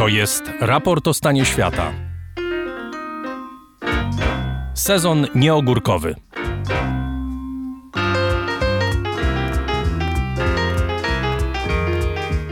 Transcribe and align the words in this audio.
To 0.00 0.08
jest 0.08 0.42
raport 0.60 1.08
o 1.08 1.14
stanie 1.14 1.44
świata. 1.44 1.92
Sezon 4.74 5.26
nieogórkowy. 5.34 6.14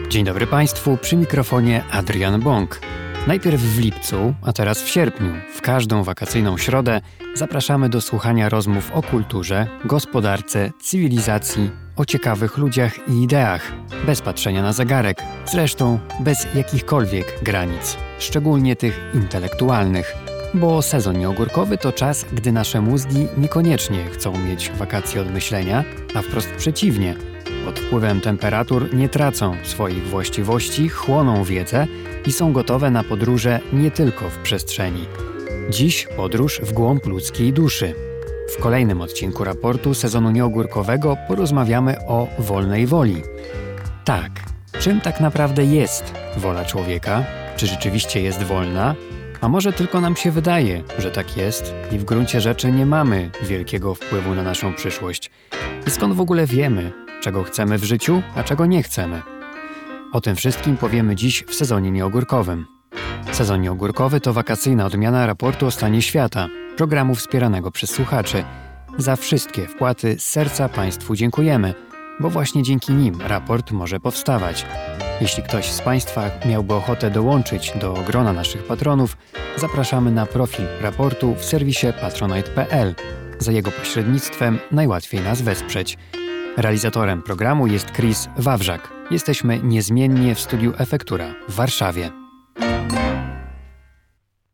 Dzień 0.08 0.24
dobry 0.24 0.46
Państwu, 0.46 0.96
przy 0.96 1.16
mikrofonie 1.16 1.84
Adrian 1.90 2.40
Bąk. 2.40 2.87
Najpierw 3.28 3.60
w 3.60 3.78
lipcu, 3.78 4.34
a 4.42 4.52
teraz 4.52 4.82
w 4.82 4.88
sierpniu, 4.88 5.32
w 5.54 5.60
każdą 5.60 6.02
wakacyjną 6.02 6.58
środę 6.58 7.00
zapraszamy 7.34 7.88
do 7.88 8.00
słuchania 8.00 8.48
rozmów 8.48 8.92
o 8.92 9.02
kulturze, 9.02 9.66
gospodarce, 9.84 10.70
cywilizacji, 10.80 11.70
o 11.96 12.04
ciekawych 12.04 12.58
ludziach 12.58 13.08
i 13.08 13.22
ideach, 13.22 13.72
bez 14.06 14.20
patrzenia 14.20 14.62
na 14.62 14.72
zegarek, 14.72 15.22
zresztą 15.44 15.98
bez 16.20 16.46
jakichkolwiek 16.54 17.38
granic, 17.42 17.96
szczególnie 18.18 18.76
tych 18.76 19.00
intelektualnych. 19.14 20.14
Bo 20.54 20.82
sezon 20.82 21.18
nieogórkowy 21.18 21.78
to 21.78 21.92
czas, 21.92 22.26
gdy 22.32 22.52
nasze 22.52 22.80
mózgi 22.80 23.26
niekoniecznie 23.38 24.04
chcą 24.04 24.38
mieć 24.38 24.70
wakacje 24.70 25.20
od 25.20 25.30
myślenia, 25.30 25.84
a 26.14 26.22
wprost 26.22 26.50
przeciwnie. 26.56 27.14
Pod 27.64 27.78
wpływem 27.78 28.20
temperatur 28.20 28.94
nie 28.94 29.08
tracą 29.08 29.56
swoich 29.62 30.06
właściwości, 30.06 30.88
chłoną 30.88 31.44
wiedzę 31.44 31.86
i 32.26 32.32
są 32.32 32.52
gotowe 32.52 32.90
na 32.90 33.04
podróże 33.04 33.60
nie 33.72 33.90
tylko 33.90 34.28
w 34.28 34.38
przestrzeni. 34.38 35.06
Dziś 35.70 36.08
podróż 36.16 36.60
w 36.62 36.72
głąb 36.72 37.06
ludzkiej 37.06 37.52
duszy. 37.52 37.94
W 38.56 38.62
kolejnym 38.62 39.00
odcinku 39.00 39.44
raportu 39.44 39.94
sezonu 39.94 40.30
nieogórkowego 40.30 41.16
porozmawiamy 41.28 41.96
o 42.06 42.28
wolnej 42.38 42.86
woli. 42.86 43.22
Tak, 44.04 44.30
czym 44.80 45.00
tak 45.00 45.20
naprawdę 45.20 45.64
jest 45.64 46.14
wola 46.36 46.64
człowieka? 46.64 47.24
Czy 47.56 47.66
rzeczywiście 47.66 48.22
jest 48.22 48.42
wolna? 48.42 48.94
A 49.40 49.48
może 49.48 49.72
tylko 49.72 50.00
nam 50.00 50.16
się 50.16 50.30
wydaje, 50.30 50.82
że 50.98 51.10
tak 51.10 51.36
jest 51.36 51.74
i 51.92 51.98
w 51.98 52.04
gruncie 52.04 52.40
rzeczy 52.40 52.72
nie 52.72 52.86
mamy 52.86 53.30
wielkiego 53.42 53.94
wpływu 53.94 54.34
na 54.34 54.42
naszą 54.42 54.74
przyszłość? 54.74 55.30
I 55.86 55.90
skąd 55.90 56.14
w 56.14 56.20
ogóle 56.20 56.46
wiemy, 56.46 56.92
czego 57.20 57.44
chcemy 57.44 57.78
w 57.78 57.84
życiu, 57.84 58.22
a 58.34 58.42
czego 58.42 58.66
nie 58.66 58.82
chcemy? 58.82 59.22
O 60.12 60.20
tym 60.20 60.36
wszystkim 60.36 60.76
powiemy 60.76 61.16
dziś 61.16 61.44
w 61.48 61.54
sezonie 61.54 61.90
nieogórkowym. 61.90 62.66
Sezon 63.32 63.60
nieogórkowy 63.60 64.20
to 64.20 64.32
wakacyjna 64.32 64.86
odmiana 64.86 65.26
raportu 65.26 65.66
o 65.66 65.70
stanie 65.70 66.02
świata, 66.02 66.48
programu 66.76 67.14
wspieranego 67.14 67.70
przez 67.70 67.90
słuchaczy. 67.90 68.44
Za 68.98 69.16
wszystkie 69.16 69.66
wpłaty 69.66 70.18
z 70.18 70.24
serca 70.24 70.68
Państwu 70.68 71.16
dziękujemy, 71.16 71.74
bo 72.20 72.30
właśnie 72.30 72.62
dzięki 72.62 72.92
nim 72.92 73.20
raport 73.20 73.70
może 73.70 74.00
powstawać. 74.00 74.66
Jeśli 75.20 75.42
ktoś 75.42 75.70
z 75.70 75.80
Państwa 75.80 76.30
miałby 76.46 76.74
ochotę 76.74 77.10
dołączyć 77.10 77.72
do 77.80 77.92
grona 78.06 78.32
naszych 78.32 78.64
patronów, 78.64 79.16
zapraszamy 79.56 80.10
na 80.10 80.26
profil 80.26 80.66
raportu 80.80 81.34
w 81.34 81.44
serwisie 81.44 81.86
patronite.pl. 82.00 82.94
Za 83.38 83.52
jego 83.52 83.70
pośrednictwem 83.70 84.58
najłatwiej 84.70 85.20
nas 85.20 85.42
wesprzeć. 85.42 85.98
Realizatorem 86.58 87.22
programu 87.22 87.66
jest 87.66 87.92
Chris 87.92 88.28
Wawrzak. 88.36 88.92
Jesteśmy 89.10 89.60
niezmiennie 89.62 90.34
w 90.34 90.40
studiu 90.40 90.72
Efektura 90.78 91.34
w 91.48 91.54
Warszawie. 91.54 92.10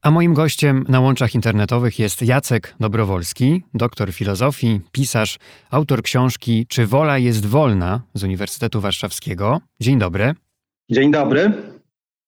A 0.03 0.11
moim 0.11 0.35
gościem 0.35 0.85
na 0.89 1.01
łączach 1.01 1.35
internetowych 1.35 1.99
jest 1.99 2.23
Jacek 2.23 2.75
Dobrowolski, 2.81 3.63
doktor 3.75 4.13
filozofii, 4.13 4.81
pisarz, 4.93 5.39
autor 5.71 6.03
książki 6.03 6.67
Czy 6.69 6.87
wola 6.87 7.19
jest 7.19 7.47
wolna 7.47 8.01
z 8.15 8.25
Uniwersytetu 8.25 8.81
Warszawskiego. 8.81 9.61
Dzień 9.81 9.99
dobry. 9.99 10.35
Dzień 10.91 11.13
dobry. 11.13 11.53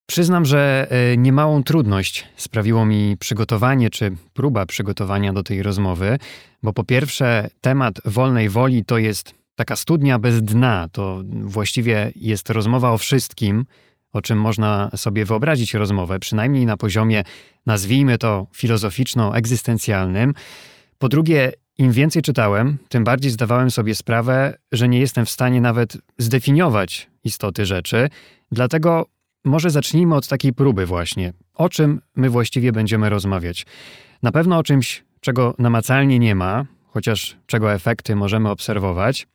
Przyznam, 0.06 0.44
że 0.44 0.86
e, 0.90 1.16
niemałą 1.16 1.62
trudność 1.62 2.28
sprawiło 2.36 2.86
mi 2.86 3.16
przygotowanie 3.16 3.90
czy 3.90 4.16
próba 4.34 4.66
przygotowania 4.66 5.32
do 5.32 5.42
tej 5.42 5.62
rozmowy, 5.62 6.18
bo 6.62 6.72
po 6.72 6.84
pierwsze, 6.84 7.48
temat 7.60 8.00
wolnej 8.04 8.48
woli 8.48 8.84
to 8.84 8.98
jest 8.98 9.35
taka 9.56 9.76
studnia 9.76 10.18
bez 10.18 10.42
dna. 10.42 10.88
To 10.92 11.22
właściwie 11.42 12.12
jest 12.16 12.50
rozmowa 12.50 12.90
o 12.92 12.98
wszystkim, 12.98 13.66
o 14.12 14.22
czym 14.22 14.40
można 14.40 14.90
sobie 14.96 15.24
wyobrazić 15.24 15.74
rozmowę, 15.74 16.18
przynajmniej 16.18 16.66
na 16.66 16.76
poziomie, 16.76 17.24
nazwijmy 17.66 18.18
to 18.18 18.46
filozoficzno-egzystencjalnym. 18.52 20.32
Po 20.98 21.08
drugie, 21.08 21.52
im 21.78 21.92
więcej 21.92 22.22
czytałem, 22.22 22.78
tym 22.88 23.04
bardziej 23.04 23.30
zdawałem 23.30 23.70
sobie 23.70 23.94
sprawę, 23.94 24.58
że 24.72 24.88
nie 24.88 24.98
jestem 24.98 25.26
w 25.26 25.30
stanie 25.30 25.60
nawet 25.60 25.98
zdefiniować 26.18 27.10
istoty 27.24 27.66
rzeczy. 27.66 28.08
Dlatego 28.52 29.06
może 29.44 29.70
zacznijmy 29.70 30.14
od 30.14 30.28
takiej 30.28 30.52
próby, 30.52 30.86
właśnie. 30.86 31.32
O 31.54 31.68
czym 31.68 32.00
my 32.16 32.30
właściwie 32.30 32.72
będziemy 32.72 33.10
rozmawiać? 33.10 33.66
Na 34.22 34.32
pewno 34.32 34.58
o 34.58 34.62
czymś, 34.62 35.04
czego 35.20 35.54
namacalnie 35.58 36.18
nie 36.18 36.34
ma, 36.34 36.64
chociaż 36.86 37.36
czego 37.46 37.72
efekty 37.72 38.16
możemy 38.16 38.48
obserwować. 38.50 39.26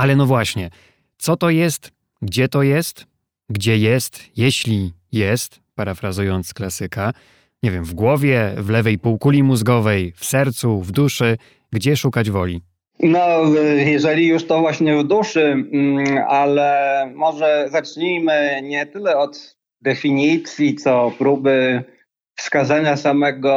Ale 0.00 0.16
no 0.16 0.26
właśnie, 0.26 0.70
co 1.18 1.36
to 1.36 1.50
jest, 1.50 1.90
gdzie 2.22 2.48
to 2.48 2.62
jest, 2.62 3.06
gdzie 3.50 3.76
jest, 3.76 4.24
jeśli 4.36 4.92
jest, 5.12 5.60
parafrazując 5.74 6.54
klasyka, 6.54 7.12
nie 7.62 7.70
wiem, 7.70 7.84
w 7.84 7.94
głowie, 7.94 8.54
w 8.56 8.70
lewej 8.70 8.98
półkuli 8.98 9.42
mózgowej, 9.42 10.12
w 10.16 10.24
sercu, 10.24 10.80
w 10.80 10.92
duszy, 10.92 11.36
gdzie 11.72 11.96
szukać 11.96 12.30
woli? 12.30 12.60
No, 13.00 13.20
jeżeli 13.76 14.26
już 14.26 14.46
to 14.46 14.60
właśnie 14.60 14.96
w 14.96 15.04
duszy, 15.04 15.42
mm, 15.42 16.18
ale 16.28 17.12
może 17.14 17.68
zacznijmy 17.70 18.60
nie 18.62 18.86
tyle 18.86 19.18
od 19.18 19.56
definicji, 19.80 20.74
co 20.74 21.12
próby 21.18 21.84
wskazania 22.36 22.96
samego 22.96 23.54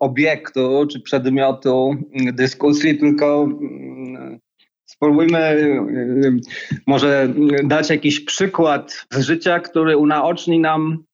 obiektu 0.00 0.86
czy 0.90 1.00
przedmiotu 1.00 1.96
dyskusji, 2.32 2.98
tylko 2.98 3.42
mm, 3.42 4.40
Spróbujmy 4.86 5.38
y, 5.38 6.40
może 6.86 7.28
dać 7.64 7.90
jakiś 7.90 8.20
przykład 8.20 9.06
z 9.10 9.20
życia, 9.20 9.60
który 9.60 9.96
unaoczni 9.96 10.58
nam 10.58 11.04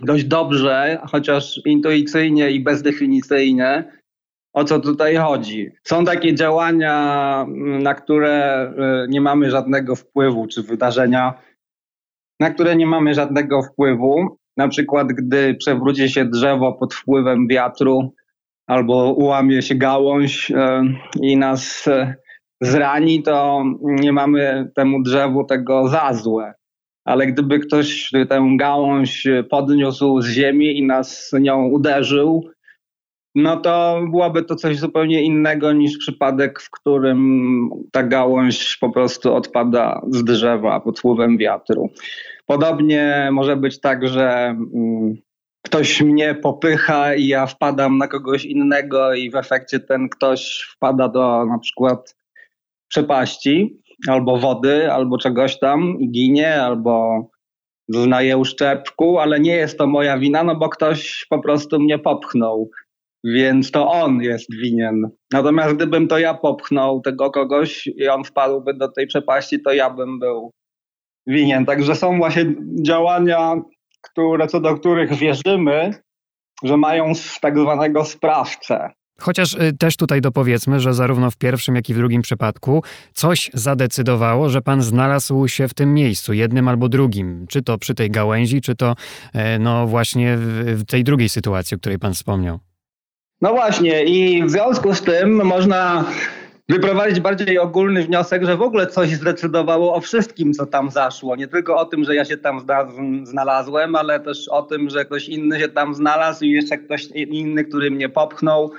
dość 0.00 0.24
dobrze, 0.24 1.00
chociaż 1.10 1.60
intuicyjnie 1.64 2.50
i 2.50 2.60
bezdefinicyjnie, 2.60 3.92
o 4.52 4.64
co 4.64 4.80
tutaj 4.80 5.16
chodzi. 5.16 5.70
Są 5.84 6.04
takie 6.04 6.34
działania, 6.34 7.46
na 7.82 7.94
które 7.94 8.66
y, 9.04 9.08
nie 9.08 9.20
mamy 9.20 9.50
żadnego 9.50 9.96
wpływu, 9.96 10.46
czy 10.46 10.62
wydarzenia, 10.62 11.34
na 12.40 12.50
które 12.50 12.76
nie 12.76 12.86
mamy 12.86 13.14
żadnego 13.14 13.62
wpływu. 13.62 14.38
Na 14.56 14.68
przykład, 14.68 15.06
gdy 15.08 15.54
przewróci 15.54 16.08
się 16.08 16.24
drzewo 16.24 16.72
pod 16.72 16.94
wpływem 16.94 17.48
wiatru, 17.48 18.14
albo 18.66 19.12
ułamie 19.12 19.62
się 19.62 19.74
gałąź 19.74 20.50
y, 20.50 20.54
i 21.20 21.36
nas 21.36 21.88
zrani, 22.62 23.22
to 23.22 23.64
nie 23.82 24.12
mamy 24.12 24.70
temu 24.74 25.02
drzewu 25.02 25.44
tego 25.44 25.88
za 25.88 26.14
złe. 26.14 26.54
Ale 27.04 27.26
gdyby 27.26 27.58
ktoś 27.58 28.10
tę 28.28 28.48
gałąź 28.58 29.26
podniósł 29.50 30.20
z 30.20 30.28
ziemi 30.28 30.78
i 30.78 30.86
nas 30.86 31.32
nią 31.40 31.64
uderzył, 31.64 32.50
no 33.34 33.56
to 33.56 34.02
byłoby 34.10 34.42
to 34.42 34.56
coś 34.56 34.78
zupełnie 34.78 35.22
innego 35.22 35.72
niż 35.72 35.98
przypadek, 35.98 36.60
w 36.60 36.70
którym 36.70 37.70
ta 37.92 38.02
gałąź 38.02 38.76
po 38.76 38.90
prostu 38.90 39.34
odpada 39.34 40.00
z 40.10 40.24
drzewa 40.24 40.80
pod 40.80 40.98
wpływem 40.98 41.38
wiatru. 41.38 41.90
Podobnie 42.46 43.28
może 43.32 43.56
być 43.56 43.80
tak, 43.80 44.08
że 44.08 44.56
mm, 44.74 45.16
ktoś 45.62 46.02
mnie 46.02 46.34
popycha 46.34 47.14
i 47.14 47.26
ja 47.26 47.46
wpadam 47.46 47.98
na 47.98 48.08
kogoś 48.08 48.44
innego 48.44 49.14
i 49.14 49.30
w 49.30 49.36
efekcie 49.36 49.80
ten 49.80 50.08
ktoś 50.08 50.68
wpada 50.76 51.08
do 51.08 51.46
na 51.46 51.58
przykład 51.58 52.21
przepaści, 52.92 53.82
albo 54.08 54.36
wody, 54.36 54.92
albo 54.92 55.18
czegoś 55.18 55.58
tam 55.58 55.96
i 56.00 56.10
ginie, 56.10 56.62
albo 56.62 57.24
znaje 57.88 58.36
uszczepku, 58.36 59.18
ale 59.18 59.40
nie 59.40 59.54
jest 59.54 59.78
to 59.78 59.86
moja 59.86 60.18
wina, 60.18 60.44
no 60.44 60.56
bo 60.56 60.68
ktoś 60.68 61.26
po 61.30 61.38
prostu 61.38 61.80
mnie 61.80 61.98
popchnął, 61.98 62.70
więc 63.24 63.70
to 63.70 63.90
on 63.90 64.22
jest 64.22 64.54
winien. 64.62 65.10
Natomiast 65.32 65.74
gdybym 65.74 66.08
to 66.08 66.18
ja 66.18 66.34
popchnął 66.34 67.00
tego 67.00 67.30
kogoś 67.30 67.86
i 67.86 68.08
on 68.08 68.24
wpadłby 68.24 68.74
do 68.74 68.88
tej 68.88 69.06
przepaści, 69.06 69.62
to 69.62 69.72
ja 69.72 69.90
bym 69.90 70.18
był 70.18 70.50
winien. 71.26 71.66
Także 71.66 71.94
są 71.94 72.18
właśnie 72.18 72.54
działania, 72.86 73.54
które, 74.02 74.46
co 74.46 74.60
do 74.60 74.74
których 74.74 75.14
wierzymy, 75.14 75.90
że 76.64 76.76
mają 76.76 77.12
tak 77.40 77.58
zwanego 77.58 78.04
sprawcę. 78.04 78.90
Chociaż 79.22 79.54
y, 79.54 79.72
też 79.78 79.96
tutaj 79.96 80.20
dopowiedzmy, 80.20 80.80
że 80.80 80.94
zarówno 80.94 81.30
w 81.30 81.36
pierwszym, 81.36 81.74
jak 81.74 81.88
i 81.90 81.94
w 81.94 81.96
drugim 81.96 82.22
przypadku 82.22 82.82
coś 83.12 83.50
zadecydowało, 83.54 84.48
że 84.48 84.62
pan 84.62 84.82
znalazł 84.82 85.48
się 85.48 85.68
w 85.68 85.74
tym 85.74 85.94
miejscu, 85.94 86.32
jednym 86.32 86.68
albo 86.68 86.88
drugim, 86.88 87.46
czy 87.48 87.62
to 87.62 87.78
przy 87.78 87.94
tej 87.94 88.10
gałęzi, 88.10 88.60
czy 88.60 88.74
to 88.74 88.94
e, 89.34 89.58
no 89.58 89.86
właśnie 89.86 90.36
w 90.66 90.84
tej 90.84 91.04
drugiej 91.04 91.28
sytuacji, 91.28 91.74
o 91.74 91.78
której 91.78 91.98
pan 91.98 92.14
wspomniał. 92.14 92.58
No 93.40 93.52
właśnie 93.52 94.04
i 94.04 94.44
w 94.44 94.50
związku 94.50 94.94
z 94.94 95.02
tym 95.02 95.44
można 95.46 96.04
wyprowadzić 96.68 97.20
bardziej 97.20 97.58
ogólny 97.58 98.02
wniosek, 98.02 98.44
że 98.44 98.56
w 98.56 98.62
ogóle 98.62 98.86
coś 98.86 99.10
zdecydowało 99.10 99.94
o 99.94 100.00
wszystkim, 100.00 100.52
co 100.52 100.66
tam 100.66 100.90
zaszło. 100.90 101.36
Nie 101.36 101.48
tylko 101.48 101.76
o 101.76 101.84
tym, 101.84 102.04
że 102.04 102.14
ja 102.14 102.24
się 102.24 102.36
tam 102.36 102.66
znalazłem, 103.24 103.96
ale 103.96 104.20
też 104.20 104.48
o 104.48 104.62
tym, 104.62 104.90
że 104.90 105.04
ktoś 105.04 105.28
inny 105.28 105.60
się 105.60 105.68
tam 105.68 105.94
znalazł 105.94 106.44
i 106.44 106.50
jeszcze 106.50 106.78
ktoś 106.78 107.06
inny, 107.14 107.64
który 107.64 107.90
mnie 107.90 108.08
popchnął, 108.08 108.72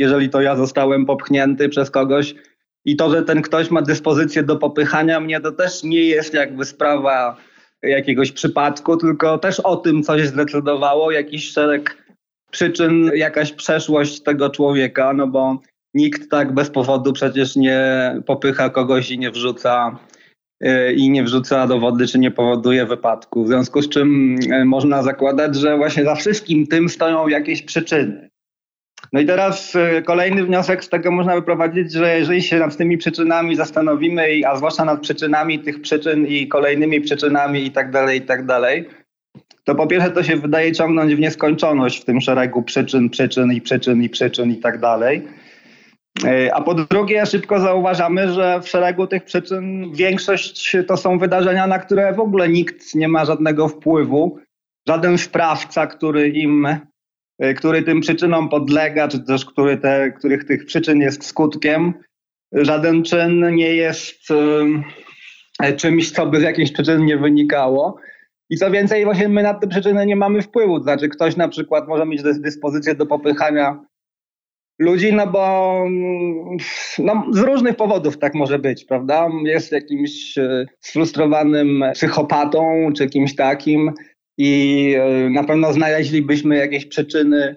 jeżeli 0.00 0.28
to 0.28 0.40
ja 0.40 0.56
zostałem 0.56 1.06
popchnięty 1.06 1.68
przez 1.68 1.90
kogoś. 1.90 2.34
I 2.84 2.96
to, 2.96 3.10
że 3.10 3.22
ten 3.22 3.42
ktoś 3.42 3.70
ma 3.70 3.82
dyspozycję 3.82 4.42
do 4.42 4.56
popychania 4.56 5.20
mnie, 5.20 5.40
to 5.40 5.52
też 5.52 5.82
nie 5.82 6.04
jest 6.04 6.34
jakby 6.34 6.64
sprawa 6.64 7.36
jakiegoś 7.82 8.32
przypadku, 8.32 8.96
tylko 8.96 9.38
też 9.38 9.60
o 9.60 9.76
tym 9.76 10.02
coś 10.02 10.26
zdecydowało, 10.26 11.10
jakiś 11.10 11.52
szereg 11.52 12.04
przyczyn, 12.50 13.10
jakaś 13.14 13.52
przeszłość 13.52 14.22
tego 14.22 14.50
człowieka, 14.50 15.12
no 15.12 15.26
bo 15.26 15.60
nikt 15.94 16.30
tak 16.30 16.54
bez 16.54 16.70
powodu 16.70 17.12
przecież 17.12 17.56
nie 17.56 17.80
popycha 18.26 18.70
kogoś 18.70 19.10
i 19.10 19.18
nie 19.18 19.30
wrzuca 19.30 19.98
y, 20.64 20.92
i 20.92 21.10
nie 21.10 21.24
wrzuca 21.24 21.66
do 21.66 21.78
wody, 21.78 22.06
czy 22.06 22.18
nie 22.18 22.30
powoduje 22.30 22.86
wypadku. 22.86 23.44
W 23.44 23.48
związku 23.48 23.82
z 23.82 23.88
czym 23.88 24.36
y, 24.52 24.64
można 24.64 25.02
zakładać, 25.02 25.56
że 25.56 25.76
właśnie 25.76 26.04
za 26.04 26.14
wszystkim 26.14 26.66
tym 26.66 26.88
stoją 26.88 27.28
jakieś 27.28 27.62
przyczyny. 27.62 28.30
No 29.12 29.20
i 29.20 29.26
teraz 29.26 29.74
y, 29.74 30.02
kolejny 30.02 30.44
wniosek 30.44 30.84
z 30.84 30.88
tego 30.88 31.10
można 31.10 31.34
wyprowadzić, 31.34 31.92
że 31.92 32.18
jeżeli 32.18 32.42
się 32.42 32.58
nad 32.58 32.76
tymi 32.76 32.98
przyczynami 32.98 33.56
zastanowimy, 33.56 34.40
a 34.46 34.56
zwłaszcza 34.56 34.84
nad 34.84 35.00
przyczynami 35.00 35.58
tych 35.58 35.82
przyczyn 35.82 36.26
i 36.26 36.48
kolejnymi 36.48 37.00
przyczynami 37.00 37.66
i 37.66 37.70
tak 37.70 37.90
dalej, 37.90 38.18
i 38.18 38.22
tak 38.22 38.46
dalej, 38.46 38.88
to 39.64 39.74
po 39.74 39.86
pierwsze 39.86 40.10
to 40.10 40.22
się 40.22 40.36
wydaje 40.36 40.72
ciągnąć 40.72 41.14
w 41.14 41.18
nieskończoność 41.18 42.02
w 42.02 42.04
tym 42.04 42.20
szeregu 42.20 42.62
przyczyn, 42.62 43.10
przyczyn 43.10 43.52
i 43.52 43.60
przyczyn 43.60 44.02
i 44.02 44.08
przyczyn 44.08 44.50
i 44.50 44.56
tak 44.56 44.80
dalej. 44.80 45.28
E, 46.24 46.54
a 46.54 46.62
po 46.62 46.74
drugie, 46.74 47.26
szybko 47.26 47.60
zauważamy, 47.60 48.32
że 48.32 48.60
w 48.60 48.68
szeregu 48.68 49.06
tych 49.06 49.24
przyczyn 49.24 49.92
większość 49.94 50.76
to 50.86 50.96
są 50.96 51.18
wydarzenia, 51.18 51.66
na 51.66 51.78
które 51.78 52.14
w 52.14 52.20
ogóle 52.20 52.48
nikt 52.48 52.94
nie 52.94 53.08
ma 53.08 53.24
żadnego 53.24 53.68
wpływu. 53.68 54.38
Żaden 54.88 55.18
sprawca, 55.18 55.86
który 55.86 56.28
im, 56.28 56.68
który 57.56 57.82
tym 57.82 58.00
przyczynom 58.00 58.48
podlega, 58.48 59.08
czy 59.08 59.20
też 59.20 59.44
który 59.44 59.76
te, 59.76 60.12
których 60.12 60.44
tych 60.44 60.66
przyczyn 60.66 61.00
jest 61.00 61.26
skutkiem, 61.26 61.94
żaden 62.52 63.02
czyn 63.02 63.54
nie 63.54 63.74
jest 63.74 64.28
e, 65.62 65.72
czymś, 65.72 66.10
co 66.10 66.26
by 66.26 66.40
z 66.40 66.42
jakiejś 66.42 66.72
przyczyn 66.72 67.04
nie 67.04 67.16
wynikało. 67.16 67.96
I 68.50 68.56
co 68.56 68.70
więcej, 68.70 69.04
właśnie 69.04 69.28
my 69.28 69.42
na 69.42 69.54
te 69.54 69.68
przyczyny 69.68 70.06
nie 70.06 70.16
mamy 70.16 70.42
wpływu. 70.42 70.78
To 70.78 70.82
znaczy, 70.82 71.08
ktoś 71.08 71.36
na 71.36 71.48
przykład 71.48 71.88
może 71.88 72.06
mieć 72.06 72.22
dyspozycję 72.22 72.94
do 72.94 73.06
popychania 73.06 73.84
ludzi, 74.78 75.12
no 75.12 75.26
bo 75.26 75.74
mm, 75.86 76.56
no, 76.98 77.26
z 77.30 77.38
różnych 77.38 77.76
powodów 77.76 78.18
tak 78.18 78.34
może 78.34 78.58
być, 78.58 78.84
prawda? 78.84 79.28
Jest 79.44 79.72
jakimś 79.72 80.38
e, 80.38 80.66
sfrustrowanym 80.80 81.84
psychopatą 81.94 82.90
czy 82.96 83.08
kimś 83.08 83.36
takim 83.36 83.92
i 84.42 84.94
e, 84.94 85.30
na 85.30 85.44
pewno 85.44 85.72
znaleźlibyśmy 85.72 86.56
jakieś 86.56 86.86
przyczyny 86.86 87.56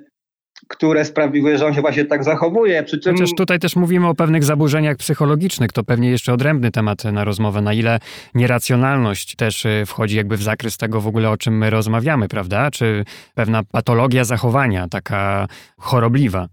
które 0.68 1.06
sprawiły, 1.06 1.58
że 1.58 1.66
on 1.66 1.74
się 1.74 1.82
właśnie 1.82 2.06
tak 2.06 2.24
zachowuje. 2.24 2.84
Przy 2.84 3.00
czym... 3.00 3.14
Chociaż 3.14 3.30
tutaj 3.38 3.60
też 3.60 3.76
mówimy 3.76 4.08
o 4.08 4.16
pewnych 4.16 4.44
zaburzeniach 4.44 4.98
psychologicznych, 4.98 5.72
to 5.72 5.84
pewnie 5.84 6.10
jeszcze 6.10 6.34
odrębny 6.34 6.72
temat 6.72 7.04
na 7.04 7.24
rozmowę, 7.24 7.62
na 7.62 7.74
ile 7.74 8.00
nieracjonalność 8.36 9.36
też 9.36 9.66
y, 9.66 9.84
wchodzi 9.86 10.18
jakby 10.18 10.38
w 10.38 10.44
zakres 10.44 10.78
tego 10.78 11.02
w 11.02 11.08
ogóle, 11.08 11.30
o 11.30 11.38
czym 11.38 11.58
my 11.58 11.70
rozmawiamy, 11.70 12.28
prawda? 12.28 12.72
Czy 12.72 13.06
pewna 13.36 13.64
patologia 13.64 14.24
zachowania, 14.24 14.88
taka 14.88 15.48
chorobliwa. 15.78 16.48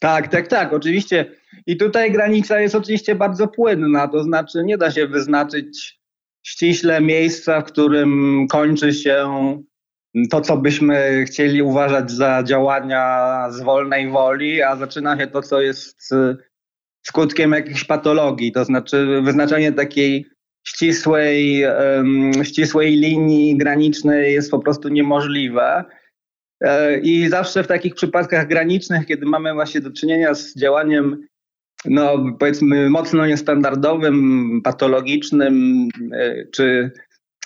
Tak, 0.00 0.28
tak, 0.28 0.48
tak, 0.48 0.72
oczywiście. 0.72 1.26
I 1.66 1.76
tutaj 1.76 2.12
granica 2.12 2.60
jest 2.60 2.74
oczywiście 2.74 3.14
bardzo 3.14 3.48
płynna, 3.48 4.08
to 4.08 4.22
znaczy 4.22 4.64
nie 4.64 4.78
da 4.78 4.90
się 4.90 5.06
wyznaczyć 5.06 6.00
ściśle 6.46 7.00
miejsca, 7.00 7.60
w 7.60 7.64
którym 7.64 8.46
kończy 8.50 8.94
się 8.94 9.28
to, 10.30 10.40
co 10.40 10.56
byśmy 10.56 11.24
chcieli 11.26 11.62
uważać 11.62 12.10
za 12.10 12.42
działania 12.42 13.46
z 13.50 13.60
wolnej 13.60 14.10
woli, 14.10 14.62
a 14.62 14.76
zaczyna 14.76 15.18
się 15.18 15.26
to, 15.26 15.42
co 15.42 15.60
jest 15.60 16.12
y, 16.12 16.36
skutkiem 17.02 17.52
jakichś 17.52 17.84
patologii, 17.84 18.52
to 18.52 18.64
znaczy 18.64 19.20
wyznaczenie 19.22 19.72
takiej 19.72 20.26
ścisłej, 20.66 21.64
ścisłej 22.42 22.96
linii 22.96 23.56
granicznej 23.56 24.34
jest 24.34 24.50
po 24.50 24.58
prostu 24.58 24.88
niemożliwe. 24.88 25.84
E, 26.60 26.98
I 27.00 27.28
zawsze 27.28 27.62
w 27.62 27.66
takich 27.66 27.94
przypadkach 27.94 28.48
granicznych, 28.48 29.06
kiedy 29.06 29.26
mamy 29.26 29.54
właśnie 29.54 29.80
do 29.80 29.92
czynienia 29.92 30.34
z 30.34 30.56
działaniem, 30.56 31.26
no 31.84 32.24
powiedzmy, 32.38 32.90
mocno 32.90 33.26
niestandardowym, 33.26 34.60
patologicznym, 34.64 35.88
e, 36.12 36.46
czy 36.46 36.90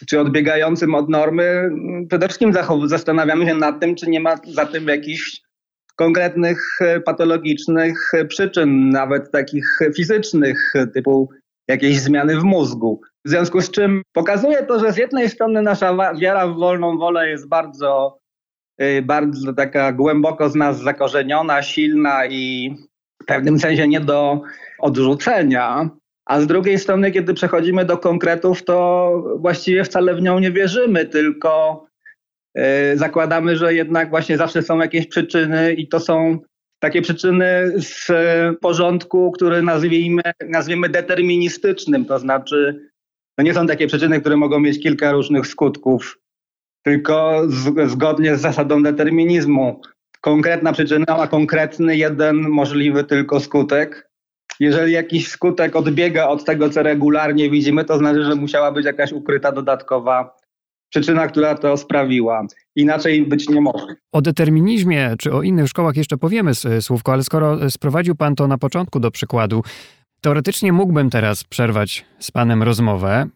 czy 0.07 0.21
odbiegającym 0.21 0.95
od 0.95 1.09
normy, 1.09 1.71
przede 2.09 2.29
wszystkim 2.29 2.53
zastanawiamy 2.85 3.47
się 3.47 3.55
nad 3.55 3.81
tym, 3.81 3.95
czy 3.95 4.11
nie 4.11 4.21
ma 4.21 4.37
za 4.45 4.67
tym 4.67 4.89
jakichś 4.89 5.41
konkretnych 5.97 6.79
e, 6.81 7.01
patologicznych 7.01 8.13
przyczyn, 8.29 8.91
nawet 8.91 9.31
takich 9.31 9.79
fizycznych, 9.97 10.73
typu 10.95 11.29
jakieś 11.69 12.01
zmiany 12.01 12.41
w 12.41 12.45
mózgu. 12.45 13.01
W 13.25 13.29
związku 13.29 13.61
z 13.61 13.71
czym 13.71 14.03
pokazuje 14.13 14.63
to, 14.63 14.79
że 14.81 14.93
z 14.93 14.97
jednej 14.97 15.29
strony 15.29 15.63
nasza 15.63 16.15
wiara 16.15 16.47
w 16.47 16.57
wolną 16.57 16.99
wolę 16.99 17.29
jest 17.29 17.49
bardzo, 17.49 18.19
e, 18.79 19.03
bardzo 19.03 19.53
taka 19.53 19.93
głęboko 19.93 20.49
z 20.49 20.55
nas 20.55 20.81
zakorzeniona, 20.81 21.63
silna 21.63 22.27
i 22.27 22.75
w 23.23 23.25
pewnym 23.27 23.59
sensie 23.59 23.89
nie 23.89 24.01
do 24.01 24.41
odrzucenia, 24.79 25.91
a 26.29 26.41
z 26.41 26.47
drugiej 26.47 26.79
strony, 26.79 27.11
kiedy 27.11 27.35
przechodzimy 27.35 27.85
do 27.85 27.99
konkretów, 27.99 28.65
to 28.65 29.11
właściwie 29.39 29.85
wcale 29.85 30.15
w 30.15 30.23
nią 30.23 30.39
nie 30.39 30.53
wierzymy, 30.53 31.07
tylko 31.07 31.85
e, 32.55 32.97
zakładamy, 32.97 33.57
że 33.57 33.75
jednak 33.75 34.11
właśnie 34.11 34.37
zawsze 34.37 34.63
są 34.63 34.79
jakieś 34.79 35.07
przyczyny 35.07 35.75
i 35.75 35.89
to 35.89 36.01
są 36.01 36.39
takie 36.79 37.03
przyczyny 37.03 37.73
z 37.77 38.07
porządku, 38.61 39.33
który 39.33 39.63
nazwijmy, 39.63 40.23
nazwijmy 40.49 40.89
deterministycznym, 40.89 42.05
to 42.05 42.19
znaczy 42.19 42.91
to 43.39 43.43
nie 43.43 43.55
są 43.55 43.67
takie 43.67 43.87
przyczyny, 43.87 44.21
które 44.21 44.37
mogą 44.37 44.61
mieć 44.61 44.83
kilka 44.83 45.13
różnych 45.13 45.47
skutków, 45.47 46.19
tylko 46.83 47.43
z, 47.47 47.91
zgodnie 47.91 48.37
z 48.37 48.41
zasadą 48.41 48.83
determinizmu. 48.83 49.81
Konkretna 50.21 50.73
przyczyna 50.73 51.05
ma 51.09 51.27
konkretny 51.27 51.97
jeden 51.97 52.37
możliwy 52.37 53.05
tylko 53.05 53.41
skutek 53.41 54.08
jeżeli 54.61 54.93
jakiś 54.93 55.29
skutek 55.29 55.77
odbiega 55.77 56.29
od 56.29 56.45
tego, 56.45 56.71
co 56.71 56.83
regularnie 56.83 57.51
widzimy, 57.51 57.85
to 57.85 57.99
znaczy, 57.99 58.25
że 58.25 58.35
musiała 58.35 58.73
być 58.73 58.87
jakaś 58.87 59.13
ukryta 59.13 59.53
dodatkowa 59.53 60.37
przyczyna, 60.89 61.27
która 61.27 61.55
to 61.55 61.77
sprawiła. 61.77 62.47
Inaczej 62.77 63.27
być 63.27 63.49
nie 63.49 63.61
może. 63.61 63.87
O 64.13 64.23
determinizmie 64.23 65.15
czy 65.19 65.33
o 65.33 65.43
innych 65.43 65.69
szkołach 65.69 65.97
jeszcze 65.97 66.17
powiemy 66.17 66.53
słówko, 66.81 67.13
ale 67.13 67.25
skoro 67.25 67.71
sprowadził 67.71 68.15
Pan 68.15 68.35
to 68.35 68.49
na 68.49 68.59
początku 68.59 69.01
do 69.01 69.11
przykładu, 69.11 69.63
teoretycznie 70.21 70.73
mógłbym 70.73 71.11
teraz 71.11 71.45
przerwać 71.45 72.05
z 72.19 72.31
Panem 72.31 72.63
rozmowę 72.63 73.27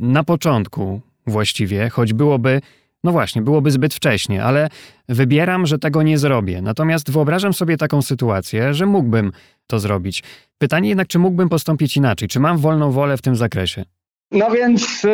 na 0.00 0.24
początku 0.24 1.00
właściwie, 1.26 1.88
choć 1.88 2.12
byłoby 2.12 2.60
no 3.04 3.12
właśnie, 3.12 3.42
byłoby 3.42 3.70
zbyt 3.70 3.94
wcześnie, 3.94 4.44
ale 4.44 4.68
wybieram, 5.08 5.66
że 5.66 5.78
tego 5.78 6.02
nie 6.02 6.18
zrobię. 6.18 6.62
Natomiast 6.62 7.10
wyobrażam 7.10 7.52
sobie 7.52 7.76
taką 7.76 8.02
sytuację, 8.02 8.74
że 8.74 8.86
mógłbym 8.86 9.32
to 9.72 9.78
zrobić. 9.78 10.22
Pytanie 10.58 10.88
jednak, 10.88 11.08
czy 11.08 11.18
mógłbym 11.18 11.48
postąpić 11.48 11.96
inaczej? 11.96 12.28
Czy 12.28 12.40
mam 12.40 12.58
wolną 12.58 12.90
wolę 12.90 13.16
w 13.16 13.22
tym 13.22 13.36
zakresie? 13.36 13.84
No 14.30 14.50
więc 14.50 15.04
y, 15.04 15.08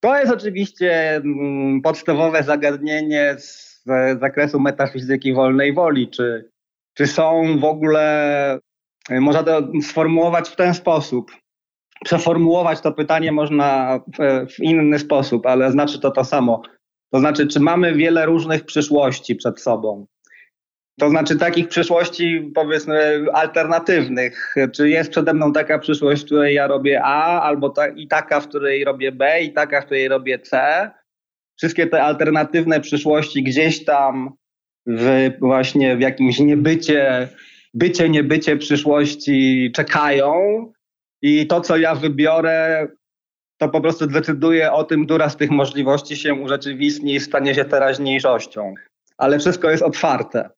to 0.00 0.18
jest 0.18 0.32
oczywiście 0.32 1.16
mm, 1.16 1.82
podstawowe 1.82 2.42
zagadnienie 2.42 3.36
z 3.38 3.82
zakresu 4.20 4.60
metafizyki 4.60 5.34
wolnej 5.34 5.74
woli. 5.74 6.08
Czy, 6.10 6.50
czy 6.94 7.06
są 7.06 7.58
w 7.60 7.64
ogóle, 7.64 8.58
y, 9.10 9.20
można 9.20 9.42
to 9.42 9.68
sformułować 9.82 10.48
w 10.48 10.56
ten 10.56 10.74
sposób, 10.74 11.30
przeformułować 12.04 12.80
to 12.80 12.92
pytanie 12.92 13.32
można 13.32 14.00
w, 14.18 14.46
w 14.52 14.60
inny 14.60 14.98
sposób, 14.98 15.46
ale 15.46 15.72
znaczy 15.72 16.00
to 16.00 16.10
to 16.10 16.24
samo. 16.24 16.62
To 17.12 17.18
znaczy, 17.18 17.46
czy 17.46 17.60
mamy 17.60 17.94
wiele 17.94 18.26
różnych 18.26 18.64
przyszłości 18.64 19.34
przed 19.34 19.60
sobą? 19.60 20.06
To 20.98 21.10
znaczy 21.10 21.36
takich 21.36 21.68
przyszłości 21.68 22.50
powiedzmy 22.54 23.26
alternatywnych. 23.32 24.54
Czy 24.72 24.88
jest 24.88 25.10
przede 25.10 25.34
mną 25.34 25.52
taka 25.52 25.78
przyszłość, 25.78 26.22
w 26.22 26.24
której 26.24 26.54
ja 26.54 26.66
robię 26.66 27.00
A, 27.04 27.42
albo 27.42 27.70
ta, 27.70 27.88
i 27.88 28.08
taka, 28.08 28.40
w 28.40 28.48
której 28.48 28.84
robię 28.84 29.12
B, 29.12 29.42
i 29.42 29.52
taka, 29.52 29.80
w 29.80 29.84
której 29.84 30.08
robię 30.08 30.38
C? 30.38 30.90
Wszystkie 31.56 31.86
te 31.86 32.02
alternatywne 32.02 32.80
przyszłości 32.80 33.42
gdzieś 33.42 33.84
tam 33.84 34.30
w 34.86 35.30
właśnie 35.40 35.96
w 35.96 36.00
jakimś 36.00 36.38
niebycie, 36.38 37.28
bycie, 37.74 38.08
niebycie 38.08 38.56
przyszłości 38.56 39.72
czekają 39.74 40.32
i 41.22 41.46
to, 41.46 41.60
co 41.60 41.76
ja 41.76 41.94
wybiorę, 41.94 42.88
to 43.58 43.68
po 43.68 43.80
prostu 43.80 44.06
decyduje 44.06 44.72
o 44.72 44.84
tym, 44.84 45.04
która 45.04 45.28
z 45.28 45.36
tych 45.36 45.50
możliwości 45.50 46.16
się 46.16 46.34
urzeczywistni 46.34 47.14
i 47.14 47.20
stanie 47.20 47.54
się 47.54 47.64
teraźniejszością. 47.64 48.74
Ale 49.18 49.38
wszystko 49.38 49.70
jest 49.70 49.82
otwarte. 49.82 50.50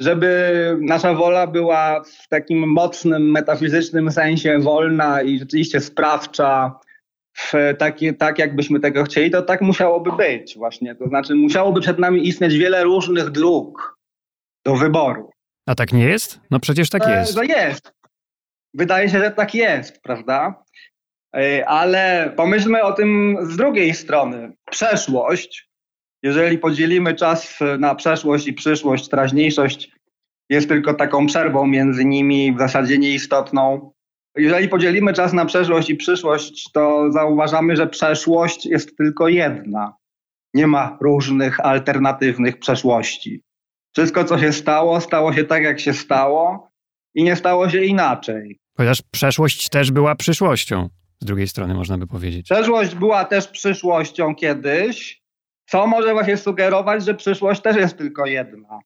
Żeby 0.00 0.76
nasza 0.80 1.14
wola 1.14 1.46
była 1.46 2.02
w 2.04 2.28
takim 2.28 2.72
mocnym, 2.72 3.30
metafizycznym 3.30 4.10
sensie 4.10 4.58
wolna 4.58 5.22
i 5.22 5.38
rzeczywiście 5.38 5.80
sprawcza, 5.80 6.80
w 7.36 7.52
taki, 7.78 8.14
tak 8.14 8.38
jakbyśmy 8.38 8.80
tego 8.80 9.04
chcieli, 9.04 9.30
to 9.30 9.42
tak 9.42 9.60
musiałoby 9.60 10.12
być 10.12 10.56
właśnie. 10.56 10.94
To 10.94 11.08
znaczy 11.08 11.34
musiałoby 11.34 11.80
przed 11.80 11.98
nami 11.98 12.28
istnieć 12.28 12.56
wiele 12.56 12.84
różnych 12.84 13.30
dróg 13.30 13.98
do 14.64 14.76
wyboru. 14.76 15.30
A 15.66 15.74
tak 15.74 15.92
nie 15.92 16.04
jest? 16.04 16.40
No 16.50 16.60
przecież 16.60 16.90
tak 16.90 17.08
jest. 17.08 17.34
To 17.34 17.42
jest. 17.42 17.92
Wydaje 18.74 19.08
się, 19.08 19.18
że 19.18 19.30
tak 19.30 19.54
jest, 19.54 20.02
prawda? 20.02 20.64
E, 21.36 21.68
ale 21.68 22.32
pomyślmy 22.36 22.82
o 22.82 22.92
tym 22.92 23.38
z 23.42 23.56
drugiej 23.56 23.94
strony. 23.94 24.52
Przeszłość, 24.70 25.69
jeżeli 26.22 26.58
podzielimy 26.58 27.14
czas 27.14 27.58
na 27.78 27.94
przeszłość 27.94 28.46
i 28.46 28.52
przyszłość, 28.52 29.08
teraźniejszość 29.08 29.90
jest 30.48 30.68
tylko 30.68 30.94
taką 30.94 31.26
przerwą 31.26 31.66
między 31.66 32.04
nimi, 32.04 32.54
w 32.54 32.58
zasadzie 32.58 32.98
nieistotną. 32.98 33.92
Jeżeli 34.36 34.68
podzielimy 34.68 35.12
czas 35.12 35.32
na 35.32 35.44
przeszłość 35.44 35.90
i 35.90 35.94
przyszłość, 35.94 36.72
to 36.72 37.12
zauważamy, 37.12 37.76
że 37.76 37.86
przeszłość 37.86 38.66
jest 38.66 38.96
tylko 38.96 39.28
jedna. 39.28 39.94
Nie 40.54 40.66
ma 40.66 40.98
różnych 41.00 41.60
alternatywnych 41.60 42.58
przeszłości. 42.58 43.42
Wszystko, 43.92 44.24
co 44.24 44.38
się 44.38 44.52
stało, 44.52 45.00
stało 45.00 45.32
się 45.32 45.44
tak, 45.44 45.62
jak 45.62 45.80
się 45.80 45.92
stało 45.92 46.70
i 47.14 47.24
nie 47.24 47.36
stało 47.36 47.68
się 47.68 47.84
inaczej. 47.84 48.58
Chociaż 48.76 49.02
przeszłość 49.10 49.68
też 49.68 49.90
była 49.90 50.14
przyszłością, 50.14 50.88
z 51.20 51.24
drugiej 51.24 51.48
strony 51.48 51.74
można 51.74 51.98
by 51.98 52.06
powiedzieć. 52.06 52.44
Przeszłość 52.44 52.94
była 52.94 53.24
też 53.24 53.48
przyszłością 53.48 54.34
kiedyś, 54.34 55.19
co 55.70 55.86
może 55.86 56.12
właśnie 56.12 56.36
sugerować, 56.36 57.04
że 57.04 57.14
przyszłość 57.14 57.60
też 57.60 57.76
jest 57.76 57.98
tylko 57.98 58.26
jedna. 58.26 58.78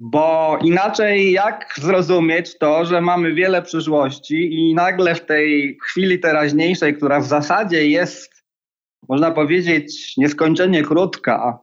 Bo 0.00 0.58
inaczej 0.62 1.32
jak 1.32 1.74
zrozumieć 1.76 2.58
to, 2.58 2.84
że 2.84 3.00
mamy 3.00 3.34
wiele 3.34 3.62
przyszłości 3.62 4.54
i 4.54 4.74
nagle 4.74 5.14
w 5.14 5.26
tej 5.26 5.78
chwili 5.82 6.18
teraźniejszej, 6.18 6.96
która 6.96 7.20
w 7.20 7.26
zasadzie 7.26 7.86
jest, 7.86 8.44
można 9.08 9.30
powiedzieć, 9.30 10.16
nieskończenie 10.16 10.82
krótka, 10.82 11.58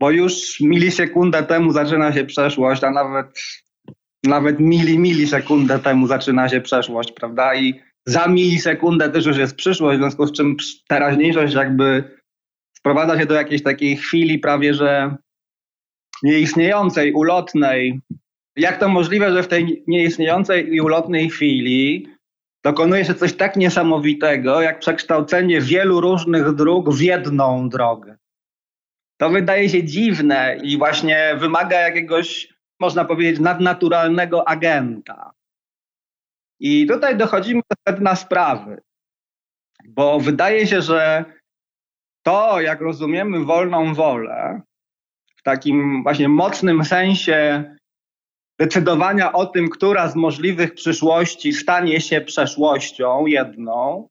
bo 0.00 0.10
już 0.10 0.60
milisekundę 0.60 1.42
temu 1.42 1.72
zaczyna 1.72 2.12
się 2.12 2.24
przeszłość, 2.24 2.84
a 2.84 2.90
nawet, 2.90 3.26
nawet 4.24 4.60
mili, 4.60 4.98
milisekundę 4.98 5.78
temu 5.78 6.06
zaczyna 6.06 6.48
się 6.48 6.60
przeszłość, 6.60 7.12
prawda? 7.12 7.54
I 7.54 7.80
za 8.06 8.28
milisekundę 8.28 9.08
też 9.08 9.26
już 9.26 9.36
jest 9.36 9.56
przyszłość, 9.56 9.98
w 9.98 10.00
związku 10.00 10.26
z 10.26 10.32
czym 10.32 10.56
teraźniejszość 10.88 11.54
jakby 11.54 12.17
sprowadza 12.78 13.18
się 13.18 13.26
do 13.26 13.34
jakiejś 13.34 13.62
takiej 13.62 13.96
chwili 13.96 14.38
prawie, 14.38 14.74
że 14.74 15.16
nieistniejącej, 16.22 17.12
ulotnej. 17.12 18.00
Jak 18.56 18.80
to 18.80 18.88
możliwe, 18.88 19.32
że 19.32 19.42
w 19.42 19.48
tej 19.48 19.84
nieistniejącej 19.86 20.74
i 20.74 20.80
ulotnej 20.80 21.30
chwili 21.30 22.08
dokonuje 22.64 23.04
się 23.04 23.14
coś 23.14 23.32
tak 23.32 23.56
niesamowitego, 23.56 24.60
jak 24.60 24.78
przekształcenie 24.78 25.60
wielu 25.60 26.00
różnych 26.00 26.52
dróg 26.52 26.94
w 26.94 27.00
jedną 27.00 27.68
drogę? 27.68 28.16
To 29.20 29.30
wydaje 29.30 29.68
się 29.68 29.84
dziwne 29.84 30.58
i 30.62 30.78
właśnie 30.78 31.36
wymaga 31.38 31.80
jakiegoś, 31.80 32.54
można 32.80 33.04
powiedzieć, 33.04 33.40
nadnaturalnego 33.40 34.48
agenta. 34.48 35.32
I 36.60 36.86
tutaj 36.86 37.16
dochodzimy 37.16 37.62
do 37.70 37.92
sedna 37.92 38.16
sprawy, 38.16 38.82
bo 39.88 40.20
wydaje 40.20 40.66
się, 40.66 40.82
że 40.82 41.24
to, 42.28 42.60
jak 42.60 42.80
rozumiemy 42.80 43.44
wolną 43.44 43.94
wolę, 43.94 44.60
w 45.36 45.42
takim 45.42 46.02
właśnie 46.02 46.28
mocnym 46.28 46.84
sensie 46.84 47.64
decydowania 48.58 49.32
o 49.32 49.46
tym, 49.46 49.68
która 49.68 50.08
z 50.08 50.16
możliwych 50.16 50.74
przyszłości 50.74 51.52
stanie 51.52 52.00
się 52.00 52.20
przeszłością 52.20 53.26
jedną, 53.26 54.08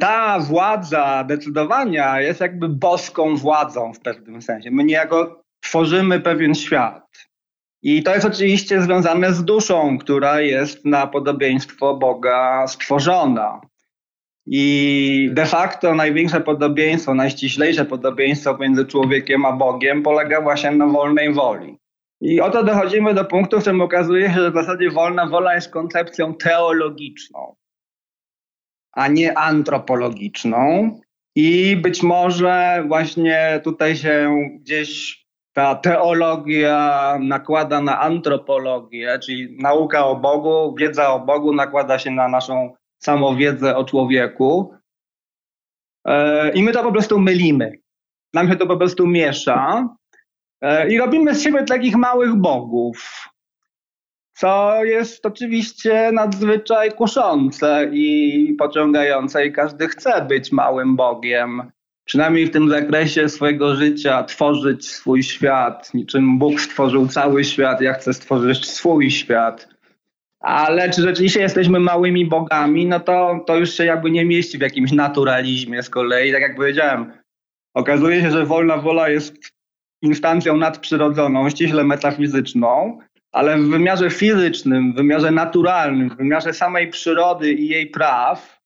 ta 0.00 0.38
władza 0.38 1.24
decydowania 1.24 2.20
jest 2.20 2.40
jakby 2.40 2.68
boską 2.68 3.36
władzą 3.36 3.92
w 3.92 4.00
pewnym 4.00 4.42
sensie. 4.42 4.70
My 4.70 4.84
niejako 4.84 5.42
tworzymy 5.60 6.20
pewien 6.20 6.54
świat. 6.54 7.28
I 7.82 8.02
to 8.02 8.14
jest 8.14 8.26
oczywiście 8.26 8.82
związane 8.82 9.32
z 9.32 9.44
duszą, 9.44 9.98
która 9.98 10.40
jest 10.40 10.84
na 10.84 11.06
podobieństwo 11.06 11.94
Boga 11.94 12.66
stworzona. 12.66 13.60
I 14.50 15.30
de 15.32 15.46
facto 15.46 15.94
największe 15.94 16.40
podobieństwo, 16.40 17.14
najściślejsze 17.14 17.84
podobieństwo 17.84 18.58
między 18.58 18.86
człowiekiem 18.86 19.44
a 19.44 19.52
Bogiem 19.52 20.02
polega 20.02 20.40
właśnie 20.40 20.70
na 20.70 20.86
wolnej 20.86 21.32
woli. 21.32 21.78
I 22.20 22.40
oto 22.40 22.62
dochodzimy 22.62 23.14
do 23.14 23.24
punktu, 23.24 23.58
w 23.58 23.60
którym 23.60 23.80
okazuje 23.80 24.28
się, 24.28 24.34
że 24.34 24.50
w 24.50 24.54
zasadzie 24.54 24.90
wolna 24.90 25.26
wola 25.26 25.54
jest 25.54 25.70
koncepcją 25.70 26.34
teologiczną, 26.34 27.56
a 28.92 29.08
nie 29.08 29.38
antropologiczną. 29.38 30.90
I 31.36 31.76
być 31.76 32.02
może 32.02 32.84
właśnie 32.88 33.60
tutaj 33.64 33.96
się 33.96 34.36
gdzieś 34.60 35.18
ta 35.52 35.74
teologia 35.74 37.18
nakłada 37.20 37.80
na 37.80 38.00
antropologię, 38.00 39.18
czyli 39.22 39.56
nauka 39.62 40.06
o 40.06 40.16
Bogu, 40.16 40.74
wiedza 40.78 41.12
o 41.12 41.20
Bogu 41.20 41.52
nakłada 41.52 41.98
się 41.98 42.10
na 42.10 42.28
naszą 42.28 42.74
samowiedzę 42.98 43.76
o 43.76 43.84
człowieku. 43.84 44.74
E, 46.04 46.52
I 46.52 46.62
my 46.62 46.72
to 46.72 46.82
po 46.82 46.92
prostu 46.92 47.20
mylimy. 47.20 47.72
Nam 48.34 48.48
się 48.48 48.56
to 48.56 48.66
po 48.66 48.76
prostu 48.76 49.06
miesza. 49.06 49.88
E, 50.60 50.90
I 50.90 50.98
robimy 50.98 51.34
z 51.34 51.42
siebie 51.42 51.64
takich 51.64 51.96
małych 51.96 52.36
bogów, 52.36 53.28
co 54.32 54.84
jest 54.84 55.26
oczywiście 55.26 56.12
nadzwyczaj 56.12 56.92
kuszące 56.92 57.90
i 57.92 58.54
pociągające, 58.58 59.46
i 59.46 59.52
każdy 59.52 59.88
chce 59.88 60.26
być 60.26 60.52
małym 60.52 60.96
bogiem. 60.96 61.72
Przynajmniej 62.04 62.46
w 62.46 62.50
tym 62.50 62.68
zakresie 62.68 63.28
swojego 63.28 63.76
życia, 63.76 64.24
tworzyć 64.24 64.88
swój 64.88 65.22
świat. 65.22 65.94
Niczym 65.94 66.38
Bóg 66.38 66.60
stworzył 66.60 67.06
cały 67.06 67.44
świat, 67.44 67.80
ja 67.80 67.92
chcę 67.92 68.14
stworzyć 68.14 68.70
swój 68.70 69.10
świat. 69.10 69.68
Ale 70.40 70.90
czy 70.90 71.02
rzeczywiście 71.02 71.40
jesteśmy 71.40 71.80
małymi 71.80 72.26
bogami, 72.26 72.86
no 72.86 73.00
to, 73.00 73.44
to 73.46 73.56
już 73.56 73.74
się 73.74 73.84
jakby 73.84 74.10
nie 74.10 74.24
mieści 74.24 74.58
w 74.58 74.60
jakimś 74.60 74.92
naturalizmie 74.92 75.82
z 75.82 75.90
kolei. 75.90 76.32
Tak 76.32 76.42
jak 76.42 76.56
powiedziałem, 76.56 77.12
okazuje 77.74 78.20
się, 78.20 78.30
że 78.30 78.46
wolna 78.46 78.76
wola 78.76 79.08
jest 79.08 79.36
instancją 80.02 80.56
nadprzyrodzoną, 80.56 81.50
ściśle 81.50 81.84
metafizyczną, 81.84 82.98
ale 83.32 83.58
w 83.58 83.68
wymiarze 83.68 84.10
fizycznym, 84.10 84.92
w 84.92 84.96
wymiarze 84.96 85.30
naturalnym, 85.30 86.10
w 86.10 86.16
wymiarze 86.16 86.54
samej 86.54 86.90
przyrody 86.90 87.52
i 87.52 87.68
jej 87.68 87.86
praw 87.86 88.60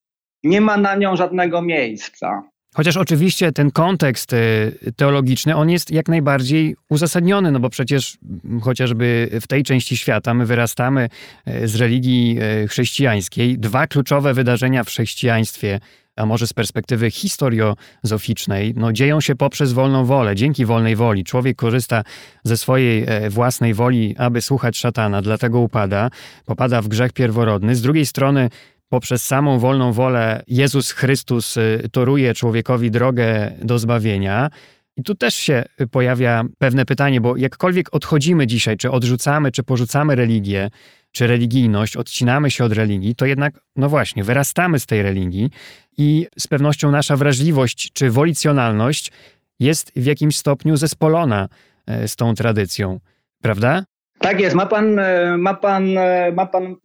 nie 0.44 0.60
ma 0.60 0.76
na 0.76 0.94
nią 0.94 1.16
żadnego 1.16 1.62
miejsca. 1.62 2.51
Chociaż 2.74 2.96
oczywiście 2.96 3.52
ten 3.52 3.70
kontekst 3.70 4.32
y, 4.32 4.92
teologiczny, 4.96 5.56
on 5.56 5.70
jest 5.70 5.90
jak 5.90 6.08
najbardziej 6.08 6.76
uzasadniony, 6.88 7.52
no 7.52 7.60
bo 7.60 7.70
przecież 7.70 8.18
chociażby 8.62 9.30
w 9.40 9.46
tej 9.46 9.62
części 9.62 9.96
świata 9.96 10.34
my 10.34 10.46
wyrastamy 10.46 11.08
y, 11.48 11.68
z 11.68 11.76
religii 11.76 12.38
y, 12.64 12.68
chrześcijańskiej. 12.68 13.58
Dwa 13.58 13.86
kluczowe 13.86 14.34
wydarzenia 14.34 14.84
w 14.84 14.88
chrześcijaństwie, 14.88 15.80
a 16.16 16.26
może 16.26 16.46
z 16.46 16.52
perspektywy 16.52 17.10
historiozoficznej, 17.10 18.74
no 18.76 18.92
dzieją 18.92 19.20
się 19.20 19.34
poprzez 19.34 19.72
wolną 19.72 20.04
wolę, 20.04 20.36
dzięki 20.36 20.64
wolnej 20.64 20.96
woli. 20.96 21.24
Człowiek 21.24 21.56
korzysta 21.56 22.04
ze 22.44 22.56
swojej 22.56 23.04
e, 23.06 23.30
własnej 23.30 23.74
woli, 23.74 24.14
aby 24.18 24.42
słuchać 24.42 24.78
szatana, 24.78 25.22
dlatego 25.22 25.60
upada, 25.60 26.10
popada 26.46 26.82
w 26.82 26.88
grzech 26.88 27.12
pierworodny. 27.12 27.76
Z 27.76 27.82
drugiej 27.82 28.06
strony 28.06 28.50
poprzez 28.92 29.24
samą 29.24 29.58
wolną 29.58 29.92
wolę 29.92 30.42
Jezus 30.48 30.90
Chrystus 30.90 31.56
y, 31.56 31.88
toruje 31.92 32.34
człowiekowi 32.34 32.90
drogę 32.90 33.52
do 33.62 33.78
zbawienia. 33.78 34.50
I 34.96 35.02
tu 35.02 35.14
też 35.14 35.34
się 35.34 35.64
pojawia 35.90 36.44
pewne 36.58 36.84
pytanie, 36.84 37.20
bo 37.20 37.36
jakkolwiek 37.36 37.94
odchodzimy 37.94 38.46
dzisiaj, 38.46 38.76
czy 38.76 38.90
odrzucamy, 38.90 39.52
czy 39.52 39.62
porzucamy 39.62 40.14
religię, 40.14 40.70
czy 41.12 41.26
religijność, 41.26 41.96
odcinamy 41.96 42.50
się 42.50 42.64
od 42.64 42.72
religii, 42.72 43.14
to 43.14 43.26
jednak, 43.26 43.60
no 43.76 43.88
właśnie, 43.88 44.24
wyrastamy 44.24 44.78
z 44.78 44.86
tej 44.86 45.02
religii 45.02 45.50
i 45.98 46.26
z 46.38 46.46
pewnością 46.46 46.90
nasza 46.90 47.16
wrażliwość 47.16 47.92
czy 47.92 48.10
wolicjonalność 48.10 49.12
jest 49.60 49.92
w 49.96 50.04
jakimś 50.04 50.36
stopniu 50.36 50.76
zespolona 50.76 51.48
e, 51.86 52.08
z 52.08 52.16
tą 52.16 52.34
tradycją, 52.34 53.00
prawda? 53.42 53.84
Tak 54.18 54.40
jest, 54.40 54.56
ma 54.56 54.66
pan, 54.66 54.98
e, 54.98 55.36
ma 55.38 55.54
pan, 55.54 55.98
e, 55.98 56.32
ma 56.32 56.46
pan 56.46 56.76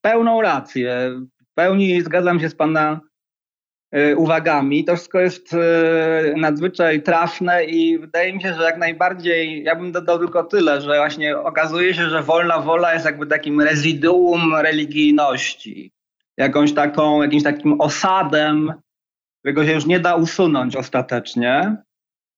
pełną 0.00 0.40
rację. 0.40 1.10
W 1.52 1.54
pełni 1.54 2.02
zgadzam 2.02 2.40
się 2.40 2.48
z 2.48 2.54
Pana 2.54 3.00
e, 3.90 4.16
uwagami. 4.16 4.84
To 4.84 4.96
wszystko 4.96 5.20
jest 5.20 5.54
e, 5.54 6.34
nadzwyczaj 6.36 7.02
trafne 7.02 7.64
i 7.64 7.98
wydaje 7.98 8.32
mi 8.32 8.42
się, 8.42 8.54
że 8.54 8.62
jak 8.62 8.78
najbardziej, 8.78 9.64
ja 9.64 9.76
bym 9.76 9.92
dodał 9.92 10.18
tylko 10.18 10.44
tyle, 10.44 10.80
że 10.80 10.96
właśnie 10.96 11.38
okazuje 11.38 11.94
się, 11.94 12.10
że 12.10 12.22
wolna 12.22 12.58
wola 12.58 12.94
jest 12.94 13.04
jakby 13.04 13.26
takim 13.26 13.60
rezyduum 13.60 14.54
religijności. 14.54 15.92
Jakąś 16.36 16.74
taką, 16.74 17.22
jakimś 17.22 17.42
takim 17.42 17.80
osadem, 17.80 18.72
którego 19.38 19.66
się 19.66 19.72
już 19.72 19.86
nie 19.86 20.00
da 20.00 20.16
usunąć 20.16 20.76
ostatecznie. 20.76 21.76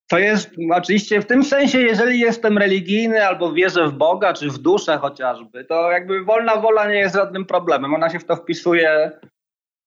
To 0.08 0.18
jest 0.18 0.50
oczywiście 0.72 1.20
w 1.20 1.26
tym 1.26 1.44
sensie, 1.44 1.80
jeżeli 1.80 2.20
jestem 2.20 2.58
religijny 2.58 3.26
albo 3.26 3.52
wierzę 3.52 3.88
w 3.88 3.92
Boga, 3.92 4.32
czy 4.32 4.50
w 4.50 4.58
duszę 4.58 4.98
chociażby, 4.98 5.64
to 5.64 5.90
jakby 5.90 6.24
wolna 6.24 6.56
wola 6.56 6.88
nie 6.88 6.96
jest 6.96 7.14
żadnym 7.14 7.44
problemem. 7.44 7.94
Ona 7.94 8.10
się 8.10 8.18
w 8.18 8.24
to 8.24 8.36
wpisuje 8.36 9.10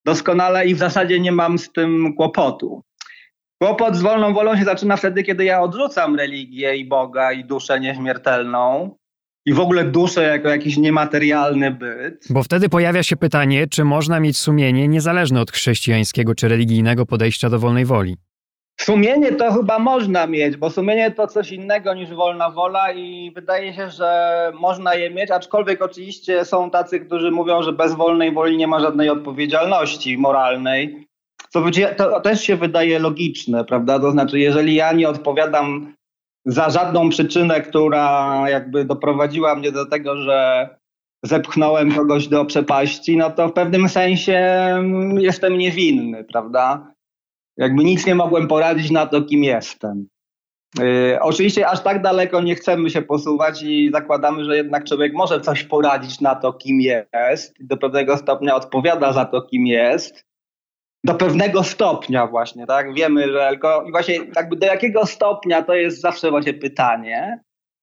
doskonale 0.05 0.65
i 0.65 0.75
w 0.75 0.77
zasadzie 0.77 1.19
nie 1.19 1.31
mam 1.31 1.59
z 1.59 1.71
tym 1.71 2.13
kłopotu. 2.15 2.81
Kłopot 3.61 3.95
z 3.95 4.01
wolną 4.01 4.33
wolą 4.33 4.57
się 4.57 4.63
zaczyna 4.63 4.97
wtedy, 4.97 5.23
kiedy 5.23 5.45
ja 5.45 5.61
odrzucam 5.61 6.15
religię 6.15 6.75
i 6.75 6.85
Boga 6.85 7.31
i 7.31 7.45
duszę 7.45 7.79
nieśmiertelną 7.79 8.95
i 9.45 9.53
w 9.53 9.59
ogóle 9.59 9.83
duszę 9.83 10.23
jako 10.23 10.49
jakiś 10.49 10.77
niematerialny 10.77 11.71
byt. 11.71 12.27
Bo 12.29 12.43
wtedy 12.43 12.69
pojawia 12.69 13.03
się 13.03 13.17
pytanie, 13.17 13.67
czy 13.67 13.83
można 13.83 14.19
mieć 14.19 14.37
sumienie 14.37 14.87
niezależne 14.87 15.41
od 15.41 15.51
chrześcijańskiego 15.51 16.35
czy 16.35 16.47
religijnego 16.47 17.05
podejścia 17.05 17.49
do 17.49 17.59
wolnej 17.59 17.85
woli. 17.85 18.17
Sumienie 18.81 19.31
to 19.31 19.51
chyba 19.51 19.79
można 19.79 20.27
mieć, 20.27 20.57
bo 20.57 20.69
sumienie 20.69 21.11
to 21.11 21.27
coś 21.27 21.51
innego 21.51 21.93
niż 21.93 22.09
wolna 22.09 22.49
wola 22.49 22.91
i 22.91 23.31
wydaje 23.35 23.73
się, 23.73 23.89
że 23.89 24.51
można 24.59 24.95
je 24.95 25.09
mieć, 25.09 25.31
aczkolwiek 25.31 25.81
oczywiście 25.81 26.45
są 26.45 26.71
tacy, 26.71 26.99
którzy 26.99 27.31
mówią, 27.31 27.63
że 27.63 27.73
bez 27.73 27.95
wolnej 27.95 28.33
woli 28.33 28.57
nie 28.57 28.67
ma 28.67 28.79
żadnej 28.79 29.09
odpowiedzialności 29.09 30.17
moralnej. 30.17 31.07
Co 31.49 31.63
to 31.97 32.21
też 32.21 32.41
się 32.41 32.55
wydaje 32.55 32.99
logiczne, 32.99 33.65
prawda? 33.65 33.99
To 33.99 34.11
znaczy, 34.11 34.39
jeżeli 34.39 34.75
ja 34.75 34.93
nie 34.93 35.09
odpowiadam 35.09 35.93
za 36.45 36.69
żadną 36.69 37.09
przyczynę, 37.09 37.61
która 37.61 38.43
jakby 38.49 38.85
doprowadziła 38.85 39.55
mnie 39.55 39.71
do 39.71 39.85
tego, 39.85 40.17
że 40.17 40.69
zepchnąłem 41.23 41.91
kogoś 41.91 42.27
do 42.27 42.45
przepaści, 42.45 43.17
no 43.17 43.29
to 43.29 43.47
w 43.47 43.53
pewnym 43.53 43.89
sensie 43.89 44.67
jestem 45.17 45.57
niewinny, 45.57 46.23
prawda? 46.23 46.96
Jakby 47.57 47.83
nic 47.83 48.05
nie 48.05 48.15
mogłem 48.15 48.47
poradzić 48.47 48.91
na 48.91 49.05
to, 49.05 49.21
kim 49.21 49.43
jestem. 49.43 50.07
Yy, 50.79 51.17
oczywiście 51.21 51.67
aż 51.67 51.83
tak 51.83 52.01
daleko 52.01 52.41
nie 52.41 52.55
chcemy 52.55 52.89
się 52.89 53.01
posuwać 53.01 53.63
i 53.63 53.91
zakładamy, 53.93 54.43
że 54.45 54.57
jednak 54.57 54.83
człowiek 54.83 55.13
może 55.13 55.41
coś 55.41 55.63
poradzić 55.63 56.21
na 56.21 56.35
to, 56.35 56.53
kim 56.53 56.81
jest, 56.81 57.53
do 57.59 57.77
pewnego 57.77 58.17
stopnia 58.17 58.55
odpowiada 58.55 59.13
za 59.13 59.25
to, 59.25 59.41
kim 59.41 59.67
jest. 59.67 60.27
Do 61.03 61.13
pewnego 61.13 61.63
stopnia 61.63 62.27
właśnie, 62.27 62.67
tak? 62.67 62.93
Wiemy, 62.93 63.31
że 63.31 63.47
tylko 63.49 63.83
i 63.87 63.91
właśnie 63.91 64.15
jakby 64.35 64.55
do 64.55 64.65
jakiego 64.65 65.05
stopnia 65.05 65.63
to 65.63 65.73
jest 65.73 66.01
zawsze 66.01 66.31
właśnie 66.31 66.53
pytanie, 66.53 67.39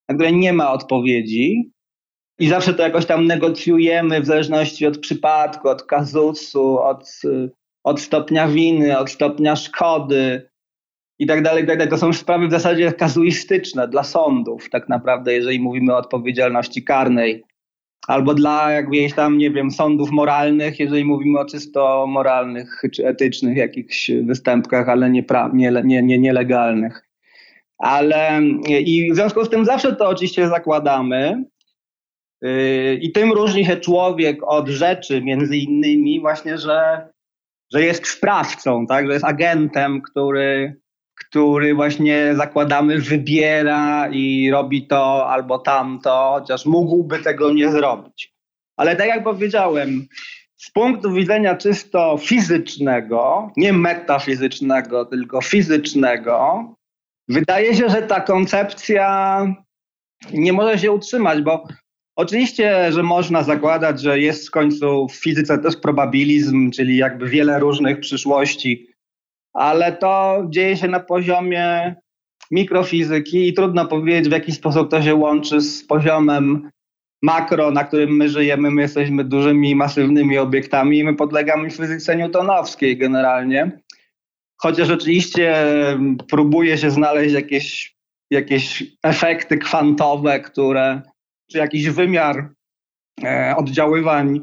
na 0.08 0.14
które 0.14 0.32
nie 0.32 0.52
ma 0.52 0.72
odpowiedzi. 0.72 1.70
I 2.38 2.48
zawsze 2.48 2.74
to 2.74 2.82
jakoś 2.82 3.06
tam 3.06 3.26
negocjujemy 3.26 4.20
w 4.20 4.26
zależności 4.26 4.86
od 4.86 4.98
przypadku, 4.98 5.68
od 5.68 5.82
kazusu, 5.82 6.78
od 6.78 7.20
od 7.84 8.00
stopnia 8.00 8.48
winy, 8.48 8.98
od 8.98 9.10
stopnia 9.10 9.56
szkody 9.56 10.50
i 11.18 11.26
tak 11.26 11.42
dalej, 11.42 11.66
tak. 11.66 11.90
To 11.90 11.98
są 11.98 12.12
sprawy 12.12 12.48
w 12.48 12.50
zasadzie 12.50 12.92
kazuistyczne 12.92 13.88
dla 13.88 14.02
sądów, 14.02 14.70
tak 14.70 14.88
naprawdę, 14.88 15.34
jeżeli 15.34 15.60
mówimy 15.60 15.92
o 15.92 15.98
odpowiedzialności 15.98 16.84
karnej. 16.84 17.44
Albo 18.06 18.34
dla 18.34 18.72
jakieś 18.72 19.14
tam, 19.14 19.38
nie 19.38 19.50
wiem, 19.50 19.70
sądów 19.70 20.10
moralnych, 20.10 20.80
jeżeli 20.80 21.04
mówimy 21.04 21.38
o 21.38 21.44
czysto 21.44 22.06
moralnych 22.06 22.82
czy 22.92 23.06
etycznych 23.06 23.56
jakichś 23.56 24.10
występkach, 24.10 24.88
ale 24.88 25.10
nie, 25.10 25.24
nie, 25.52 25.72
nie, 25.84 26.02
nie, 26.02 26.18
nielegalnych. 26.18 27.08
Ale 27.78 28.40
i 28.68 29.12
w 29.12 29.14
związku 29.14 29.44
z 29.44 29.50
tym 29.50 29.64
zawsze 29.64 29.96
to 29.96 30.08
oczywiście 30.08 30.48
zakładamy. 30.48 31.44
Yy, 32.42 32.94
I 32.94 33.12
tym 33.12 33.32
różni 33.32 33.64
się 33.64 33.76
człowiek 33.76 34.38
od 34.42 34.68
rzeczy, 34.68 35.22
między 35.22 35.56
innymi, 35.56 36.20
właśnie, 36.20 36.58
że 36.58 37.08
że 37.72 37.82
jest 37.82 38.06
sprawcą, 38.06 38.86
tak? 38.86 39.06
że 39.06 39.12
jest 39.12 39.24
agentem, 39.24 40.02
który, 40.02 40.80
który 41.20 41.74
właśnie 41.74 42.34
zakładamy 42.36 42.98
wybiera 42.98 44.08
i 44.08 44.50
robi 44.50 44.86
to 44.86 45.30
albo 45.30 45.58
tamto, 45.58 46.30
chociaż 46.40 46.66
mógłby 46.66 47.18
tego 47.18 47.52
nie 47.52 47.70
zrobić. 47.70 48.34
Ale 48.76 48.96
tak 48.96 49.08
jak 49.08 49.24
powiedziałem, 49.24 50.06
z 50.56 50.70
punktu 50.70 51.12
widzenia 51.12 51.54
czysto 51.54 52.18
fizycznego, 52.18 53.50
nie 53.56 53.72
metafizycznego, 53.72 55.04
tylko 55.04 55.40
fizycznego, 55.40 56.64
wydaje 57.28 57.74
się, 57.74 57.88
że 57.88 58.02
ta 58.02 58.20
koncepcja 58.20 59.46
nie 60.32 60.52
może 60.52 60.78
się 60.78 60.92
utrzymać, 60.92 61.42
bo 61.42 61.64
Oczywiście, 62.16 62.92
że 62.92 63.02
można 63.02 63.42
zakładać, 63.42 64.00
że 64.00 64.20
jest 64.20 64.48
w 64.48 64.50
końcu 64.50 65.08
w 65.08 65.14
fizyce 65.14 65.58
też 65.58 65.76
probabilizm, 65.76 66.70
czyli 66.70 66.96
jakby 66.96 67.28
wiele 67.28 67.58
różnych 67.58 68.00
przyszłości, 68.00 68.86
ale 69.52 69.92
to 69.92 70.44
dzieje 70.48 70.76
się 70.76 70.88
na 70.88 71.00
poziomie 71.00 71.94
mikrofizyki 72.50 73.48
i 73.48 73.54
trudno 73.54 73.86
powiedzieć, 73.86 74.28
w 74.28 74.32
jaki 74.32 74.52
sposób 74.52 74.90
to 74.90 75.02
się 75.02 75.14
łączy 75.14 75.60
z 75.60 75.86
poziomem 75.86 76.70
makro, 77.22 77.70
na 77.70 77.84
którym 77.84 78.16
my 78.16 78.28
żyjemy. 78.28 78.70
My 78.70 78.82
jesteśmy 78.82 79.24
dużymi, 79.24 79.74
masywnymi 79.74 80.38
obiektami 80.38 80.98
i 80.98 81.04
my 81.04 81.14
podlegamy 81.14 81.70
fizyce 81.70 82.16
newtonowskiej 82.16 82.96
generalnie. 82.96 83.80
Chociaż 84.56 84.90
oczywiście 84.90 85.54
próbuje 86.28 86.78
się 86.78 86.90
znaleźć 86.90 87.34
jakieś, 87.34 87.96
jakieś 88.30 88.82
efekty 89.02 89.58
kwantowe, 89.58 90.40
które 90.40 91.02
czy 91.50 91.58
jakiś 91.58 91.90
wymiar 91.90 92.50
e, 93.24 93.54
oddziaływań 93.56 94.40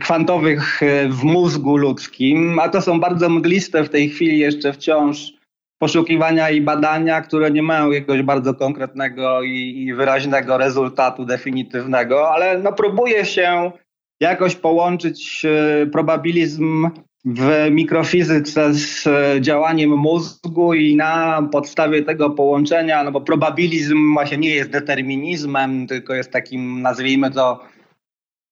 kwantowych 0.00 0.82
e, 0.82 1.08
w 1.08 1.24
mózgu 1.24 1.76
ludzkim, 1.76 2.58
a 2.58 2.68
to 2.68 2.82
są 2.82 3.00
bardzo 3.00 3.28
mgliste 3.28 3.84
w 3.84 3.90
tej 3.90 4.08
chwili 4.08 4.38
jeszcze 4.38 4.72
wciąż 4.72 5.32
poszukiwania 5.78 6.50
i 6.50 6.60
badania, 6.60 7.20
które 7.20 7.50
nie 7.50 7.62
mają 7.62 7.90
jakiegoś 7.90 8.22
bardzo 8.22 8.54
konkretnego 8.54 9.42
i, 9.42 9.84
i 9.86 9.94
wyraźnego 9.94 10.58
rezultatu 10.58 11.24
definitywnego, 11.24 12.30
ale 12.30 12.58
no 12.58 12.72
próbuje 12.72 13.24
się 13.24 13.72
jakoś 14.20 14.56
połączyć 14.56 15.44
e, 15.44 15.86
probabilizm 15.86 16.90
w 17.24 17.70
mikrofizyce 17.70 18.74
z 18.74 19.08
działaniem 19.40 19.90
mózgu 19.90 20.74
i 20.74 20.96
na 20.96 21.42
podstawie 21.52 22.02
tego 22.02 22.30
połączenia, 22.30 23.04
no 23.04 23.12
bo 23.12 23.20
probabilizm 23.20 24.14
właśnie 24.14 24.38
nie 24.38 24.50
jest 24.50 24.70
determinizmem, 24.70 25.86
tylko 25.86 26.14
jest 26.14 26.30
takim, 26.30 26.82
nazwijmy 26.82 27.30
to, 27.30 27.60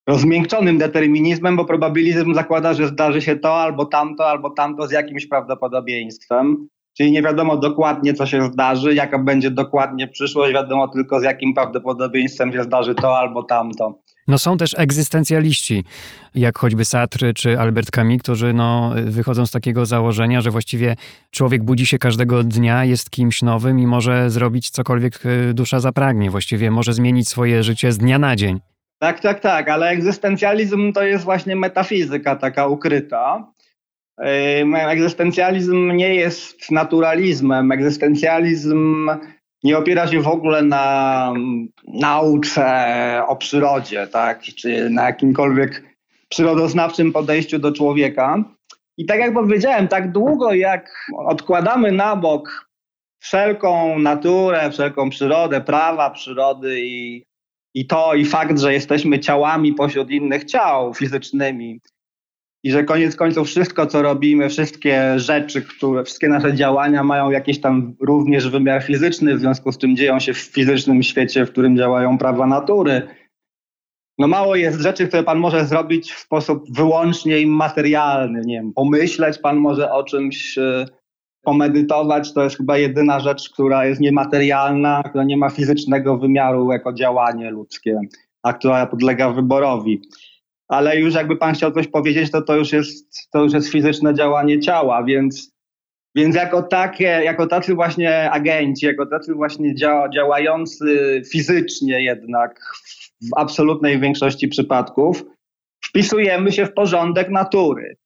rozmiękczonym 0.07 0.79
determinizmem, 0.79 1.57
bo 1.57 1.65
probabilizm 1.65 2.35
zakłada, 2.35 2.75
że 2.75 2.89
zdarzy 2.89 3.23
się 3.23 3.37
to 3.37 3.55
albo 3.55 3.85
tamto, 3.85 4.29
albo 4.29 4.51
tamto 4.51 4.87
z 4.87 4.91
jakimś 4.91 5.27
prawdopodobieństwem. 5.27 6.69
Czyli 6.97 7.13
nie 7.13 7.23
wiadomo 7.23 7.57
dokładnie, 7.57 8.15
co 8.15 8.27
się 8.27 8.43
zdarzy, 8.43 8.95
jaka 8.95 9.19
będzie 9.19 9.51
dokładnie 9.51 10.09
przyszłość, 10.09 10.55
wiadomo 10.55 10.89
tylko 10.89 11.21
z 11.21 11.23
jakim 11.23 11.55
prawdopodobieństwem 11.55 12.53
się 12.53 12.63
zdarzy 12.63 12.95
to 12.95 13.19
albo 13.19 13.43
tamto. 13.43 13.99
No 14.29 14.39
są 14.39 14.57
też 14.57 14.75
egzystencjaliści, 14.79 15.85
jak 16.35 16.59
choćby 16.59 16.85
Sartre 16.85 17.35
czy 17.35 17.61
Albert 17.61 17.91
Camus, 17.91 18.23
którzy 18.23 18.53
no, 18.53 18.95
wychodzą 19.05 19.47
z 19.47 19.51
takiego 19.51 19.87
założenia, 19.87 20.41
że 20.41 20.51
właściwie 20.51 20.97
człowiek 21.31 21.63
budzi 21.63 21.87
się 21.87 21.99
każdego 21.99 22.45
dnia, 22.45 22.85
jest 22.85 23.11
kimś 23.11 23.43
nowym 23.43 23.79
i 23.79 23.87
może 23.87 24.31
zrobić 24.31 24.71
cokolwiek 24.71 25.27
y, 25.27 25.55
dusza 25.55 25.81
zapragnie. 25.81 26.31
Właściwie 26.31 26.71
może 26.71 26.93
zmienić 26.93 27.29
swoje 27.29 27.63
życie 27.63 27.93
z 27.93 27.99
dnia 27.99 28.19
na 28.19 28.37
dzień. 28.37 28.61
Tak, 28.99 29.21
tak, 29.21 29.41
tak, 29.41 29.69
ale 29.69 29.89
egzystencjalizm 29.89 30.93
to 30.93 31.03
jest 31.03 31.25
właśnie 31.25 31.57
metafizyka 31.57 32.37
taka 32.37 32.67
ukryta. 32.67 33.53
Egzystencjalizm 34.89 35.93
nie 35.97 36.15
jest 36.15 36.71
naturalizmem. 36.71 37.73
Egzystencjalizm 37.73 39.09
nie 39.63 39.79
opiera 39.79 40.09
się 40.09 40.21
w 40.21 40.29
ogóle 40.29 40.63
na 40.63 41.33
nauce 41.89 42.67
o 43.27 43.37
przyrodzie, 43.37 44.07
tak, 44.07 44.43
czy 44.43 44.91
na 44.91 45.05
jakimkolwiek 45.05 45.83
przyrodoznawczym 46.29 47.13
podejściu 47.13 47.59
do 47.59 47.73
człowieka. 47.73 48.45
I 48.99 49.07
tak 49.07 49.21
jak 49.21 49.35
powiedziałem, 49.35 49.89
tak 49.89 50.13
długo 50.13 50.55
jak 50.55 51.07
odkładamy 51.17 51.93
na 51.93 52.17
bok 52.17 52.69
wszelką 53.19 53.99
naturę, 53.99 54.71
wszelką 54.71 55.11
przyrodę, 55.11 55.61
prawa 55.61 56.11
przyrody 56.11 56.81
i, 56.81 57.25
i 57.75 57.87
to, 57.87 58.15
i 58.15 58.25
fakt, 58.25 58.59
że 58.59 58.73
jesteśmy 58.73 59.19
ciałami 59.19 59.73
pośród 59.73 60.11
innych 60.11 60.45
ciał 60.45 60.95
fizycznymi, 60.95 61.81
i 62.65 62.71
że 62.71 62.85
koniec 62.85 63.17
końców 63.17 63.47
wszystko, 63.47 63.87
co 63.87 64.03
robimy, 64.03 64.49
wszystkie 64.49 65.19
rzeczy, 65.19 65.63
które, 65.63 66.05
wszystkie 66.05 66.29
nasze 66.29 66.55
działania 66.55 67.05
mają 67.05 67.31
jakiś 67.31 67.61
tam 67.61 67.95
również 68.01 68.49
wymiar 68.49 68.83
fizyczny, 68.83 69.37
w 69.37 69.41
związku 69.41 69.73
z 69.73 69.79
czym 69.79 69.97
dzieją 69.97 70.21
się 70.21 70.35
w 70.35 70.39
fizycznym 70.39 71.03
świecie, 71.03 71.47
w 71.47 71.51
którym 71.51 71.77
działają 71.77 72.19
prawa 72.19 72.47
natury. 72.47 73.03
No 74.19 74.29
mało 74.29 74.57
jest 74.57 74.81
rzeczy, 74.81 75.09
które 75.09 75.23
pan 75.23 75.39
może 75.39 75.67
zrobić 75.67 76.13
w 76.13 76.19
sposób 76.19 76.65
wyłącznie 76.77 77.41
immaterialny. 77.41 78.43
Nie 78.45 78.55
wiem, 78.55 78.73
pomyśleć 78.73 79.39
pan 79.39 79.57
może 79.57 79.93
o 79.93 80.05
czymś, 80.05 80.59
e, 80.59 80.87
pomedytować, 81.43 82.33
to 82.33 82.45
jest 82.45 82.57
chyba 82.57 82.79
jedyna 82.79 83.21
rzecz, 83.21 83.51
która 83.51 83.87
jest 83.87 84.01
niematerialna, 84.01 85.03
która 85.09 85.25
nie 85.25 85.37
ma 85.37 85.51
fizycznego 85.51 86.19
wymiaru 86.19 86.73
jako 86.73 86.93
działanie 86.93 87.51
ludzkie, 87.51 88.01
a 88.43 88.53
która 88.53 88.87
podlega 88.87 89.31
wyborowi 89.31 90.03
ale 90.73 90.97
już 90.97 91.15
jakby 91.15 91.37
pan 91.37 91.55
chciał 91.55 91.73
coś 91.73 91.89
powiedzieć, 91.89 92.31
to 92.31 92.43
to 92.43 92.57
już 92.57 92.73
jest, 92.73 93.29
to 93.33 93.43
już 93.43 93.53
jest 93.53 93.69
fizyczne 93.69 94.15
działanie 94.15 94.61
ciała, 94.61 95.05
więc 95.05 95.53
Więc 96.15 96.37
jako 96.37 96.63
takie, 96.63 97.05
jako 97.05 97.47
tacy 97.47 97.75
właśnie 97.75 98.31
agenci, 98.31 98.87
jako 98.87 99.07
tacy 99.07 99.35
właśnie 99.35 99.75
dzia 99.75 100.09
działający 100.15 101.23
fizycznie 101.33 102.05
jednak 102.05 102.61
w 103.23 103.29
absolutnej 103.37 104.01
większości 104.01 104.49
przypadków, 104.49 105.25
wpisujemy 105.85 106.53
się 106.53 106.67
w 106.67 106.73
porządek 106.73 107.29
natury. 107.31 107.97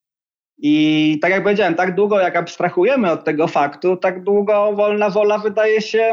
I 0.59 1.19
tak 1.23 1.31
jak 1.31 1.43
powiedziałem, 1.43 1.75
tak 1.75 1.95
długo 1.95 2.21
jak 2.21 2.37
abstrahujemy 2.37 3.11
od 3.11 3.25
tego 3.25 3.49
faktu, 3.49 3.97
tak 3.97 4.25
długo 4.25 4.73
wolna 4.73 5.11
wola 5.11 5.39
wydaje 5.39 5.81
się 5.81 6.11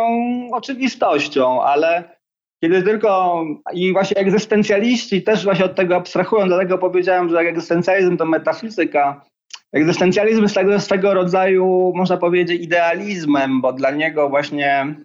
oczywistością, 0.52 1.62
ale 1.63 2.18
kiedy 2.63 2.84
tylko 2.84 3.43
i 3.73 3.93
właśnie 3.93 4.17
egzystencjaliści 4.17 5.23
też 5.23 5.43
właśnie 5.43 5.65
od 5.65 5.76
tego 5.76 5.95
abstrahują, 5.95 6.47
dlatego 6.47 6.78
powiedziałem, 6.78 7.30
że 7.30 7.39
egzystencjalizm 7.39 8.17
to 8.17 8.26
metafizyka. 8.26 9.26
Egzystencjalizm 9.73 10.41
jest 10.41 10.56
tego, 10.56 10.80
swego 10.80 11.13
rodzaju, 11.13 11.93
można 11.95 12.17
powiedzieć, 12.17 12.62
idealizmem, 12.62 13.62
bo 13.62 13.73
dla 13.73 13.91
niego 13.91 14.30
właśnie 14.30 14.95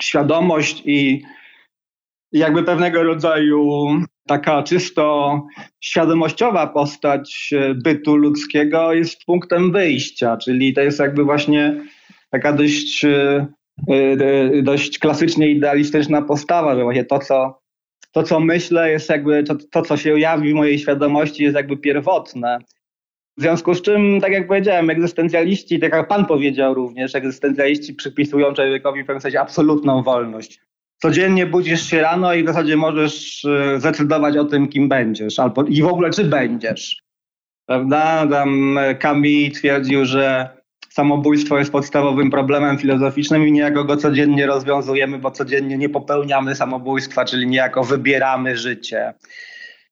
świadomość 0.00 0.82
i 0.86 1.22
jakby 2.32 2.62
pewnego 2.62 3.02
rodzaju 3.02 3.88
taka 4.28 4.62
czysto 4.62 5.42
świadomościowa 5.80 6.66
postać 6.66 7.50
bytu 7.84 8.16
ludzkiego 8.16 8.92
jest 8.92 9.24
punktem 9.24 9.72
wyjścia, 9.72 10.36
czyli 10.36 10.74
to 10.74 10.80
jest 10.80 10.98
jakby 10.98 11.24
właśnie 11.24 11.80
taka 12.30 12.52
dość, 12.52 13.06
dość 14.62 14.98
klasycznie 14.98 15.48
idealistyczna 15.48 16.22
postawa, 16.22 16.76
że 16.76 16.82
właśnie 16.82 17.04
to, 17.04 17.18
co, 17.18 17.60
to, 18.12 18.22
co 18.22 18.40
myślę, 18.40 18.90
jest 18.90 19.10
jakby, 19.10 19.42
to, 19.42 19.54
to, 19.70 19.82
co 19.82 19.96
się 19.96 20.20
jawi 20.20 20.52
w 20.52 20.54
mojej 20.54 20.78
świadomości, 20.78 21.42
jest 21.42 21.56
jakby 21.56 21.76
pierwotne. 21.76 22.58
W 23.38 23.42
związku 23.42 23.74
z 23.74 23.82
czym, 23.82 24.20
tak 24.20 24.32
jak 24.32 24.46
powiedziałem, 24.46 24.90
egzystencjaliści, 24.90 25.78
tak 25.78 25.92
jak 25.92 26.08
pan 26.08 26.26
powiedział 26.26 26.74
również, 26.74 27.14
egzystencjaliści 27.14 27.94
przypisują 27.94 28.54
człowiekowi 28.54 29.02
w 29.02 29.06
pewnym 29.06 29.20
sensie 29.20 29.40
absolutną 29.40 30.02
wolność 30.02 30.60
codziennie 31.04 31.46
budzisz 31.46 31.82
się 31.82 32.00
rano 32.00 32.34
i 32.34 32.42
w 32.42 32.46
zasadzie 32.46 32.76
możesz 32.76 33.44
e, 33.44 33.80
zdecydować 33.80 34.36
o 34.36 34.44
tym, 34.44 34.68
kim 34.68 34.88
będziesz, 34.88 35.38
albo 35.38 35.64
i 35.64 35.82
w 35.82 35.86
ogóle 35.86 36.10
czy 36.10 36.24
będziesz. 36.24 37.02
Prawda? 37.66 38.26
Tam 38.26 38.78
Camus 39.02 39.52
twierdził, 39.54 40.04
że 40.04 40.48
samobójstwo 40.94 41.58
jest 41.58 41.72
podstawowym 41.72 42.30
problemem 42.30 42.78
filozoficznym 42.78 43.48
i 43.48 43.52
niejako 43.52 43.84
go 43.84 43.96
codziennie 43.96 44.46
rozwiązujemy, 44.46 45.18
bo 45.18 45.30
codziennie 45.30 45.78
nie 45.78 45.88
popełniamy 45.88 46.54
samobójstwa, 46.54 47.24
czyli 47.24 47.46
niejako 47.46 47.84
wybieramy 47.84 48.56
życie. 48.56 49.14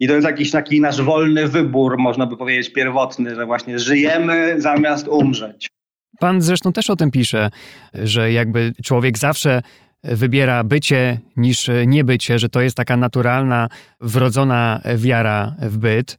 I 0.00 0.08
to 0.08 0.14
jest 0.14 0.26
jakiś 0.26 0.50
taki 0.50 0.80
nasz 0.80 1.02
wolny 1.02 1.48
wybór, 1.48 1.98
można 1.98 2.26
by 2.26 2.36
powiedzieć, 2.36 2.72
pierwotny, 2.72 3.34
że 3.34 3.46
właśnie 3.46 3.78
żyjemy 3.78 4.60
zamiast 4.60 5.08
umrzeć. 5.08 5.68
Pan 6.20 6.42
zresztą 6.42 6.72
też 6.72 6.90
o 6.90 6.96
tym 6.96 7.10
pisze, 7.10 7.50
że 7.94 8.32
jakby 8.32 8.72
człowiek 8.84 9.18
zawsze 9.18 9.62
wybiera 10.04 10.64
bycie 10.64 11.18
niż 11.36 11.70
niebycie, 11.86 12.38
że 12.38 12.48
to 12.48 12.60
jest 12.60 12.76
taka 12.76 12.96
naturalna, 12.96 13.68
wrodzona 14.00 14.80
wiara 14.96 15.54
w 15.58 15.78
byt, 15.78 16.18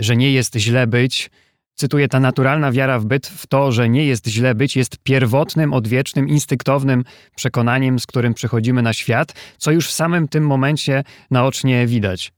że 0.00 0.16
nie 0.16 0.32
jest 0.32 0.56
źle 0.56 0.86
być. 0.86 1.30
Cytuję, 1.78 2.08
ta 2.08 2.20
naturalna 2.20 2.72
wiara 2.72 2.98
w 2.98 3.04
byt, 3.04 3.26
w 3.26 3.46
to, 3.46 3.72
że 3.72 3.88
nie 3.88 4.06
jest 4.06 4.26
źle 4.26 4.54
być, 4.54 4.76
jest 4.76 4.98
pierwotnym, 5.02 5.72
odwiecznym, 5.72 6.28
instynktownym 6.28 7.04
przekonaniem, 7.34 7.98
z 7.98 8.06
którym 8.06 8.34
przychodzimy 8.34 8.82
na 8.82 8.92
świat, 8.92 9.32
co 9.58 9.70
już 9.70 9.88
w 9.88 9.92
samym 9.92 10.28
tym 10.28 10.46
momencie 10.46 11.02
naocznie 11.30 11.86
widać. 11.86 12.32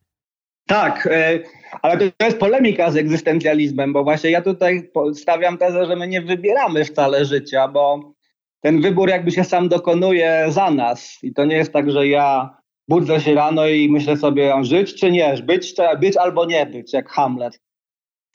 Tak, 0.67 1.09
e, 1.13 1.39
ale 1.83 1.99
to 1.99 2.25
jest 2.25 2.39
polemika 2.39 2.91
z 2.91 2.97
egzystencjalizmem, 2.97 3.93
bo 3.93 4.05
właśnie 4.05 4.31
ja 4.31 4.43
tutaj 4.43 4.91
stawiam 5.15 5.59
tezę, 5.59 5.87
że 5.87 5.97
my 5.97 6.09
nie 6.09 6.23
wybieramy 6.23 6.85
wcale 6.85 7.25
życia, 7.25 7.69
bo 7.69 8.13
ten 8.61 8.81
wybór 8.81 9.09
jakby 9.09 9.31
się 9.31 9.45
sam 9.45 9.69
dokonuje 9.69 10.47
za 10.49 10.71
nas. 10.71 11.19
I 11.23 11.33
to 11.35 11.45
nie 11.45 11.57
jest 11.57 11.73
tak, 11.73 11.91
że 11.91 12.09
ja 12.09 12.57
budzę 12.89 13.21
się 13.21 13.35
rano 13.35 13.69
i 13.69 13.89
myślę 13.89 14.17
sobie, 14.17 14.55
żyć 14.63 14.95
czy 14.95 15.11
nie, 15.11 15.35
być, 15.43 15.75
być 16.01 16.17
albo 16.17 16.47
nie 16.47 16.67
być, 16.67 16.93
jak 16.93 17.09
Hamlet. 17.09 17.61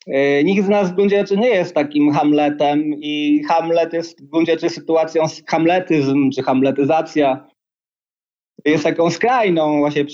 Yy, 0.08 0.44
nikt 0.44 0.66
z 0.66 0.70
nas 0.70 0.92
w 0.92 0.96
gruncie 0.96 1.20
rzeczy 1.20 1.38
nie 1.38 1.50
jest 1.50 1.76
takim 1.76 2.12
Hamletem 2.12 2.84
i 2.84 3.44
Hamlet 3.48 3.94
jest 3.94 4.22
w 4.26 4.30
gruncie 4.30 4.52
rzeczy 4.52 4.70
sytuacją, 4.70 5.24
hamletyzm 5.48 6.30
czy 6.32 6.44
hamletyzacja 6.44 7.48
jest 8.66 8.84
taką 8.84 9.10
skrajną 9.10 9.80
właśnie 9.80 10.06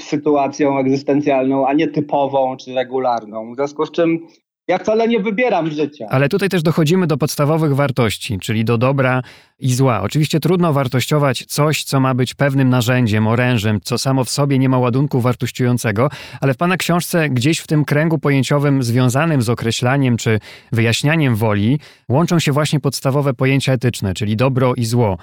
sytuacją 0.00 0.78
egzystencjalną, 0.78 1.66
a 1.66 1.72
nie 1.72 1.88
typową 1.88 2.56
czy 2.56 2.74
regularną. 2.74 3.52
W 3.52 3.56
związku 3.56 3.86
z 3.86 3.90
czym 3.90 4.26
ja 4.70 4.78
wcale 4.78 5.08
nie 5.08 5.20
wybieram 5.20 5.70
życia. 5.70 6.06
Ale 6.10 6.28
tutaj 6.28 6.48
też 6.48 6.62
dochodzimy 6.62 7.06
do 7.06 7.16
podstawowych 7.16 7.74
wartości, 7.74 8.38
czyli 8.38 8.64
do 8.64 8.78
dobra 8.78 9.22
i 9.58 9.74
zła. 9.74 10.02
Oczywiście 10.02 10.40
trudno 10.40 10.72
wartościować 10.72 11.44
coś, 11.48 11.84
co 11.84 12.00
ma 12.00 12.14
być 12.14 12.34
pewnym 12.34 12.68
narzędziem, 12.68 13.26
orężem, 13.26 13.80
co 13.82 13.98
samo 13.98 14.24
w 14.24 14.30
sobie 14.30 14.58
nie 14.58 14.68
ma 14.68 14.78
ładunku 14.78 15.20
wartościującego, 15.20 16.10
ale 16.40 16.54
w 16.54 16.56
Pana 16.56 16.76
książce 16.76 17.28
gdzieś 17.28 17.58
w 17.58 17.66
tym 17.66 17.84
kręgu 17.84 18.18
pojęciowym 18.18 18.82
związanym 18.82 19.42
z 19.42 19.48
określaniem 19.48 20.16
czy 20.16 20.40
wyjaśnianiem 20.72 21.36
woli 21.36 21.80
łączą 22.08 22.38
się 22.38 22.52
właśnie 22.52 22.80
podstawowe 22.80 23.34
pojęcia 23.34 23.72
etyczne, 23.72 24.14
czyli 24.14 24.36
dobro 24.36 24.74
i 24.74 24.84
zło. 24.84 25.18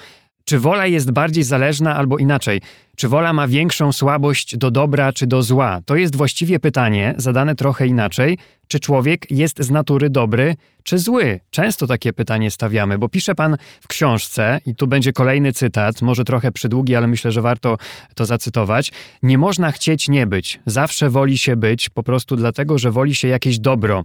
Czy 0.50 0.60
wola 0.60 0.88
jest 0.88 1.12
bardziej 1.12 1.44
zależna 1.44 1.96
albo 1.96 2.18
inaczej? 2.18 2.62
Czy 2.96 3.08
wola 3.08 3.34
ma 3.34 3.48
większą 3.48 3.92
słabość 3.92 4.58
do 4.58 4.72
dobra 4.72 5.14
czy 5.14 5.28
do 5.28 5.44
zła? 5.44 5.82
To 5.86 5.96
jest 5.96 6.16
właściwie 6.16 6.60
pytanie, 6.60 7.14
zadane 7.18 7.56
trochę 7.56 7.88
inaczej. 7.88 8.38
Czy 8.68 8.80
człowiek 8.80 9.32
jest 9.32 9.60
z 9.60 9.72
natury 9.72 10.10
dobry 10.10 10.56
czy 10.84 10.98
zły? 10.98 11.40
Często 11.50 11.88
takie 11.88 12.14
pytanie 12.14 12.52
stawiamy, 12.52 12.98
bo 12.98 13.10
pisze 13.10 13.36
pan 13.36 13.58
w 13.82 13.88
książce, 13.88 14.60
i 14.66 14.76
tu 14.76 14.88
będzie 14.88 15.14
kolejny 15.14 15.54
cytat, 15.54 16.02
może 16.02 16.24
trochę 16.24 16.52
przydługi, 16.52 16.96
ale 16.96 17.08
myślę, 17.08 17.32
że 17.32 17.42
warto 17.42 17.78
to 18.16 18.26
zacytować. 18.26 18.92
Nie 19.24 19.38
można 19.38 19.72
chcieć 19.72 20.10
nie 20.10 20.28
być. 20.28 20.60
Zawsze 20.66 21.10
woli 21.10 21.38
się 21.38 21.56
być, 21.56 21.90
po 21.90 22.04
prostu 22.04 22.36
dlatego, 22.36 22.78
że 22.78 22.92
woli 22.92 23.16
się 23.16 23.28
jakieś 23.28 23.60
dobro. 23.60 24.04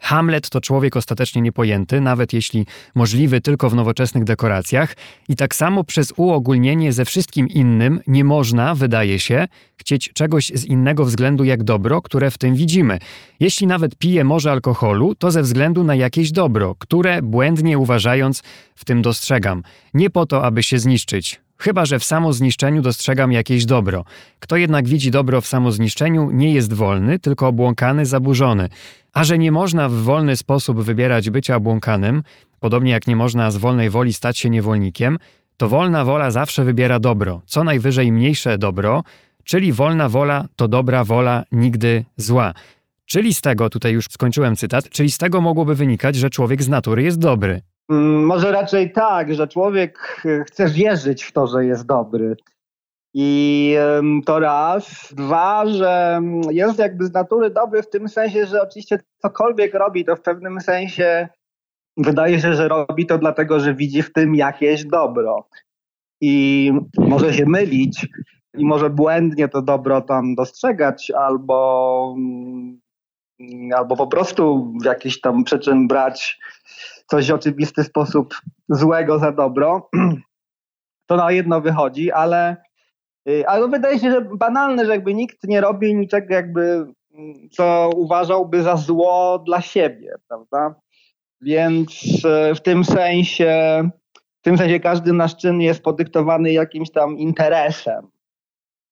Hamlet 0.00 0.50
to 0.50 0.60
człowiek 0.60 0.96
ostatecznie 0.96 1.42
niepojęty, 1.42 2.00
nawet 2.00 2.32
jeśli 2.32 2.66
możliwy 2.94 3.40
tylko 3.40 3.70
w 3.70 3.74
nowoczesnych 3.74 4.24
dekoracjach, 4.24 4.96
i 5.28 5.36
tak 5.36 5.54
samo 5.54 5.84
przez 5.84 6.12
uogólnienie 6.16 6.92
ze 6.92 7.04
wszystkim 7.04 7.48
innym 7.48 8.00
nie 8.06 8.24
można, 8.24 8.74
wydaje 8.74 9.18
się, 9.18 9.48
chcieć 9.76 10.12
czegoś 10.12 10.52
z 10.54 10.64
innego 10.64 11.04
względu 11.04 11.44
jak 11.44 11.62
dobro, 11.62 12.02
które 12.02 12.30
w 12.30 12.38
tym 12.38 12.54
widzimy. 12.54 12.98
Jeśli 13.40 13.66
nawet 13.66 13.96
pije 13.96 14.24
morze 14.24 14.50
alkoholu, 14.50 15.14
to 15.14 15.30
ze 15.30 15.42
względu 15.42 15.84
na 15.84 15.94
jakieś 15.94 16.32
dobro, 16.32 16.74
które 16.78 17.22
błędnie 17.22 17.78
uważając 17.78 18.42
w 18.74 18.84
tym 18.84 19.02
dostrzegam. 19.02 19.62
Nie 19.94 20.10
po 20.10 20.26
to, 20.26 20.44
aby 20.44 20.62
się 20.62 20.78
zniszczyć. 20.78 21.40
Chyba, 21.60 21.86
że 21.86 21.98
w 21.98 22.04
samozniszczeniu 22.04 22.82
dostrzegam 22.82 23.32
jakieś 23.32 23.64
dobro. 23.64 24.04
Kto 24.38 24.56
jednak 24.56 24.88
widzi 24.88 25.10
dobro 25.10 25.40
w 25.40 25.46
samozniszczeniu, 25.46 26.30
nie 26.30 26.54
jest 26.54 26.72
wolny, 26.72 27.18
tylko 27.18 27.48
obłąkany, 27.48 28.06
zaburzony. 28.06 28.68
A 29.12 29.24
że 29.24 29.38
nie 29.38 29.52
można 29.52 29.88
w 29.88 29.92
wolny 29.92 30.36
sposób 30.36 30.82
wybierać 30.82 31.30
bycia 31.30 31.56
obłąkanym, 31.56 32.22
podobnie 32.60 32.92
jak 32.92 33.06
nie 33.06 33.16
można 33.16 33.50
z 33.50 33.56
wolnej 33.56 33.90
woli 33.90 34.12
stać 34.12 34.38
się 34.38 34.50
niewolnikiem, 34.50 35.18
to 35.56 35.68
wolna 35.68 36.04
wola 36.04 36.30
zawsze 36.30 36.64
wybiera 36.64 36.98
dobro, 37.00 37.42
co 37.46 37.64
najwyżej 37.64 38.12
mniejsze 38.12 38.58
dobro, 38.58 39.02
czyli 39.44 39.72
wolna 39.72 40.08
wola 40.08 40.46
to 40.56 40.68
dobra 40.68 41.04
wola, 41.04 41.44
nigdy 41.52 42.04
zła. 42.16 42.54
Czyli 43.06 43.34
z 43.34 43.40
tego, 43.40 43.70
tutaj 43.70 43.92
już 43.92 44.04
skończyłem 44.10 44.56
cytat, 44.56 44.88
czyli 44.90 45.10
z 45.10 45.18
tego 45.18 45.40
mogłoby 45.40 45.74
wynikać, 45.74 46.16
że 46.16 46.30
człowiek 46.30 46.62
z 46.62 46.68
natury 46.68 47.02
jest 47.02 47.18
dobry. 47.18 47.62
Mm, 47.90 48.24
może 48.24 48.52
raczej 48.52 48.92
tak, 48.92 49.34
że 49.34 49.48
człowiek 49.48 50.22
e, 50.24 50.44
chce 50.44 50.68
wierzyć 50.68 51.22
w 51.22 51.32
to, 51.32 51.46
że 51.46 51.64
jest 51.64 51.86
dobry. 51.86 52.36
I 53.14 53.76
to 54.26 54.40
raz. 54.40 55.14
Dwa, 55.16 55.66
że 55.66 56.20
jest 56.50 56.78
jakby 56.78 57.06
z 57.06 57.12
natury 57.12 57.50
dobry 57.50 57.82
w 57.82 57.90
tym 57.90 58.08
sensie, 58.08 58.46
że 58.46 58.62
oczywiście 58.62 59.00
cokolwiek 59.18 59.74
robi, 59.74 60.04
to 60.04 60.16
w 60.16 60.20
pewnym 60.20 60.60
sensie 60.60 61.28
wydaje 61.96 62.40
się, 62.40 62.54
że 62.54 62.68
robi 62.68 63.06
to 63.06 63.18
dlatego, 63.18 63.60
że 63.60 63.74
widzi 63.74 64.02
w 64.02 64.12
tym 64.12 64.34
jakieś 64.34 64.84
dobro. 64.84 65.48
I 66.20 66.72
może 66.98 67.34
się 67.34 67.46
mylić 67.46 68.06
i 68.54 68.64
może 68.64 68.90
błędnie 68.90 69.48
to 69.48 69.62
dobro 69.62 70.00
tam 70.00 70.34
dostrzegać, 70.34 71.10
albo, 71.10 72.14
mm, 72.18 72.80
albo 73.76 73.96
po 73.96 74.06
prostu 74.06 74.72
w 74.82 74.84
jakiś 74.84 75.20
tam 75.20 75.44
przyczyn 75.44 75.88
brać 75.88 76.38
coś 77.10 77.30
w 77.30 77.34
oczywisty 77.34 77.84
sposób 77.84 78.34
złego 78.68 79.18
za 79.18 79.32
dobro. 79.32 79.88
To 81.06 81.16
na 81.16 81.32
jedno 81.32 81.60
wychodzi, 81.60 82.12
ale 82.12 82.56
Y, 83.28 83.46
ale 83.46 83.68
wydaje 83.68 83.98
się, 83.98 84.10
że 84.10 84.20
banalne, 84.20 84.86
że 84.86 84.92
jakby 84.92 85.14
nikt 85.14 85.44
nie 85.44 85.60
robi 85.60 85.94
niczego 85.94 86.34
jakby, 86.34 86.62
mm, 87.14 87.48
co 87.50 87.90
uważałby 87.96 88.62
za 88.62 88.76
zło 88.76 89.42
dla 89.46 89.60
siebie, 89.60 90.14
prawda? 90.28 90.74
Więc 91.40 91.90
y, 92.24 92.54
w 92.54 92.60
tym 92.60 92.84
sensie, 92.84 93.82
w 94.40 94.42
tym 94.42 94.58
sensie 94.58 94.80
każdy 94.80 95.12
nasz 95.12 95.36
czyn 95.36 95.60
jest 95.60 95.82
podyktowany 95.82 96.52
jakimś 96.52 96.90
tam 96.90 97.18
interesem. 97.18 98.08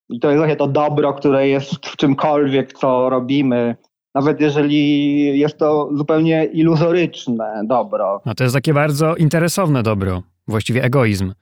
I 0.08 0.20
to 0.20 0.30
jest 0.30 0.38
właśnie 0.38 0.56
to 0.56 0.68
dobro, 0.68 1.14
które 1.14 1.48
jest 1.48 1.86
w 1.86 1.96
czymkolwiek, 1.96 2.72
co 2.72 3.10
robimy. 3.10 3.76
Nawet 4.18 4.40
jeżeli 4.40 5.38
jest 5.38 5.58
to 5.58 5.90
zupełnie 5.94 6.44
iluzoryczne 6.44 7.62
dobro. 7.64 8.20
No 8.26 8.34
to 8.34 8.44
jest 8.44 8.54
takie 8.54 8.74
bardzo 8.74 9.16
interesowne 9.16 9.82
dobro, 9.82 10.22
właściwie 10.48 10.82
egoizm. 10.82 11.32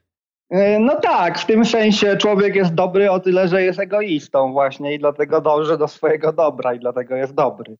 E, 0.50 0.78
no 0.78 0.96
tak, 1.00 1.38
w 1.38 1.46
tym 1.46 1.64
sensie 1.64 2.16
człowiek 2.16 2.54
jest 2.54 2.74
dobry 2.74 3.10
o 3.10 3.20
tyle, 3.20 3.48
że 3.48 3.62
jest 3.62 3.80
egoistą 3.80 4.52
właśnie 4.52 4.94
i 4.94 4.98
dlatego 4.98 5.40
dąży 5.40 5.78
do 5.78 5.88
swojego 5.88 6.32
dobra 6.32 6.74
i 6.74 6.78
dlatego 6.78 7.16
jest 7.16 7.34
dobry. 7.34 7.76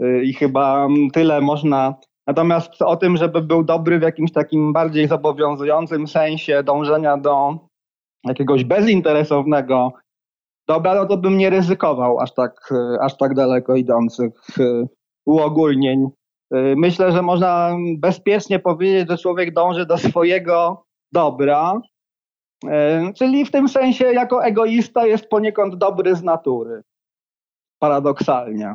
E, 0.00 0.22
I 0.22 0.32
chyba 0.32 0.88
tyle 1.12 1.40
można. 1.40 1.94
Natomiast 2.26 2.82
o 2.82 2.96
tym, 2.96 3.16
żeby 3.16 3.42
był 3.42 3.64
dobry 3.64 3.98
w 3.98 4.02
jakimś 4.02 4.32
takim 4.32 4.72
bardziej 4.72 5.08
zobowiązującym 5.08 6.06
sensie 6.06 6.62
dążenia 6.62 7.16
do 7.16 7.58
jakiegoś 8.24 8.64
bezinteresownego 8.64 9.92
dobra, 10.68 10.94
no 10.94 11.06
to 11.06 11.16
bym 11.16 11.38
nie 11.38 11.50
ryzykował 11.50 12.20
aż 12.20 12.34
tak, 12.34 12.72
e, 12.72 13.00
aż 13.00 13.16
tak 13.16 13.34
daleko 13.34 13.74
idących 13.74 14.32
uogólnień. 15.26 16.08
Myślę, 16.76 17.12
że 17.12 17.22
można 17.22 17.76
bezpiecznie 17.98 18.58
powiedzieć, 18.58 19.10
że 19.10 19.18
człowiek 19.18 19.54
dąży 19.54 19.86
do 19.86 19.98
swojego 19.98 20.84
dobra, 21.12 21.80
e, 22.66 23.12
czyli 23.12 23.44
w 23.44 23.50
tym 23.50 23.68
sensie 23.68 24.04
jako 24.04 24.44
egoista 24.44 25.06
jest 25.06 25.28
poniekąd 25.28 25.74
dobry 25.74 26.16
z 26.16 26.22
natury. 26.22 26.82
Paradoksalnie. 27.78 28.74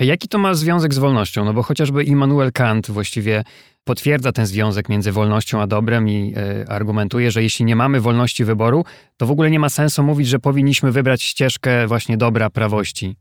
Jaki 0.00 0.28
to 0.28 0.38
ma 0.38 0.54
związek 0.54 0.94
z 0.94 0.98
wolnością? 0.98 1.44
No 1.44 1.52
bo 1.52 1.62
chociażby 1.62 2.04
Immanuel 2.04 2.52
Kant 2.52 2.90
właściwie 2.90 3.44
potwierdza 3.84 4.32
ten 4.32 4.46
związek 4.46 4.88
między 4.88 5.12
wolnością 5.12 5.60
a 5.60 5.66
dobrem 5.66 6.08
i 6.08 6.34
y, 6.62 6.68
argumentuje, 6.68 7.30
że 7.30 7.42
jeśli 7.42 7.64
nie 7.64 7.76
mamy 7.76 8.00
wolności 8.00 8.44
wyboru, 8.44 8.84
to 9.16 9.26
w 9.26 9.30
ogóle 9.30 9.50
nie 9.50 9.58
ma 9.58 9.68
sensu 9.68 10.02
mówić, 10.02 10.28
że 10.28 10.38
powinniśmy 10.38 10.92
wybrać 10.92 11.22
ścieżkę 11.22 11.86
właśnie 11.86 12.16
dobra, 12.16 12.50
prawości. 12.50 13.16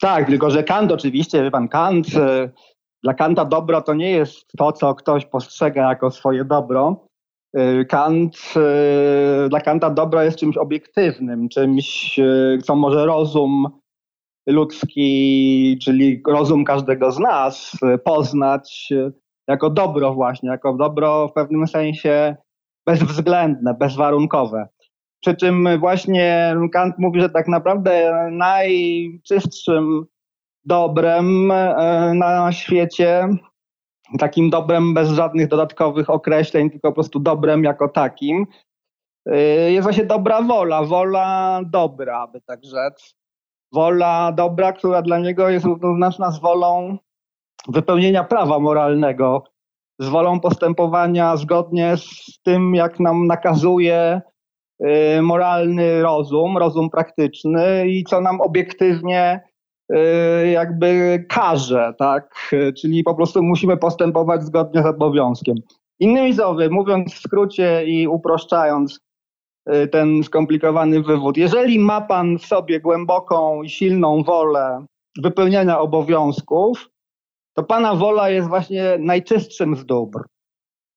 Tak, 0.00 0.26
tylko 0.26 0.50
że 0.50 0.64
Kant 0.64 0.92
oczywiście, 0.92 1.42
wie 1.42 1.50
pan, 1.50 1.68
Kant, 1.68 2.08
y, 2.08 2.50
dla 3.02 3.14
Kanta 3.14 3.44
dobro 3.44 3.82
to 3.82 3.94
nie 3.94 4.10
jest 4.10 4.52
to, 4.58 4.72
co 4.72 4.94
ktoś 4.94 5.26
postrzega 5.26 5.88
jako 5.88 6.10
swoje 6.10 6.44
dobro, 6.44 7.06
Y, 7.58 7.84
Kant, 7.84 8.36
dla 9.48 9.60
Kanta 9.60 9.90
dobro 9.90 10.22
jest 10.22 10.38
czymś 10.38 10.56
obiektywnym, 10.56 11.48
czymś, 11.48 12.20
co 12.64 12.76
może 12.76 13.06
rozum 13.06 13.68
ludzki, 14.46 15.78
czyli 15.82 16.22
rozum 16.28 16.64
każdego 16.64 17.12
z 17.12 17.18
nas, 17.18 17.72
poznać 18.04 18.88
jako 19.48 19.70
dobro 19.70 20.14
właśnie, 20.14 20.50
jako 20.50 20.74
dobro 20.74 21.28
w 21.28 21.32
pewnym 21.32 21.66
sensie 21.66 22.36
bezwzględne, 22.86 23.74
bezwarunkowe. 23.74 24.68
Przy 25.22 25.36
czym 25.36 25.78
właśnie 25.78 26.56
Kant 26.72 26.94
mówi, 26.98 27.20
że 27.20 27.30
tak 27.30 27.48
naprawdę 27.48 28.12
najczystszym 28.32 30.06
dobrem 30.64 31.46
na 32.14 32.52
świecie 32.52 33.28
takim 34.18 34.50
dobrem 34.50 34.94
bez 34.94 35.08
żadnych 35.08 35.48
dodatkowych 35.48 36.10
określeń, 36.10 36.70
tylko 36.70 36.88
po 36.88 36.94
prostu 36.94 37.20
dobrem 37.20 37.64
jako 37.64 37.88
takim, 37.88 38.46
jest 39.68 39.82
właśnie 39.82 40.04
dobra 40.04 40.42
wola, 40.42 40.82
wola 40.82 41.60
dobra, 41.66 42.26
by 42.26 42.40
tak 42.40 42.64
rzec. 42.64 43.14
Wola 43.74 44.32
dobra, 44.32 44.72
która 44.72 45.02
dla 45.02 45.18
niego 45.18 45.48
jest 45.48 45.66
równoznaczna 45.66 46.30
z 46.30 46.40
wolą 46.40 46.98
wypełnienia 47.68 48.24
prawa 48.24 48.58
moralnego, 48.58 49.44
z 49.98 50.08
wolą 50.08 50.40
postępowania 50.40 51.36
zgodnie 51.36 51.96
z 51.96 52.42
tym, 52.42 52.74
jak 52.74 53.00
nam 53.00 53.26
nakazuje 53.26 54.20
y, 55.18 55.22
moralny 55.22 56.02
rozum, 56.02 56.58
rozum 56.58 56.90
praktyczny 56.90 57.88
i 57.88 58.04
co 58.04 58.20
nam 58.20 58.40
obiektywnie 58.40 59.40
Y, 59.92 60.50
jakby 60.50 61.18
karze, 61.28 61.94
tak? 61.98 62.50
Czyli 62.80 63.04
po 63.04 63.14
prostu 63.14 63.42
musimy 63.42 63.76
postępować 63.76 64.42
zgodnie 64.42 64.82
z 64.82 64.86
obowiązkiem. 64.86 65.56
Innymi 66.00 66.34
słowy, 66.34 66.70
mówiąc 66.70 67.14
w 67.14 67.18
skrócie 67.18 67.84
i 67.86 68.08
uproszczając 68.08 69.00
ten 69.92 70.22
skomplikowany 70.22 71.02
wywód, 71.02 71.36
jeżeli 71.36 71.78
ma 71.78 72.00
pan 72.00 72.38
w 72.38 72.46
sobie 72.46 72.80
głęboką 72.80 73.62
i 73.62 73.70
silną 73.70 74.22
wolę 74.22 74.86
wypełniania 75.22 75.78
obowiązków, 75.78 76.90
to 77.54 77.62
pana 77.62 77.94
wola 77.94 78.30
jest 78.30 78.48
właśnie 78.48 78.96
najczystszym 78.98 79.76
z 79.76 79.86
dóbr. 79.86 80.24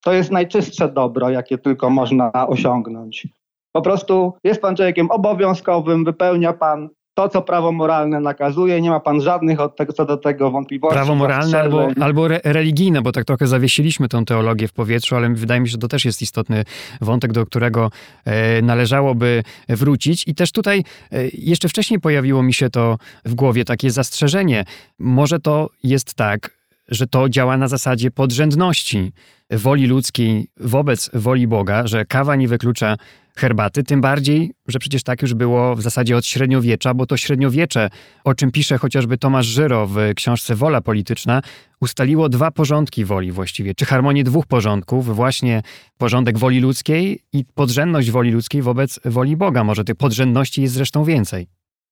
To 0.04 0.14
jest 0.14 0.32
najczystsze 0.32 0.90
dobro, 0.90 1.30
jakie 1.30 1.58
tylko 1.58 1.90
można 1.90 2.32
osiągnąć. 2.48 3.28
Po 3.72 3.82
prostu 3.82 4.34
jest 4.44 4.62
pan 4.62 4.76
człowiekiem 4.76 5.12
obowiązkowym, 5.12 6.06
wypełnia 6.06 6.54
pan 6.54 6.90
to, 7.18 7.30
co 7.30 7.42
prawo 7.42 7.72
moralne 7.72 8.20
nakazuje, 8.20 8.82
nie 8.82 8.90
ma 8.90 9.00
pan 9.00 9.22
żadnych 9.22 9.60
od 9.60 9.76
tego, 9.76 9.94
co 9.94 10.06
do 10.06 10.18
tego 10.18 10.52
wątpliwości. 10.52 10.94
Prawo 10.94 11.16
moralne 11.16 11.60
albo, 11.60 11.88
albo 12.02 12.26
re 12.26 12.40
religijne, 12.44 13.02
bo 13.02 13.12
tak 13.12 13.26
trochę 13.26 13.48
zawiesiliśmy 13.48 14.10
tą 14.10 14.26
teologię 14.26 14.68
w 14.68 14.74
powietrzu, 14.74 15.16
ale 15.16 15.30
wydaje 15.30 15.62
mi 15.62 15.68
się, 15.68 15.72
że 15.72 15.78
to 15.78 15.88
też 15.88 16.06
jest 16.06 16.22
istotny 16.22 16.64
wątek, 17.02 17.34
do 17.34 17.46
którego 17.46 17.92
e, 18.26 18.62
należałoby 18.62 19.44
wrócić. 19.70 20.28
I 20.28 20.36
też 20.36 20.52
tutaj 20.52 20.84
e, 21.12 21.28
jeszcze 21.34 21.70
wcześniej 21.70 22.00
pojawiło 22.00 22.44
mi 22.44 22.54
się 22.54 22.70
to 22.70 22.98
w 23.26 23.36
głowie, 23.36 23.66
takie 23.66 23.92
zastrzeżenie. 23.92 24.66
Może 25.00 25.40
to 25.40 25.70
jest 25.84 26.14
tak, 26.14 26.52
że 26.88 27.08
to 27.08 27.30
działa 27.30 27.58
na 27.58 27.68
zasadzie 27.68 28.12
podrzędności 28.12 29.12
woli 29.52 29.88
ludzkiej 29.88 30.48
wobec 30.58 31.10
woli 31.14 31.48
Boga, 31.48 31.88
że 31.88 32.06
kawa 32.06 32.36
nie 32.36 32.48
wyklucza 32.48 32.98
herbaty, 33.38 33.84
tym 33.84 34.02
bardziej, 34.02 34.54
że 34.68 34.80
przecież 34.80 35.04
tak 35.04 35.22
już 35.22 35.34
było 35.34 35.76
w 35.76 35.82
zasadzie 35.82 36.18
od 36.18 36.26
średniowiecza, 36.26 36.94
bo 36.94 37.06
to 37.06 37.18
średniowiecze, 37.18 37.90
o 38.24 38.34
czym 38.34 38.52
pisze 38.52 38.78
chociażby 38.78 39.18
Tomasz 39.18 39.46
Żyro 39.46 39.88
w 39.88 39.98
książce 40.16 40.56
Wola 40.56 40.82
Polityczna, 40.82 41.42
ustaliło 41.82 42.30
dwa 42.30 42.52
porządki 42.52 43.06
woli 43.06 43.32
właściwie, 43.32 43.76
czy 43.76 43.86
harmonię 43.86 44.24
dwóch 44.24 44.46
porządków, 44.46 45.16
właśnie 45.16 45.62
porządek 45.98 46.38
woli 46.38 46.60
ludzkiej 46.60 47.20
i 47.34 47.46
podrzędność 47.46 48.12
woli 48.12 48.32
ludzkiej 48.32 48.62
wobec 48.62 49.00
woli 49.06 49.38
Boga. 49.38 49.64
Może 49.64 49.84
tych 49.84 49.96
podrzędności 49.96 50.62
jest 50.62 50.74
zresztą 50.74 51.04
więcej. 51.04 51.48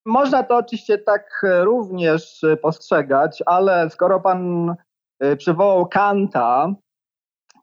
Można 0.05 0.43
to 0.43 0.58
oczywiście 0.58 0.97
tak 0.97 1.45
również 1.63 2.41
postrzegać, 2.62 3.43
ale 3.45 3.89
skoro 3.89 4.19
pan 4.19 4.69
y, 5.23 5.38
przywołał 5.38 5.86
Kanta, 5.86 6.73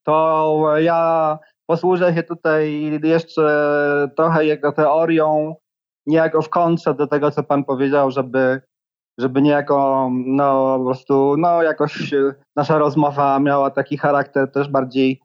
to 0.02 0.74
ja 0.78 1.38
posłużę 1.66 2.14
się 2.14 2.22
tutaj 2.22 2.90
jeszcze 3.02 4.08
trochę 4.16 4.46
jego 4.46 4.72
teorią, 4.72 5.54
niejako 6.06 6.42
w 6.42 6.48
kontrze 6.48 6.94
do 6.94 7.06
tego, 7.06 7.30
co 7.30 7.42
pan 7.42 7.64
powiedział, 7.64 8.10
żeby, 8.10 8.60
żeby 9.18 9.42
niejako, 9.42 10.10
no 10.26 10.78
po 10.78 10.84
prostu, 10.84 11.36
no 11.38 11.62
jakoś 11.62 12.14
nasza 12.56 12.78
rozmowa 12.78 13.38
miała 13.40 13.70
taki 13.70 13.98
charakter 13.98 14.52
też 14.52 14.68
bardziej 14.68 15.20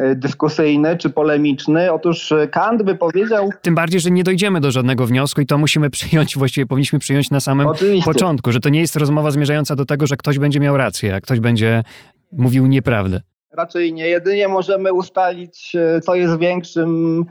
e, 0.00 0.14
dyskusyjny 0.14 0.96
czy 0.96 1.10
polemiczny. 1.10 1.92
Otóż 1.92 2.34
Kant 2.52 2.82
by 2.82 2.94
powiedział. 2.94 3.50
Tym 3.62 3.74
bardziej, 3.74 4.00
że 4.00 4.10
nie 4.10 4.24
dojdziemy 4.24 4.60
do 4.60 4.70
żadnego 4.70 5.06
wniosku 5.06 5.40
i 5.40 5.46
to 5.46 5.58
musimy 5.58 5.90
przyjąć, 5.96 6.38
właściwie 6.38 6.66
powinniśmy 6.66 6.98
przyjąć 6.98 7.30
na 7.30 7.40
samym 7.40 7.66
Oczywiście. 7.66 8.12
początku, 8.12 8.52
że 8.52 8.60
to 8.60 8.68
nie 8.68 8.80
jest 8.80 8.96
rozmowa 8.96 9.30
zmierzająca 9.30 9.76
do 9.76 9.84
tego, 9.84 10.06
że 10.06 10.16
ktoś 10.16 10.38
będzie 10.38 10.60
miał 10.60 10.76
rację, 10.76 11.14
a 11.14 11.20
ktoś 11.20 11.40
będzie 11.40 11.82
mówił 12.32 12.66
nieprawdę 12.66 13.20
raczej 13.56 13.92
nie. 13.92 14.08
Jedynie 14.08 14.48
możemy 14.48 14.92
ustalić, 14.92 15.76
e, 15.76 16.00
co 16.00 16.14
jest 16.14 16.38
większym, 16.38 17.24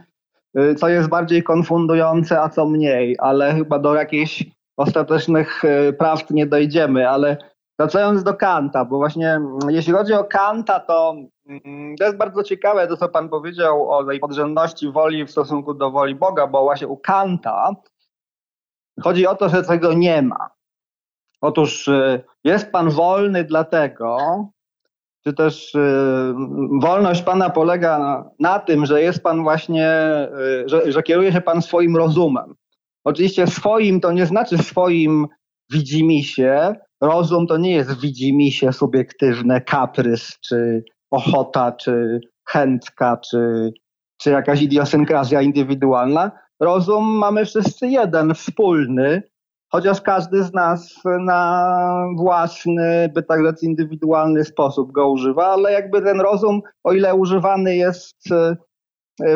e, 0.54 0.74
co 0.74 0.88
jest 0.88 1.08
bardziej 1.08 1.42
konfundujące, 1.42 2.40
a 2.40 2.48
co 2.48 2.66
mniej, 2.66 3.16
ale 3.18 3.54
chyba 3.54 3.78
do 3.78 3.94
jakichś 3.94 4.44
ostatecznych 4.76 5.64
e, 5.64 5.92
prawd 5.92 6.30
nie 6.30 6.46
dojdziemy. 6.46 7.10
Ale 7.10 7.36
wracając 7.78 8.22
do 8.22 8.34
Kanta, 8.34 8.84
bo 8.84 8.96
właśnie 8.96 9.30
mm, 9.30 9.58
jeśli 9.68 9.92
chodzi 9.92 10.12
o 10.12 10.24
Kanta, 10.24 10.80
to 10.80 11.14
mm, 11.46 11.96
to 11.96 12.04
jest 12.04 12.16
bardzo 12.16 12.42
ciekawe 12.42 12.88
to, 12.88 12.96
co 12.96 13.08
pan 13.08 13.28
powiedział 13.28 13.90
o 13.90 14.04
tej 14.04 14.20
podrzędności 14.20 14.92
woli 14.92 15.24
w 15.24 15.30
stosunku 15.30 15.74
do 15.74 15.90
woli 15.90 16.14
Boga, 16.14 16.46
bo 16.46 16.62
właśnie 16.62 16.88
u 16.88 16.96
Kanta 16.96 17.70
chodzi 19.02 19.26
o 19.26 19.34
to, 19.34 19.48
że 19.48 19.62
tego 19.62 19.92
nie 19.92 20.22
ma. 20.22 20.50
Otóż 21.40 21.90
jest 22.44 22.72
pan 22.72 22.90
wolny 22.90 23.44
dlatego, 23.44 24.18
czy 25.26 25.32
też 25.32 25.74
y, 25.74 26.34
wolność 26.80 27.22
Pana 27.22 27.50
polega 27.50 27.98
na, 27.98 28.30
na, 28.40 28.58
tym, 28.58 28.86
że 28.86 29.02
jest 29.02 29.22
Pan 29.22 29.42
właśnie, 29.42 29.88
y, 30.64 30.68
że, 30.68 30.92
że 30.92 31.02
kieruje 31.02 31.32
się 31.32 31.40
Pan 31.40 31.62
swoim 31.62 31.96
rozumem. 31.96 32.54
Oczywiście 33.04 33.46
swoim 33.46 34.00
to 34.00 34.12
nie 34.12 34.26
znaczy 34.26 34.58
swoim 34.58 35.26
widzimisię. 35.72 36.74
Rozum 37.00 37.46
to 37.46 37.56
nie 37.56 37.72
jest 37.72 38.00
widzimisię 38.00 38.72
subiektywne, 38.72 39.60
kaprys, 39.60 40.38
czy 40.40 40.84
ochota, 41.10 41.72
czy 41.72 42.20
chętka, 42.48 43.16
czy, 43.16 43.72
czy 44.20 44.30
jakaś 44.30 44.62
idiosynkrazja 44.62 45.42
indywidualna. 45.42 46.30
Rozum 46.60 47.04
mamy 47.04 47.44
wszyscy 47.44 47.88
jeden, 47.88 48.34
wspólny, 48.34 49.22
chociaż 49.74 50.00
każdy 50.00 50.42
z 50.42 50.52
nas 50.52 51.00
na 51.20 52.06
własny, 52.16 53.10
by 53.14 53.22
tak 53.22 53.44
rzec, 53.44 53.62
indywidualny 53.62 54.44
sposób 54.44 54.92
go 54.92 55.08
używa, 55.08 55.46
ale 55.46 55.72
jakby 55.72 56.02
ten 56.02 56.20
rozum, 56.20 56.60
o 56.84 56.92
ile 56.92 57.14
używany 57.14 57.76
jest 57.76 58.32
e, 58.32 58.56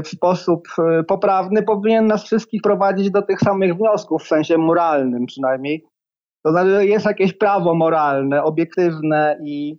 w 0.02 0.08
sposób 0.08 0.68
e, 0.78 1.02
poprawny, 1.02 1.62
powinien 1.62 2.06
nas 2.06 2.24
wszystkich 2.24 2.62
prowadzić 2.62 3.10
do 3.10 3.22
tych 3.22 3.40
samych 3.40 3.76
wniosków, 3.76 4.22
w 4.22 4.26
sensie 4.26 4.58
moralnym 4.58 5.26
przynajmniej. 5.26 5.84
To 6.44 6.52
znaczy 6.52 6.86
jest 6.86 7.06
jakieś 7.06 7.32
prawo 7.32 7.74
moralne, 7.74 8.42
obiektywne 8.42 9.38
i, 9.44 9.78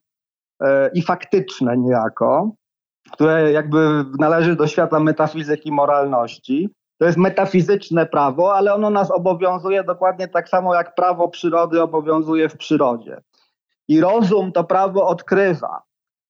e, 0.63 0.89
i 0.93 1.01
faktyczne 1.01 1.77
niejako, 1.77 2.51
które 3.11 3.51
jakby 3.51 4.05
należy 4.19 4.55
do 4.55 4.67
świata 4.67 4.99
metafizyki 4.99 5.71
moralności. 5.71 6.69
To 6.99 7.05
jest 7.05 7.17
metafizyczne 7.17 8.05
prawo, 8.05 8.55
ale 8.55 8.73
ono 8.73 8.89
nas 8.89 9.11
obowiązuje 9.11 9.83
dokładnie 9.83 10.27
tak 10.27 10.49
samo 10.49 10.75
jak 10.75 10.95
prawo 10.95 11.27
przyrody 11.27 11.81
obowiązuje 11.81 12.49
w 12.49 12.57
przyrodzie. 12.57 13.21
I 13.87 14.01
rozum 14.01 14.51
to 14.51 14.63
prawo 14.63 15.07
odkrywa. 15.07 15.81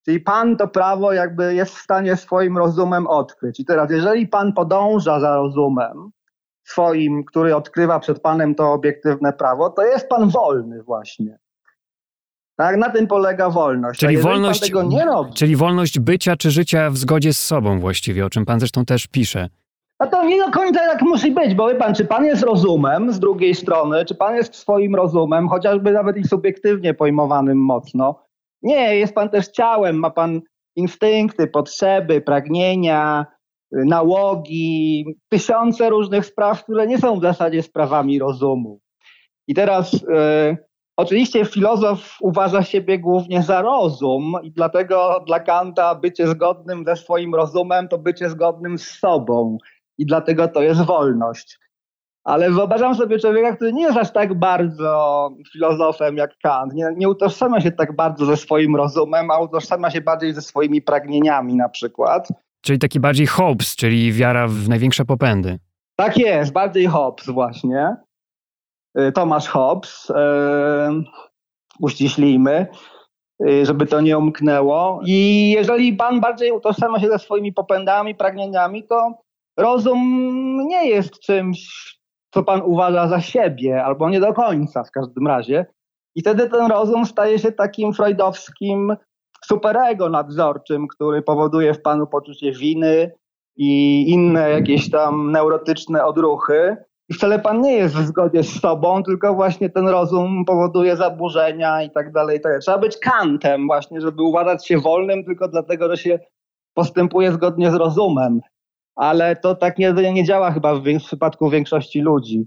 Czyli 0.05 0.19
Pan 0.19 0.57
to 0.57 0.67
prawo 0.67 1.13
jakby 1.13 1.55
jest 1.55 1.75
w 1.75 1.81
stanie 1.81 2.15
swoim 2.15 2.57
rozumem 2.57 3.07
odkryć. 3.07 3.59
I 3.59 3.65
teraz, 3.65 3.91
jeżeli 3.91 4.27
Pan 4.27 4.53
podąża 4.53 5.19
za 5.19 5.35
rozumem 5.35 6.11
swoim, 6.63 7.23
który 7.23 7.55
odkrywa 7.55 7.99
przed 7.99 8.21
Panem 8.21 8.55
to 8.55 8.73
obiektywne 8.73 9.33
prawo, 9.33 9.69
to 9.69 9.83
jest 9.83 10.09
Pan 10.09 10.29
wolny 10.29 10.83
właśnie. 10.83 11.39
Tak, 12.55 12.77
na 12.77 12.89
tym 12.89 13.07
polega 13.07 13.49
wolność. 13.49 13.99
Czyli 13.99 14.17
wolność, 14.17 14.71
robi, 14.71 15.33
czyli 15.33 15.55
wolność 15.55 15.99
bycia 15.99 16.35
czy 16.35 16.51
życia 16.51 16.89
w 16.89 16.97
zgodzie 16.97 17.33
z 17.33 17.39
sobą 17.39 17.79
właściwie, 17.79 18.25
o 18.25 18.29
czym 18.29 18.45
Pan 18.45 18.59
zresztą 18.59 18.85
też 18.85 19.07
pisze. 19.07 19.49
A 19.99 20.07
to 20.07 20.23
nie 20.23 20.45
do 20.45 20.51
końca 20.51 20.79
tak 20.79 21.01
musi 21.01 21.31
być, 21.31 21.55
bo 21.55 21.67
wie 21.69 21.75
pan, 21.75 21.95
czy 21.95 22.05
pan 22.05 22.25
jest 22.25 22.43
rozumem 22.43 23.13
z 23.13 23.19
drugiej 23.19 23.55
strony, 23.55 24.05
czy 24.05 24.15
pan 24.15 24.35
jest 24.35 24.55
swoim 24.55 24.95
rozumem, 24.95 25.49
chociażby 25.49 25.91
nawet 25.91 26.17
i 26.17 26.27
subiektywnie 26.27 26.93
pojmowanym 26.93 27.57
mocno. 27.57 28.25
Nie, 28.61 28.97
jest 28.97 29.15
pan 29.15 29.29
też 29.29 29.47
ciałem, 29.47 29.95
ma 29.95 30.09
pan 30.09 30.41
instynkty, 30.75 31.47
potrzeby, 31.47 32.21
pragnienia, 32.21 33.25
nałogi, 33.71 35.05
tysiące 35.29 35.89
różnych 35.89 36.25
spraw, 36.25 36.63
które 36.63 36.87
nie 36.87 36.97
są 36.97 37.19
w 37.19 37.21
zasadzie 37.21 37.63
sprawami 37.63 38.19
rozumu. 38.19 38.79
I 39.47 39.53
teraz 39.53 40.05
e, 40.15 40.57
oczywiście 40.97 41.45
filozof 41.45 42.17
uważa 42.21 42.63
siebie 42.63 42.99
głównie 42.99 43.43
za 43.43 43.61
rozum 43.61 44.33
i 44.43 44.51
dlatego 44.51 45.23
dla 45.27 45.39
Kanta 45.39 45.95
bycie 45.95 46.27
zgodnym 46.27 46.85
ze 46.85 46.95
swoim 46.95 47.35
rozumem 47.35 47.87
to 47.87 47.97
bycie 47.97 48.29
zgodnym 48.29 48.77
z 48.77 48.87
sobą 48.87 49.57
i 49.99 50.05
dlatego 50.05 50.47
to 50.47 50.61
jest 50.61 50.81
wolność. 50.81 51.59
Ale 52.23 52.51
wyobrażam 52.51 52.95
sobie 52.95 53.19
człowieka, 53.19 53.55
który 53.55 53.73
nie 53.73 53.83
jest 53.83 53.97
aż 53.97 54.13
tak 54.13 54.33
bardzo 54.33 55.29
filozofem 55.51 56.17
jak 56.17 56.37
Kant, 56.37 56.73
nie, 56.73 56.89
nie 56.97 57.09
utożsamia 57.09 57.61
się 57.61 57.71
tak 57.71 57.95
bardzo 57.95 58.25
ze 58.25 58.37
swoim 58.37 58.75
rozumem, 58.75 59.31
a 59.31 59.39
utożsamia 59.39 59.91
się 59.91 60.01
bardziej 60.01 60.33
ze 60.33 60.41
swoimi 60.41 60.81
pragnieniami 60.81 61.55
na 61.55 61.69
przykład. 61.69 62.27
Czyli 62.61 62.79
taki 62.79 62.99
bardziej 62.99 63.27
Hobbes, 63.27 63.75
czyli 63.75 64.13
wiara 64.13 64.47
w 64.47 64.69
największe 64.69 65.05
popędy. 65.05 65.59
Tak 65.95 66.17
jest, 66.17 66.51
bardziej 66.51 66.85
Hobbes 66.85 67.29
właśnie. 67.29 67.95
Y, 68.99 69.11
Tomasz 69.11 69.47
Hobbes, 69.47 70.07
yy, 70.09 71.03
uściślijmy, 71.79 72.67
yy, 73.39 73.65
żeby 73.65 73.85
to 73.85 74.01
nie 74.01 74.17
umknęło. 74.17 75.01
I 75.05 75.49
jeżeli 75.55 75.93
pan 75.93 76.19
bardziej 76.19 76.51
utożsamia 76.51 76.99
się 76.99 77.07
ze 77.07 77.19
swoimi 77.19 77.53
popędami, 77.53 78.15
pragnieniami, 78.15 78.83
to 78.83 79.13
rozum 79.59 79.99
nie 80.67 80.89
jest 80.89 81.19
czymś, 81.19 81.69
co 82.33 82.43
pan 82.43 82.61
uważa 82.61 83.07
za 83.07 83.21
siebie, 83.21 83.83
albo 83.83 84.09
nie 84.09 84.19
do 84.19 84.33
końca 84.33 84.83
w 84.83 84.91
każdym 84.91 85.27
razie. 85.27 85.65
I 86.15 86.21
wtedy 86.21 86.49
ten 86.49 86.71
rozum 86.71 87.05
staje 87.05 87.39
się 87.39 87.51
takim 87.51 87.93
freudowskim 87.93 88.95
superego 89.45 90.09
nadzorczym, 90.09 90.87
który 90.87 91.21
powoduje 91.21 91.73
w 91.73 91.81
panu 91.81 92.07
poczucie 92.07 92.51
winy 92.51 93.11
i 93.57 94.03
inne 94.09 94.49
jakieś 94.49 94.89
tam 94.89 95.31
neurotyczne 95.31 96.05
odruchy. 96.05 96.77
I 97.09 97.13
wcale 97.13 97.39
pan 97.39 97.61
nie 97.61 97.73
jest 97.73 97.95
w 97.95 98.05
zgodzie 98.05 98.43
z 98.43 98.59
sobą, 98.61 99.03
tylko 99.03 99.33
właśnie 99.33 99.69
ten 99.69 99.87
rozum 99.87 100.45
powoduje 100.45 100.95
zaburzenia 100.95 101.83
i 101.83 101.91
tak 101.91 102.11
dalej. 102.11 102.41
Tak 102.41 102.59
Trzeba 102.59 102.77
być 102.77 102.97
kantem 102.97 103.67
właśnie, 103.67 104.01
żeby 104.01 104.23
uważać 104.23 104.67
się 104.67 104.77
wolnym 104.77 105.25
tylko 105.25 105.47
dlatego, 105.47 105.89
że 105.89 105.97
się 105.97 106.19
postępuje 106.73 107.31
zgodnie 107.31 107.71
z 107.71 107.75
rozumem 107.75 108.41
ale 108.99 109.35
to 109.35 109.55
tak 109.55 109.77
nie, 109.77 109.93
nie 109.93 110.23
działa 110.23 110.51
chyba 110.51 110.75
w, 110.75 110.83
w 110.83 111.05
przypadku 111.05 111.49
większości 111.49 112.01
ludzi. 112.01 112.45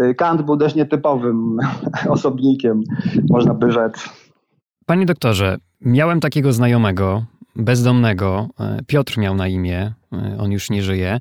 Y, 0.00 0.14
Kant 0.14 0.42
był 0.42 0.56
dość 0.56 0.74
nietypowym 0.74 1.56
osobnikiem, 2.08 2.82
można 3.30 3.54
by 3.54 3.72
rzec. 3.72 4.08
Panie 4.86 5.06
doktorze, 5.06 5.56
miałem 5.80 6.20
takiego 6.20 6.52
znajomego, 6.52 7.24
bezdomnego. 7.56 8.48
E, 8.60 8.78
Piotr 8.86 9.18
miał 9.18 9.34
na 9.34 9.48
imię, 9.48 9.92
e, 10.12 10.36
on 10.38 10.52
już 10.52 10.70
nie 10.70 10.82
żyje. 10.82 11.20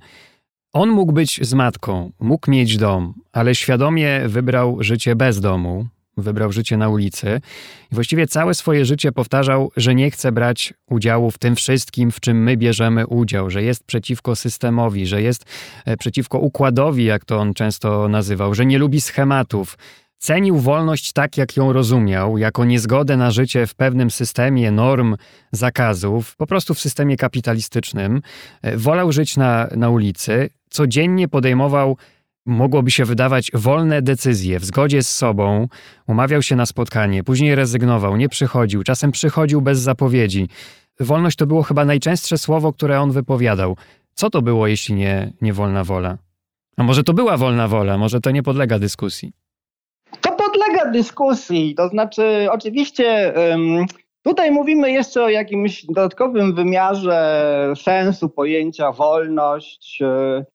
On 0.73 0.89
mógł 0.89 1.13
być 1.13 1.39
z 1.41 1.53
matką, 1.53 2.11
mógł 2.19 2.51
mieć 2.51 2.77
dom, 2.77 3.13
ale 3.31 3.55
świadomie 3.55 4.21
wybrał 4.27 4.77
życie 4.79 5.15
bez 5.15 5.39
domu, 5.39 5.85
wybrał 6.17 6.51
życie 6.51 6.77
na 6.77 6.89
ulicy 6.89 7.41
i 7.91 7.95
właściwie 7.95 8.27
całe 8.27 8.53
swoje 8.53 8.85
życie 8.85 9.11
powtarzał, 9.11 9.71
że 9.77 9.95
nie 9.95 10.11
chce 10.11 10.31
brać 10.31 10.73
udziału 10.89 11.31
w 11.31 11.37
tym 11.37 11.55
wszystkim, 11.55 12.11
w 12.11 12.19
czym 12.19 12.43
my 12.43 12.57
bierzemy 12.57 13.07
udział, 13.07 13.49
że 13.49 13.63
jest 13.63 13.83
przeciwko 13.83 14.35
systemowi, 14.35 15.07
że 15.07 15.21
jest 15.21 15.45
e, 15.85 15.97
przeciwko 15.97 16.39
układowi, 16.39 17.03
jak 17.03 17.25
to 17.25 17.37
on 17.39 17.53
często 17.53 18.07
nazywał, 18.07 18.55
że 18.55 18.65
nie 18.65 18.79
lubi 18.79 19.01
schematów. 19.01 19.77
Cenił 20.17 20.59
wolność 20.59 21.13
tak, 21.13 21.37
jak 21.37 21.57
ją 21.57 21.73
rozumiał, 21.73 22.37
jako 22.37 22.65
niezgodę 22.65 23.17
na 23.17 23.31
życie 23.31 23.67
w 23.67 23.75
pewnym 23.75 24.11
systemie 24.11 24.71
norm, 24.71 25.15
zakazów, 25.51 26.35
po 26.35 26.47
prostu 26.47 26.73
w 26.73 26.79
systemie 26.79 27.17
kapitalistycznym. 27.17 28.21
E, 28.61 28.77
wolał 28.77 29.11
żyć 29.11 29.37
na, 29.37 29.67
na 29.75 29.89
ulicy, 29.89 30.49
codziennie 30.69 31.27
podejmował 31.27 31.97
mogłoby 32.45 32.91
się 32.91 33.05
wydawać 33.05 33.51
wolne 33.53 34.01
decyzje 34.01 34.59
w 34.59 34.65
zgodzie 34.65 35.03
z 35.03 35.15
sobą, 35.15 35.67
umawiał 36.07 36.41
się 36.41 36.55
na 36.55 36.65
spotkanie, 36.65 37.23
później 37.23 37.55
rezygnował, 37.55 38.17
nie 38.17 38.29
przychodził, 38.29 38.83
czasem 38.83 39.11
przychodził 39.11 39.61
bez 39.61 39.79
zapowiedzi. 39.79 40.47
Wolność 40.99 41.37
to 41.37 41.45
było 41.45 41.63
chyba 41.63 41.85
najczęstsze 41.85 42.37
słowo, 42.37 42.73
które 42.73 43.01
on 43.01 43.11
wypowiadał. 43.11 43.77
Co 44.13 44.29
to 44.29 44.41
było, 44.41 44.67
jeśli 44.67 44.95
nie, 44.95 45.33
nie 45.41 45.53
wolna 45.53 45.83
wola? 45.83 46.17
A 46.77 46.83
może 46.83 47.03
to 47.03 47.13
była 47.13 47.37
wolna 47.37 47.67
wola, 47.67 47.97
może 47.97 48.19
to 48.19 48.31
nie 48.31 48.43
podlega 48.43 48.79
dyskusji? 48.79 49.33
To 50.21 50.31
podlega 50.31 50.91
dyskusji, 50.91 51.75
to 51.75 51.89
znaczy 51.89 52.47
oczywiście 52.51 53.33
tutaj 54.23 54.51
mówimy 54.51 54.91
jeszcze 54.91 55.23
o 55.23 55.29
jakimś 55.29 55.85
dodatkowym 55.85 56.55
wymiarze 56.55 57.73
sensu 57.83 58.29
pojęcia 58.29 58.91
wolność, 58.91 60.01
e, 60.01 60.45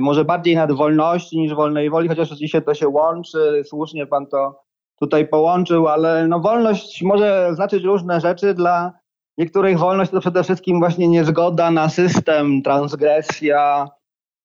może 0.00 0.24
bardziej 0.24 0.56
nad 0.56 0.72
wolności 0.72 1.38
niż 1.38 1.54
wolnej 1.54 1.90
woli, 1.90 2.08
chociaż 2.08 2.32
oczywiście 2.32 2.62
to 2.62 2.74
się 2.74 2.88
łączy, 2.88 3.62
słusznie 3.64 4.06
pan 4.06 4.26
to 4.26 4.60
tutaj 5.00 5.28
połączył, 5.28 5.88
ale 5.88 6.28
no 6.28 6.40
wolność 6.40 7.02
może 7.02 7.50
znaczyć 7.54 7.84
różne 7.84 8.20
rzeczy. 8.20 8.54
Dla 8.54 8.92
niektórych 9.38 9.78
wolność 9.78 10.10
to 10.10 10.20
przede 10.20 10.42
wszystkim 10.42 10.78
właśnie 10.78 11.08
niezgoda 11.08 11.70
na 11.70 11.88
system, 11.88 12.62
transgresja, 12.62 13.88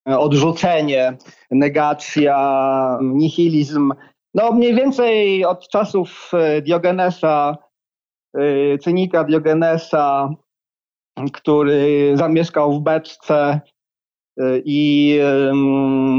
odrzucenie, 0.05 1.17
negacja, 1.51 2.97
nihilizm. 3.01 3.93
No 4.33 4.51
mniej 4.51 4.75
więcej 4.75 5.45
od 5.45 5.69
czasów 5.69 6.31
y, 6.57 6.61
Diogenesa, 6.61 7.57
y, 8.37 8.77
cynika 8.81 9.23
Diogenesa, 9.23 10.29
który 11.33 12.11
zamieszkał 12.15 12.73
w 12.73 12.81
beczce 12.81 13.61
i 14.65 15.19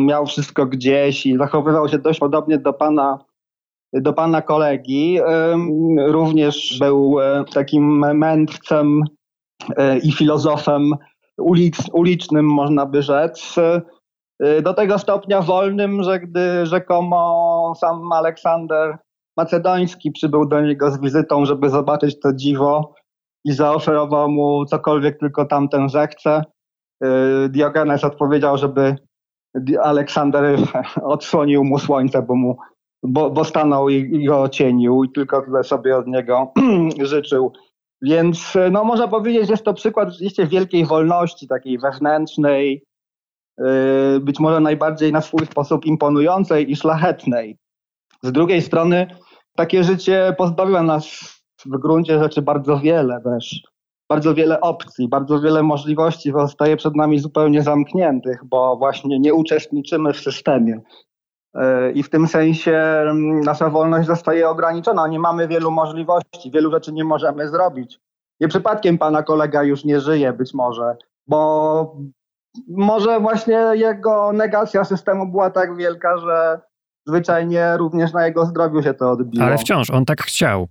miał 0.04 0.26
wszystko 0.26 0.66
gdzieś 0.66 1.26
i 1.26 1.36
zachowywał 1.36 1.88
się 1.88 1.98
dość 1.98 2.20
podobnie 2.20 2.58
do 2.58 2.72
pana, 2.72 3.18
do 3.92 4.12
pana 4.12 4.42
kolegi. 4.42 5.18
Również 6.06 6.78
był 6.78 7.20
e, 7.20 7.44
takim 7.54 8.16
mędrcem 8.16 9.02
e, 9.76 9.98
i 9.98 10.12
filozofem 10.12 10.92
ulic, 11.38 11.76
ulicznym, 11.92 12.46
można 12.46 12.86
by 12.86 13.02
rzec. 13.02 13.54
E, 14.40 14.62
do 14.62 14.74
tego 14.74 14.98
stopnia 14.98 15.42
wolnym, 15.42 16.02
że 16.02 16.20
gdy 16.20 16.66
rzekomo 16.66 17.72
sam 17.80 18.12
Aleksander 18.12 18.98
Macedoński 19.36 20.12
przybył 20.12 20.46
do 20.46 20.60
niego 20.60 20.90
z 20.90 21.00
wizytą, 21.00 21.44
żeby 21.44 21.70
zobaczyć 21.70 22.20
to 22.20 22.32
dziwo 22.32 22.94
i 23.44 23.52
zaoferował 23.52 24.30
mu 24.30 24.64
cokolwiek 24.64 25.18
tylko 25.18 25.44
tamten 25.44 25.88
zechce, 25.88 26.44
Diogenes 27.48 28.04
odpowiedział, 28.04 28.58
żeby 28.58 28.96
Aleksander 29.82 30.58
odsłonił 31.02 31.64
mu 31.64 31.78
słońce, 31.78 32.22
bo, 32.22 32.34
mu, 32.34 32.56
bo, 33.02 33.30
bo 33.30 33.44
stanął 33.44 33.88
i, 33.88 33.94
i 33.94 34.24
go 34.24 34.42
ocienił 34.42 35.04
i 35.04 35.12
tylko 35.12 35.42
tyle 35.42 35.64
sobie 35.64 35.96
od 35.96 36.06
niego 36.06 36.52
życzył. 37.00 37.52
Więc 38.02 38.54
no, 38.70 38.84
można 38.84 39.08
powiedzieć, 39.08 39.46
że 39.46 39.52
jest 39.52 39.64
to 39.64 39.74
przykład 39.74 40.10
rzeczywiście 40.10 40.46
wielkiej 40.46 40.86
wolności, 40.86 41.48
takiej 41.48 41.78
wewnętrznej, 41.78 42.84
y, 43.60 44.20
być 44.20 44.40
może 44.40 44.60
najbardziej 44.60 45.12
na 45.12 45.20
swój 45.20 45.46
sposób 45.46 45.86
imponującej 45.86 46.70
i 46.70 46.76
szlachetnej. 46.76 47.58
Z 48.22 48.32
drugiej 48.32 48.62
strony 48.62 49.06
takie 49.56 49.84
życie 49.84 50.34
pozbawiło 50.38 50.82
nas 50.82 51.04
w 51.66 51.78
gruncie 51.78 52.18
rzeczy 52.18 52.42
bardzo 52.42 52.78
wiele 52.78 53.20
też 53.20 53.62
bardzo 54.08 54.34
wiele 54.34 54.60
opcji, 54.60 55.08
bardzo 55.08 55.40
wiele 55.40 55.62
możliwości 55.62 56.32
zostaje 56.32 56.76
przed 56.76 56.96
nami 56.96 57.18
zupełnie 57.18 57.62
zamkniętych, 57.62 58.44
bo 58.44 58.76
właśnie 58.76 59.18
nie 59.18 59.34
uczestniczymy 59.34 60.12
w 60.12 60.20
systemie. 60.20 60.80
I 61.94 62.02
w 62.02 62.10
tym 62.10 62.28
sensie 62.28 62.72
mm, 62.72 63.40
nasza 63.40 63.70
wolność 63.70 64.06
zostaje 64.06 64.48
ograniczona. 64.48 65.08
Nie 65.08 65.18
mamy 65.18 65.48
wielu 65.48 65.70
możliwości, 65.70 66.50
wielu 66.50 66.70
rzeczy 66.70 66.92
nie 66.92 67.04
możemy 67.04 67.48
zrobić. 67.48 68.00
Nie 68.40 68.48
przypadkiem 68.48 68.98
pana 68.98 69.22
kolega 69.22 69.62
już 69.62 69.84
nie 69.84 70.00
żyje, 70.00 70.32
być 70.32 70.54
może, 70.54 70.96
bo 71.26 71.96
może 72.68 73.20
właśnie 73.20 73.64
jego 73.74 74.32
negacja 74.32 74.84
systemu 74.84 75.30
była 75.30 75.50
tak 75.50 75.76
wielka, 75.76 76.18
że 76.18 76.60
zwyczajnie 77.06 77.76
również 77.76 78.12
na 78.12 78.26
jego 78.26 78.46
zdrowiu 78.46 78.82
się 78.82 78.94
to 78.94 79.10
odbiło. 79.10 79.44
Ale 79.44 79.58
wciąż 79.58 79.90
on 79.90 80.04
tak 80.04 80.22
chciał. 80.22 80.68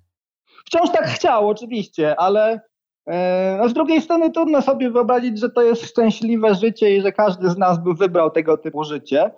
Wciąż 0.66 0.92
tak 0.92 1.06
chciał, 1.06 1.50
oczywiście, 1.50 2.20
ale 2.20 2.62
e, 3.08 3.58
no 3.62 3.70
z 3.70 3.74
drugiej 3.74 4.02
strony 4.02 4.32
trudno 4.32 4.62
sobie 4.62 4.92
wyobrazić, 4.92 5.40
że 5.40 5.50
to 5.50 5.62
jest 5.62 5.86
szczęśliwe 5.86 6.56
życie 6.56 6.98
i 6.98 7.02
że 7.02 7.12
każdy 7.12 7.50
z 7.50 7.58
nas 7.58 7.84
by 7.84 7.94
wybrał 7.94 8.32
tego 8.32 8.58
typu 8.58 8.84
życie. 8.84 9.32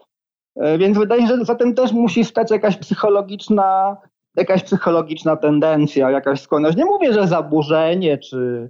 E, 0.55 0.77
więc 0.77 0.97
wydaje 0.97 1.27
się, 1.27 1.37
że 1.37 1.45
za 1.45 1.55
tym 1.55 1.75
też 1.75 1.91
musi 1.91 2.25
stać 2.25 2.51
jakaś 2.51 2.77
psychologiczna, 2.77 3.97
jakaś 4.35 4.63
psychologiczna 4.63 5.35
tendencja, 5.35 6.11
jakaś 6.11 6.41
skłonność. 6.41 6.77
Nie 6.77 6.85
mówię, 6.85 7.13
że 7.13 7.27
zaburzenie 7.27 8.17
czy, 8.17 8.69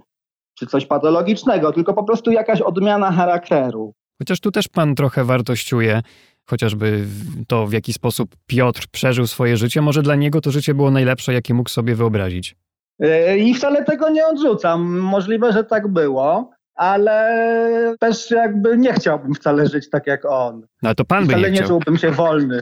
czy 0.58 0.66
coś 0.66 0.86
patologicznego, 0.86 1.72
tylko 1.72 1.94
po 1.94 2.04
prostu 2.04 2.30
jakaś 2.30 2.60
odmiana 2.60 3.12
charakteru. 3.12 3.92
Chociaż 4.18 4.40
tu 4.40 4.50
też 4.50 4.68
pan 4.68 4.94
trochę 4.94 5.24
wartościuje 5.24 6.02
chociażby 6.50 7.06
to, 7.48 7.66
w 7.66 7.72
jaki 7.72 7.92
sposób 7.92 8.36
Piotr 8.46 8.86
przeżył 8.90 9.26
swoje 9.26 9.56
życie. 9.56 9.82
Może 9.82 10.02
dla 10.02 10.14
niego 10.14 10.40
to 10.40 10.50
życie 10.50 10.74
było 10.74 10.90
najlepsze, 10.90 11.32
jakie 11.32 11.54
mógł 11.54 11.70
sobie 11.70 11.94
wyobrazić. 11.94 12.56
E, 13.00 13.38
I 13.38 13.54
wcale 13.54 13.84
tego 13.84 14.08
nie 14.10 14.26
odrzucam. 14.26 14.98
Możliwe, 14.98 15.52
że 15.52 15.64
tak 15.64 15.88
było, 15.88 16.50
ale 16.74 17.94
też 18.00 18.30
jakby 18.30 18.78
nie 18.78 18.92
chciałbym 18.92 19.34
wcale 19.34 19.66
żyć 19.66 19.90
tak 19.90 20.06
jak 20.06 20.24
on. 20.24 20.66
No 20.82 20.94
to 20.94 21.04
pan 21.04 21.26
by 21.26 21.32
wcale 21.32 21.50
nie, 21.50 21.60
nie 21.60 21.66
czułbym 21.66 21.98
się 21.98 22.10
wolny. 22.10 22.60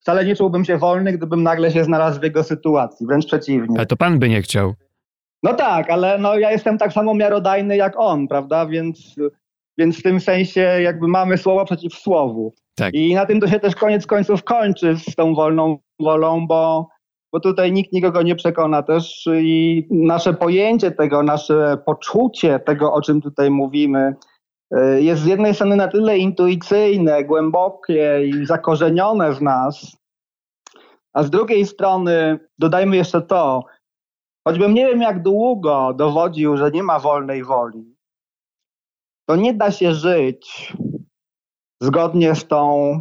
Wcale 0.00 0.24
nie 0.24 0.36
czułbym 0.36 0.64
się 0.64 0.78
wolny, 0.78 1.12
gdybym 1.12 1.42
nagle 1.42 1.70
się 1.70 1.84
znalazł 1.84 2.20
w 2.20 2.22
jego 2.22 2.44
sytuacji, 2.44 3.06
wręcz 3.06 3.26
przeciwnie. 3.26 3.76
Ale 3.76 3.86
to 3.86 3.96
pan 3.96 4.18
by 4.18 4.28
nie 4.28 4.42
chciał. 4.42 4.74
No 5.42 5.54
tak, 5.54 5.90
ale 5.90 6.18
no 6.18 6.38
ja 6.38 6.52
jestem 6.52 6.78
tak 6.78 6.92
samo 6.92 7.14
miarodajny 7.14 7.76
jak 7.76 7.94
on, 7.96 8.28
prawda? 8.28 8.66
Więc, 8.66 9.14
więc 9.78 9.98
w 9.98 10.02
tym 10.02 10.20
sensie 10.20 10.60
jakby 10.60 11.08
mamy 11.08 11.38
słowo 11.38 11.64
przeciw 11.64 11.94
słowu. 11.94 12.54
Tak. 12.74 12.94
I 12.94 13.14
na 13.14 13.26
tym 13.26 13.40
to 13.40 13.48
się 13.48 13.60
też 13.60 13.74
koniec 13.74 14.06
końców 14.06 14.44
kończy 14.44 14.96
z 14.96 15.14
tą 15.14 15.34
wolną 15.34 15.78
wolą, 16.00 16.46
bo, 16.46 16.88
bo 17.32 17.40
tutaj 17.40 17.72
nikt 17.72 17.92
nikogo 17.92 18.22
nie 18.22 18.34
przekona 18.34 18.82
też 18.82 19.28
i 19.32 19.86
nasze 19.90 20.34
pojęcie 20.34 20.90
tego, 20.90 21.22
nasze 21.22 21.78
poczucie 21.86 22.60
tego, 22.60 22.92
o 22.92 23.02
czym 23.02 23.20
tutaj 23.20 23.50
mówimy, 23.50 24.14
y, 24.76 25.02
jest 25.02 25.22
z 25.22 25.26
jednej 25.26 25.54
strony 25.54 25.76
na 25.76 25.88
tyle 25.88 26.18
intuicyjne, 26.18 27.24
głębokie 27.24 28.26
i 28.26 28.46
zakorzenione 28.46 29.32
w 29.32 29.42
nas, 29.42 29.96
a 31.12 31.22
z 31.22 31.30
drugiej 31.30 31.66
strony 31.66 32.38
dodajmy 32.58 32.96
jeszcze 32.96 33.22
to, 33.22 33.64
choćbym 34.48 34.74
nie 34.74 34.86
wiem 34.86 35.02
jak 35.02 35.22
długo 35.22 35.94
dowodził, 35.94 36.56
że 36.56 36.70
nie 36.70 36.82
ma 36.82 36.98
wolnej 36.98 37.44
woli, 37.44 37.96
to 39.28 39.36
nie 39.36 39.54
da 39.54 39.70
się 39.70 39.94
żyć 39.94 40.72
zgodnie 41.82 42.34
z 42.34 42.46
tą 42.48 43.00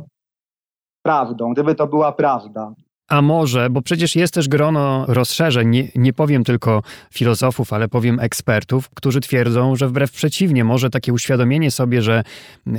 prawdą, 1.06 1.54
gdyby 1.54 1.76
to 1.76 1.88
była 1.88 2.12
prawda. 2.12 2.74
A 3.12 3.22
może, 3.22 3.70
bo 3.70 3.82
przecież 3.82 4.16
jest 4.16 4.34
też 4.34 4.48
grono 4.48 5.06
rozszerzeń, 5.08 5.70
nie, 5.70 5.88
nie 5.96 6.14
powiem 6.14 6.44
tylko 6.44 6.84
filozofów, 7.14 7.74
ale 7.74 7.88
powiem 7.88 8.20
ekspertów, 8.20 8.90
którzy 8.90 9.22
twierdzą, 9.22 9.76
że 9.76 9.88
wbrew 9.88 10.12
przeciwnie, 10.12 10.64
może 10.64 10.90
takie 10.90 11.14
uświadomienie 11.14 11.72
sobie, 11.72 12.02
że, 12.02 12.24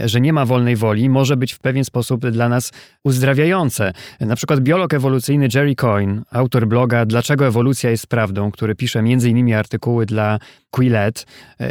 że 0.04 0.20
nie 0.20 0.32
ma 0.32 0.46
wolnej 0.46 0.76
woli, 0.76 1.08
może 1.08 1.36
być 1.36 1.52
w 1.52 1.58
pewien 1.58 1.84
sposób 1.84 2.26
dla 2.26 2.48
nas 2.48 2.72
uzdrawiające. 3.04 3.92
Na 4.20 4.36
przykład 4.36 4.60
biolog 4.60 4.94
ewolucyjny 4.94 5.48
Jerry 5.54 5.74
Coyne, 5.74 6.22
autor 6.30 6.66
bloga 6.66 7.06
Dlaczego 7.06 7.46
ewolucja 7.46 7.90
jest 7.90 8.06
prawdą, 8.06 8.50
który 8.50 8.74
pisze 8.74 8.98
m.in. 8.98 9.54
artykuły 9.54 10.06
dla 10.06 10.38
Quillette, 10.70 11.24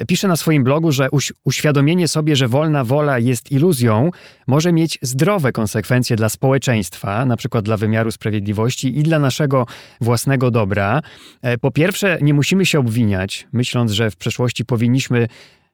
pisze 0.07 0.27
na 0.27 0.35
swoim 0.35 0.63
blogu, 0.63 0.91
że 0.91 1.11
uś 1.11 1.33
uświadomienie 1.45 2.07
sobie, 2.07 2.35
że 2.35 2.47
wolna 2.47 2.83
wola 2.83 3.19
jest 3.19 3.51
iluzją, 3.51 4.11
może 4.47 4.73
mieć 4.73 4.99
zdrowe 5.01 5.51
konsekwencje 5.51 6.15
dla 6.15 6.29
społeczeństwa, 6.29 7.25
na 7.25 7.37
przykład 7.37 7.65
dla 7.65 7.77
wymiaru 7.77 8.11
sprawiedliwości 8.11 8.50
i 8.83 9.03
dla 9.03 9.19
naszego 9.19 9.65
własnego 10.01 10.51
dobra. 10.51 11.01
E, 11.41 11.57
po 11.57 11.71
pierwsze, 11.71 12.17
nie 12.21 12.33
musimy 12.33 12.65
się 12.65 12.79
obwiniać, 12.79 13.47
myśląc, 13.53 13.91
że 13.91 14.11
w 14.11 14.15
przeszłości 14.15 14.65
powinniśmy 14.65 15.27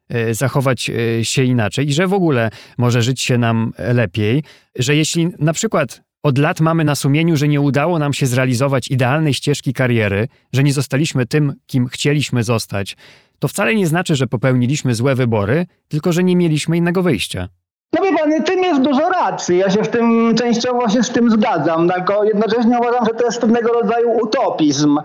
e, 0.09 0.33
zachować 0.33 0.91
się 1.21 1.43
inaczej 1.43 1.87
i 1.87 1.93
że 1.93 2.07
w 2.07 2.13
ogóle 2.13 2.49
może 2.77 3.01
żyć 3.01 3.21
się 3.21 3.37
nam 3.37 3.73
lepiej, 3.77 4.43
że 4.75 4.95
jeśli 4.95 5.29
na 5.39 5.53
przykład 5.53 6.01
od 6.23 6.37
lat 6.37 6.59
mamy 6.59 6.83
na 6.83 6.95
sumieniu, 6.95 7.37
że 7.37 7.47
nie 7.47 7.61
udało 7.61 7.99
nam 7.99 8.13
się 8.13 8.25
zrealizować 8.25 8.91
idealnej 8.91 9.33
ścieżki 9.33 9.73
kariery, 9.73 10.27
że 10.53 10.63
nie 10.63 10.73
zostaliśmy 10.73 11.25
tym, 11.25 11.53
kim 11.65 11.87
chcieliśmy 11.87 12.43
zostać, 12.43 12.97
to 13.39 13.47
wcale 13.47 13.75
nie 13.75 13.87
znaczy, 13.87 14.15
że 14.15 14.27
popełniliśmy 14.27 14.95
złe 14.95 15.15
wybory, 15.15 15.65
tylko 15.87 16.13
że 16.13 16.23
nie 16.23 16.35
mieliśmy 16.35 16.77
innego 16.77 17.03
wyjścia. 17.03 17.49
No 17.93 18.03
wie 18.03 18.17
pan, 18.17 18.43
tym 18.43 18.63
jest 18.63 18.81
dużo 18.81 19.09
racji. 19.09 19.57
Ja 19.57 19.69
się 19.69 19.83
w 19.83 19.87
tym 19.87 20.35
częściowo 20.35 20.89
się 20.89 21.03
z 21.03 21.09
tym 21.09 21.31
zgadzam, 21.31 21.89
tylko 21.89 22.23
jednocześnie 22.23 22.79
uważam, 22.79 23.05
że 23.05 23.13
to 23.13 23.25
jest 23.25 23.41
pewnego 23.41 23.73
rodzaju 23.73 24.11
utopizm. 24.11 24.97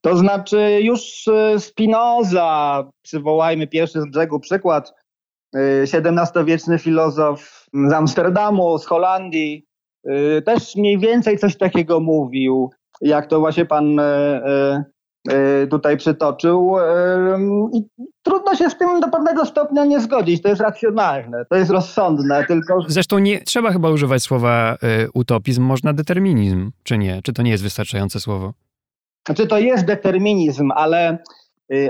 To 0.00 0.16
znaczy 0.16 0.78
już 0.82 1.26
y, 1.26 1.60
Spinoza, 1.60 2.84
przywołajmy 3.02 3.66
pierwszy 3.66 4.00
z 4.00 4.10
brzegu 4.10 4.40
przykład, 4.40 4.94
XVII-wieczny 5.54 6.74
y, 6.74 6.78
filozof 6.78 7.66
z 7.88 7.92
Amsterdamu, 7.92 8.78
z 8.78 8.86
Holandii, 8.86 9.68
Y, 10.06 10.42
też 10.42 10.76
mniej 10.76 10.98
więcej 10.98 11.38
coś 11.38 11.56
takiego 11.56 12.00
mówił, 12.00 12.70
jak 13.00 13.26
to 13.26 13.40
właśnie 13.40 13.66
pan 13.66 14.00
tutaj 15.70 15.96
przytoczył. 15.96 16.76
I 17.72 17.82
trudno 18.22 18.54
się 18.54 18.70
z 18.70 18.78
tym 18.78 19.00
do 19.00 19.08
pewnego 19.08 19.46
stopnia 19.46 19.84
nie 19.84 20.00
zgodzić. 20.00 20.42
To 20.42 20.48
jest 20.48 20.60
racjonalne, 20.60 21.44
to 21.50 21.56
jest 21.56 21.70
rozsądne, 21.70 22.44
tylko. 22.44 22.80
Zresztą 22.86 23.18
nie 23.18 23.40
trzeba 23.40 23.72
chyba 23.72 23.90
używać 23.90 24.22
słowa 24.22 24.76
utopizm, 25.14 25.62
można 25.62 25.92
determinizm, 25.92 26.70
czy 26.82 26.98
nie? 26.98 27.22
Czy 27.22 27.32
to 27.32 27.42
nie 27.42 27.50
jest 27.50 27.62
wystarczające 27.62 28.20
słowo? 28.20 28.52
Znaczy, 29.26 29.46
to 29.46 29.58
jest 29.58 29.84
determinizm, 29.84 30.70
ale. 30.74 31.18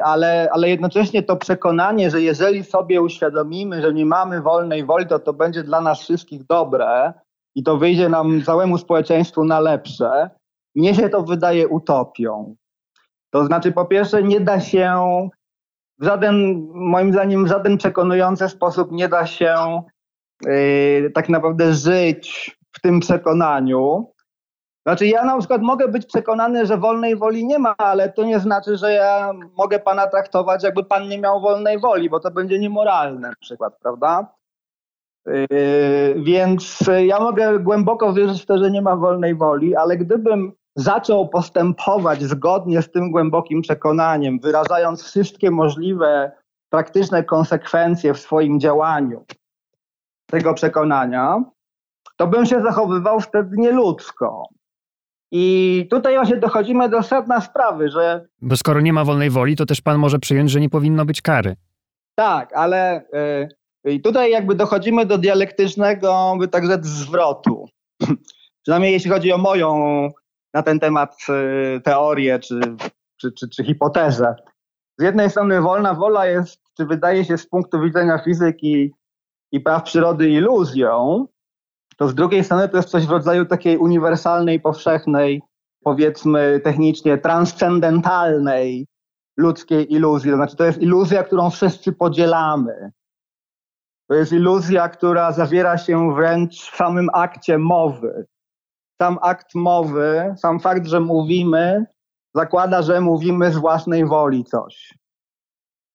Ale, 0.03 0.49
ale 0.53 0.69
jednocześnie 0.69 1.23
to 1.23 1.37
przekonanie, 1.37 2.11
że 2.11 2.23
jeżeli 2.23 2.65
sobie 2.65 3.03
uświadomimy, 3.03 3.83
że 3.83 3.95
nie 3.95 4.07
mamy 4.07 4.43
wolnej 4.43 4.85
woli, 4.85 5.07
to 5.07 5.19
to 5.19 5.33
będzie 5.33 5.63
dla 5.63 5.81
nas 5.81 6.01
wszystkich 6.01 6.47
dobre, 6.47 7.13
i 7.55 7.63
to 7.63 7.77
wyjdzie 7.77 8.09
nam 8.09 8.43
całemu 8.43 8.79
społeczeństwu 8.79 9.45
na 9.45 9.61
lepsze, 9.61 10.31
mnie 10.75 10.95
się 10.95 11.09
to 11.09 11.23
wydaje 11.23 11.69
utopią. 11.69 12.55
To 13.31 13.45
znaczy, 13.45 13.73
po 13.73 13.85
pierwsze, 13.85 14.23
nie 14.23 14.41
da 14.41 14.61
się 14.61 14.99
w 15.99 16.05
żaden, 16.05 16.67
moim 16.75 17.13
zdaniem, 17.13 17.45
w 17.45 17.49
żaden 17.49 17.77
przekonujący 17.77 18.49
sposób 18.49 18.93
nie 18.93 19.09
da 19.09 19.27
się 19.27 19.83
yy, 20.45 21.11
tak 21.15 21.29
naprawdę 21.29 21.73
żyć 21.73 22.59
w 22.73 22.81
tym 22.81 23.01
przekonaniu. 23.01 24.13
Znaczy, 24.87 25.07
ja 25.07 25.25
na 25.25 25.39
przykład 25.39 25.63
mogę 25.63 25.89
być 25.89 26.07
przekonany, 26.07 26.67
że 26.67 26.77
wolnej 26.77 27.17
woli 27.17 27.47
nie 27.47 27.59
ma, 27.59 27.75
ale 27.79 28.13
to 28.13 28.25
nie 28.25 28.41
znaczy, 28.41 28.77
że 28.77 28.93
ja 28.93 29.33
mogę 29.57 29.79
pana 29.79 30.07
traktować, 30.07 30.65
jakby 30.65 30.85
pan 30.85 31.09
nie 31.09 31.19
miał 31.19 31.41
wolnej 31.41 31.79
woli, 31.79 32.11
bo 32.11 32.21
to 32.21 32.31
będzie 32.31 32.59
niemoralne 32.59 33.29
na 33.29 33.35
przykład, 33.41 33.79
prawda? 33.83 34.35
Yy, 35.27 35.47
więc 36.17 36.85
ja 37.07 37.21
mogę 37.21 37.59
głęboko 37.59 38.13
wierzyć 38.13 38.43
w 38.43 38.47
to, 38.47 38.59
że 38.59 38.71
nie 38.71 38.83
ma 38.83 38.97
wolnej 38.97 39.35
woli, 39.35 39.77
ale 39.77 39.97
gdybym 39.97 40.53
zaczął 40.79 41.29
postępować 41.29 42.23
zgodnie 42.23 42.83
z 42.83 42.91
tym 42.91 43.11
głębokim 43.11 43.63
przekonaniem, 43.63 44.39
wyrażając 44.41 45.03
wszystkie 45.03 45.51
możliwe 45.51 46.33
praktyczne 46.71 47.25
konsekwencje 47.25 48.15
w 48.15 48.19
swoim 48.19 48.61
działaniu 48.61 49.25
tego 50.27 50.55
przekonania, 50.55 51.43
to 52.17 52.27
bym 52.27 52.47
się 52.47 52.63
zachowywał 52.63 53.21
wtedy 53.21 53.57
nieludzko. 53.57 54.49
I 55.31 55.87
tutaj 55.91 56.15
właśnie 56.15 56.37
dochodzimy 56.37 56.89
do 56.89 57.03
sedna 57.03 57.41
sprawy, 57.41 57.89
że. 57.91 58.27
Bo 58.43 58.57
skoro 58.57 58.81
nie 58.81 58.93
ma 58.93 59.05
wolnej 59.05 59.31
woli, 59.31 59.57
to 59.57 59.67
też 59.67 59.81
pan 59.81 59.99
może 59.99 60.19
przyjąć, 60.19 60.51
że 60.51 60.61
nie 60.61 60.69
powinno 60.69 61.05
być 61.05 61.23
kary. 61.23 61.57
Tak, 62.15 62.53
ale 62.53 63.03
y, 63.87 64.01
tutaj 64.01 64.31
jakby 64.31 64.55
dochodzimy 64.55 65.07
do 65.07 65.19
dialektycznego, 65.19 66.37
by 66.39 66.49
tak 66.49 66.67
rzec, 66.67 66.87
zwrotu. 66.87 67.67
Przynajmniej 68.63 68.93
jeśli 68.93 69.11
chodzi 69.11 69.33
o 69.33 69.39
moją 69.39 70.09
na 70.59 70.63
ten 70.63 70.81
temat 70.81 71.17
y, 71.29 71.81
teorię 71.81 72.39
czy, 72.39 72.61
czy, 73.21 73.33
czy, 73.33 73.49
czy 73.49 73.65
hipotezę. 73.65 74.35
Z 74.99 75.03
jednej 75.03 75.31
strony 75.31 75.61
wolna 75.61 75.95
wola 75.95 76.27
jest, 76.27 76.61
czy 76.77 76.87
wydaje 76.87 77.25
się 77.25 77.39
z 77.39 77.47
punktu 77.47 77.81
widzenia 77.81 78.19
fizyki 78.19 78.95
i 79.53 79.61
praw 79.61 79.83
przyrody 79.83 80.31
iluzją, 80.31 81.27
to 81.97 82.09
z 82.09 82.15
drugiej 82.15 82.45
strony 82.45 82.69
to 82.69 82.77
jest 82.77 82.89
coś 82.89 83.07
w 83.07 83.11
rodzaju 83.11 83.45
takiej 83.45 83.79
uniwersalnej, 83.79 84.61
powszechnej, 84.61 85.43
powiedzmy 85.85 86.61
technicznie 86.65 87.19
transcendentalnej 87.19 88.87
ludzkiej 89.37 89.93
iluzji. 89.93 90.31
To 90.31 90.37
znaczy 90.37 90.57
to 90.57 90.65
jest 90.65 90.83
iluzja, 90.83 91.23
którą 91.23 91.51
wszyscy 91.51 91.93
podzielamy. 91.93 92.91
To 94.09 94.15
jest 94.15 94.33
iluzja, 94.33 94.89
która 94.89 95.33
zawiera 95.33 95.79
się 95.79 96.15
wręcz 96.15 96.71
w 96.71 96.77
samym 96.77 97.09
akcie 97.13 97.59
mowy. 97.59 98.27
Sam 99.03 99.19
akt 99.23 99.55
mowy, 99.55 100.35
sam 100.37 100.61
fakt, 100.61 100.87
że 100.87 101.01
mówimy, 101.01 101.87
zakłada, 102.35 102.83
że 102.83 103.01
mówimy 103.01 103.53
z 103.53 103.57
własnej 103.57 104.07
woli 104.07 104.45
coś. 104.45 104.95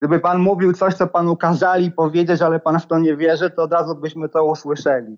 Gdyby 0.02 0.20
pan 0.20 0.40
mówił 0.40 0.74
coś, 0.74 0.94
co 0.94 1.08
panu 1.08 1.38
kazali 1.38 1.92
powiedzieć, 1.92 2.42
ale 2.42 2.60
pan 2.60 2.80
w 2.80 2.88
to 2.88 3.00
nie 3.00 3.18
wierzy, 3.18 3.50
to 3.50 3.64
od 3.64 3.74
razu 3.74 3.96
byśmy 3.96 4.30
to 4.30 4.46
usłyszeli. 4.46 5.18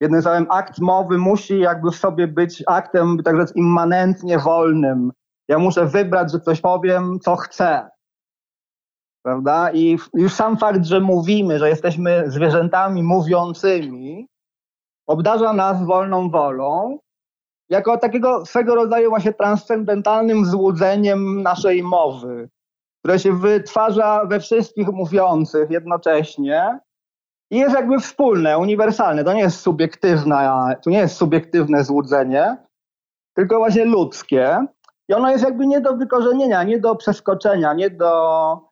Jednym 0.00 0.22
słowem, 0.22 0.46
akt 0.50 0.78
mowy 0.78 1.18
musi 1.18 1.58
jakby 1.58 1.90
w 1.90 1.96
sobie 1.96 2.28
być 2.28 2.62
aktem, 2.66 3.18
tak 3.24 3.36
rzec, 3.36 3.56
immanentnie 3.56 4.38
wolnym. 4.38 5.12
Ja 5.48 5.58
muszę 5.58 5.86
wybrać, 5.86 6.32
że 6.32 6.40
coś 6.40 6.60
powiem, 6.60 7.18
co 7.20 7.36
chcę. 7.36 7.90
Prawda? 9.24 9.72
I 9.72 9.98
już 10.14 10.32
sam 10.34 10.56
fakt, 10.56 10.84
że 10.84 11.00
mówimy, 11.00 11.58
że 11.58 11.68
jesteśmy 11.68 12.24
zwierzętami 12.26 13.02
mówiącymi, 13.02 14.26
obdarza 15.06 15.52
nas 15.52 15.84
wolną 15.84 16.30
wolą, 16.30 16.98
jako 17.70 17.96
takiego 17.96 18.46
swego 18.46 18.74
rodzaju 18.74 19.10
właśnie 19.10 19.32
transcendentalnym 19.32 20.44
złudzeniem 20.44 21.42
naszej 21.42 21.82
mowy, 21.82 22.48
które 22.98 23.18
się 23.18 23.32
wytwarza 23.32 24.24
we 24.24 24.40
wszystkich 24.40 24.88
mówiących 24.88 25.70
jednocześnie 25.70 26.78
i 27.50 27.58
jest 27.58 27.74
jakby 27.74 27.98
wspólne, 27.98 28.58
uniwersalne. 28.58 29.24
To 29.24 29.32
nie 29.32 29.40
jest 29.40 29.60
subiektywne, 29.60 30.76
to 30.84 30.90
nie 30.90 30.98
jest 30.98 31.16
subiektywne 31.16 31.84
złudzenie, 31.84 32.56
tylko 33.34 33.58
właśnie 33.58 33.84
ludzkie. 33.84 34.66
I 35.08 35.14
ono 35.14 35.30
jest 35.30 35.44
jakby 35.44 35.66
nie 35.66 35.80
do 35.80 35.96
wykorzenienia, 35.96 36.62
nie 36.62 36.78
do 36.78 36.96
przeskoczenia, 36.96 37.74
nie 37.74 37.90
do 37.90 38.69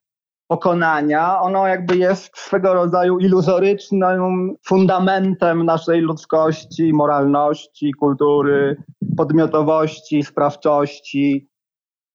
pokonania. 0.49 1.41
Ono 1.41 1.67
jakby 1.67 1.97
jest 1.97 2.39
swego 2.39 2.75
rodzaju 2.75 3.19
iluzorycznym 3.19 4.55
fundamentem 4.67 5.65
naszej 5.65 6.01
ludzkości, 6.01 6.93
moralności, 6.93 7.93
kultury, 7.95 8.77
podmiotowości, 9.17 10.23
sprawczości, 10.23 11.49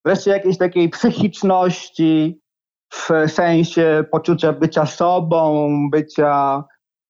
wreszcie 0.05 0.31
jakiejś 0.31 0.57
takiej 0.57 0.89
psychiczności 0.89 2.41
w 2.93 3.09
sensie 3.27 4.03
poczucia 4.11 4.53
bycia 4.53 4.85
sobą, 4.85 5.69
bycia, 5.91 6.63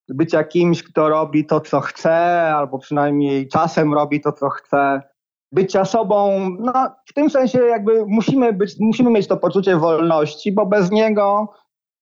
bycia 0.10 0.44
kimś, 0.44 0.84
kto 0.84 1.10
robi 1.10 1.46
to, 1.46 1.60
co 1.60 1.80
chce, 1.80 2.16
albo 2.56 2.80
przynajmniej 2.80 3.48
czasem 3.48 3.94
robi 3.94 4.22
to, 4.22 4.32
co 4.32 4.50
chce. 4.50 5.13
Bycia 5.54 5.86
sobą, 5.86 6.50
no, 6.60 6.74
w 7.06 7.14
tym 7.14 7.30
sensie 7.30 7.60
jakby 7.60 8.06
musimy, 8.08 8.54
być, 8.54 8.76
musimy 8.80 9.12
mieć 9.12 9.28
to 9.28 9.38
poczucie 9.38 9.78
wolności, 9.78 10.52
bo 10.52 10.66
bez 10.66 10.92
niego 10.92 11.54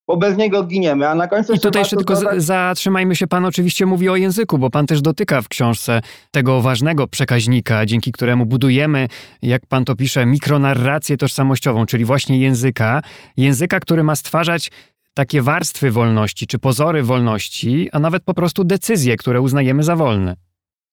bo 0.08 0.18
bez 0.18 0.38
niego 0.38 0.64
giniemy, 0.64 1.10
a 1.10 1.16
na 1.16 1.28
końcu... 1.28 1.54
I 1.54 1.60
tutaj 1.60 1.82
jeszcze 1.82 1.96
tylko 1.96 2.14
dodać... 2.16 2.44
zatrzymajmy 2.44 3.16
się, 3.16 3.28
pan 3.28 3.46
oczywiście 3.46 3.86
mówi 3.86 4.10
o 4.10 4.16
języku, 4.16 4.58
bo 4.58 4.70
pan 4.70 4.86
też 4.86 5.02
dotyka 5.02 5.42
w 5.42 5.48
książce 5.48 6.02
tego 6.32 6.62
ważnego 6.62 7.08
przekaźnika, 7.08 7.86
dzięki 7.86 8.12
któremu 8.12 8.46
budujemy, 8.46 9.08
jak 9.42 9.66
pan 9.66 9.86
to 9.86 9.96
pisze, 9.96 10.26
mikronarrację 10.26 11.18
tożsamościową, 11.18 11.86
czyli 11.86 12.06
właśnie 12.06 12.40
języka, 12.40 13.02
języka, 13.38 13.80
który 13.80 14.04
ma 14.04 14.16
stwarzać 14.16 14.72
takie 15.14 15.42
warstwy 15.42 15.92
wolności, 15.92 16.48
czy 16.48 16.60
pozory 16.60 17.04
wolności, 17.04 17.90
a 17.92 18.00
nawet 18.00 18.24
po 18.24 18.34
prostu 18.34 18.64
decyzje, 18.64 19.18
które 19.18 19.42
uznajemy 19.42 19.84
za 19.84 19.96
wolne. 19.96 20.36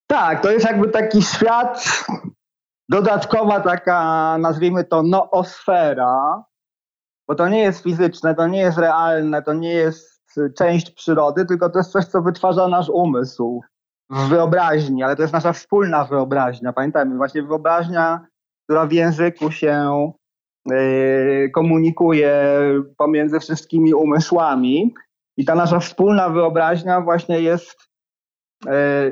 Tak, 0.06 0.42
to 0.42 0.50
jest 0.50 0.66
jakby 0.66 0.88
taki 0.88 1.22
świat, 1.22 2.04
dodatkowa 2.88 3.60
taka, 3.60 4.38
nazwijmy 4.38 4.84
to, 4.84 5.02
noosfera, 5.02 6.44
bo 7.28 7.34
to 7.34 7.48
nie 7.48 7.62
jest 7.62 7.82
fizyczne, 7.82 8.34
to 8.34 8.46
nie 8.46 8.60
jest 8.60 8.78
realne, 8.78 9.42
to 9.42 9.52
nie 9.52 9.72
jest 9.72 10.18
część 10.56 10.90
przyrody, 10.90 11.46
tylko 11.46 11.70
to 11.70 11.78
jest 11.78 11.92
coś, 11.92 12.04
co 12.04 12.22
wytwarza 12.22 12.68
nasz 12.68 12.88
umysł 12.88 13.60
w 14.10 14.28
wyobraźni, 14.28 15.02
ale 15.02 15.16
to 15.16 15.22
jest 15.22 15.34
nasza 15.34 15.52
wspólna 15.52 16.04
wyobraźnia. 16.04 16.72
Pamiętajmy, 16.72 17.16
właśnie 17.16 17.42
wyobraźnia, 17.42 18.26
która 18.64 18.86
w 18.86 18.92
języku 18.92 19.50
się 19.50 20.12
yy, 20.70 21.50
komunikuje 21.54 22.54
pomiędzy 22.96 23.40
wszystkimi 23.40 23.94
umysłami. 23.94 24.94
I 25.36 25.44
ta 25.44 25.54
nasza 25.54 25.80
wspólna 25.80 26.28
wyobraźnia 26.28 27.00
właśnie 27.00 27.40
jest 27.40 27.87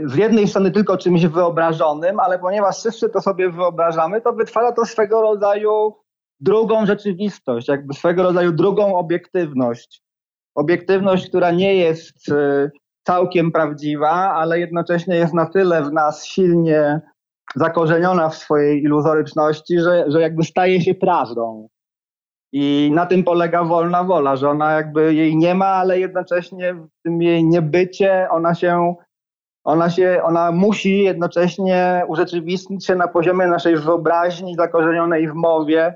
z 0.05 0.17
jednej 0.17 0.49
strony 0.49 0.71
tylko 0.71 0.97
czymś 0.97 1.27
wyobrażonym, 1.27 2.21
ale 2.21 2.39
ponieważ 2.39 2.79
wszyscy 2.79 3.09
to 3.09 3.21
sobie 3.21 3.51
wyobrażamy, 3.51 4.21
to 4.21 4.33
wytwarza 4.33 4.73
to 4.73 4.85
swego 4.85 5.23
rodzaju 5.23 5.95
drugą 6.41 6.87
rzeczywistość, 6.87 7.69
jakby 7.69 7.95
swego 7.95 8.23
rodzaju 8.23 8.53
drugą 8.53 8.97
obiektywność. 8.97 10.03
Obiektywność, 10.55 11.29
która 11.29 11.51
nie 11.51 11.77
jest 11.77 12.29
e, 12.33 12.71
całkiem 13.07 13.53
prawdziwa, 13.53 14.11
ale 14.11 14.61
jednocześnie 14.61 15.17
jest 15.17 15.35
na 15.35 15.47
tyle 15.47 15.83
w 15.83 15.93
nas 15.93 16.27
silnie 16.27 17.01
zakorzeniona 17.55 18.29
w 18.29 18.37
swojej 18.37 18.83
iluzoryczności, 18.83 19.81
że, 19.81 20.05
że 20.09 20.21
jakby 20.21 20.45
staje 20.45 20.81
się 20.81 20.95
prawdą. 20.95 21.69
I 22.53 22.91
na 22.95 23.07
tym 23.07 23.25
polega 23.25 23.65
wolna 23.65 24.05
wola, 24.05 24.37
że 24.37 24.51
ona 24.51 24.73
jakby 24.73 25.15
jej 25.15 25.37
nie 25.37 25.55
ma, 25.55 25.67
ale 25.67 26.01
jednocześnie 26.01 26.75
w 26.75 26.89
tym 27.05 27.23
jej 27.23 27.45
niebycie 27.45 28.29
ona 28.31 28.55
się, 28.55 28.95
ona 29.67 29.91
się, 29.91 30.21
ona 30.25 30.53
musi 30.53 30.99
jednocześnie 30.99 32.05
urzeczywistnić 32.09 32.87
się 32.87 32.95
na 32.95 33.09
poziomie 33.09 33.47
naszej 33.47 33.77
wyobraźni 33.77 34.55
zakorzenionej 34.55 35.29
w 35.29 35.35
mowie, 35.35 35.95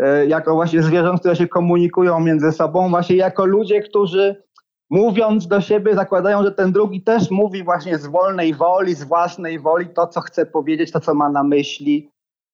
E, 0.00 0.26
jako 0.26 0.54
właśnie 0.54 0.82
zwierząt, 0.82 1.20
które 1.20 1.36
się 1.36 1.48
komunikują 1.48 2.20
między 2.20 2.52
sobą, 2.52 2.88
właśnie 2.88 3.16
jako 3.16 3.44
ludzie, 3.44 3.82
którzy 3.82 4.42
mówiąc 4.90 5.46
do 5.46 5.60
siebie 5.60 5.94
zakładają, 5.94 6.42
że 6.42 6.52
ten 6.52 6.72
drugi 6.72 7.02
też 7.02 7.30
mówi 7.30 7.64
właśnie 7.64 7.98
z 7.98 8.06
wolnej 8.06 8.54
woli, 8.54 8.94
z 8.94 9.04
własnej 9.04 9.58
woli 9.58 9.88
to, 9.88 10.06
co 10.06 10.20
chce 10.20 10.46
powiedzieć, 10.46 10.92
to, 10.92 11.00
co 11.00 11.14
ma 11.14 11.30
na 11.30 11.44
myśli, 11.44 12.10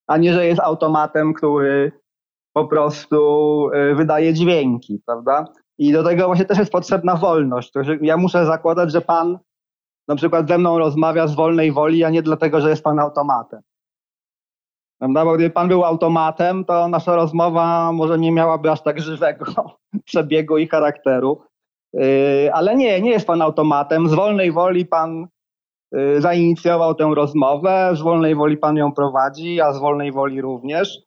a 0.07 0.16
nie, 0.16 0.32
że 0.32 0.46
jest 0.46 0.61
automatem, 0.61 1.34
który 1.34 1.92
po 2.52 2.66
prostu 2.66 3.20
e, 3.72 3.94
wydaje 3.94 4.34
dźwięki, 4.34 5.02
prawda? 5.07 5.44
I 5.78 5.92
do 5.92 6.04
tego 6.04 6.26
właśnie 6.26 6.44
też 6.44 6.59
jest 6.59 6.72
potrzebna 6.72 7.16
wolność. 7.16 7.72
Ja 8.00 8.16
muszę 8.16 8.46
zakładać, 8.46 8.92
że 8.92 9.00
pan 9.00 9.38
na 10.09 10.16
przykład 10.16 10.48
ze 10.48 10.59
mną 10.59 10.78
rozmawia 10.78 11.26
z 11.26 11.34
wolnej 11.34 11.72
woli, 11.72 12.04
a 12.04 12.11
nie 12.11 12.22
dlatego, 12.22 12.61
że 12.61 12.70
jest 12.70 12.84
pan 12.84 12.98
automatem. 12.98 13.61
Prawda? 14.98 15.24
Bo 15.24 15.34
gdyby 15.34 15.50
pan 15.50 15.68
był 15.68 15.84
automatem, 15.84 16.64
to 16.64 16.88
nasza 16.88 17.16
rozmowa 17.16 17.92
może 17.92 18.18
nie 18.18 18.32
miałaby 18.32 18.70
aż 18.70 18.82
tak 18.82 19.00
żywego 19.00 19.44
przebiegu 20.04 20.59
i 20.59 20.68
charakteru. 20.68 21.40
Yy, 21.92 22.50
ale 22.52 22.76
nie, 22.76 23.00
nie 23.00 23.11
jest 23.11 23.26
pan 23.26 23.42
automatem. 23.42 24.09
Z 24.09 24.14
wolnej 24.14 24.52
woli 24.52 24.86
pan 24.86 25.26
yy, 25.92 26.20
zainicjował 26.20 26.94
tę 26.94 27.11
rozmowę, 27.14 27.90
z 27.94 28.00
wolnej 28.00 28.34
woli 28.34 28.57
pan 28.57 28.76
ją 28.76 28.92
prowadzi, 28.92 29.61
a 29.61 29.72
z 29.72 29.78
wolnej 29.78 30.12
woli 30.12 30.40
również. 30.40 30.98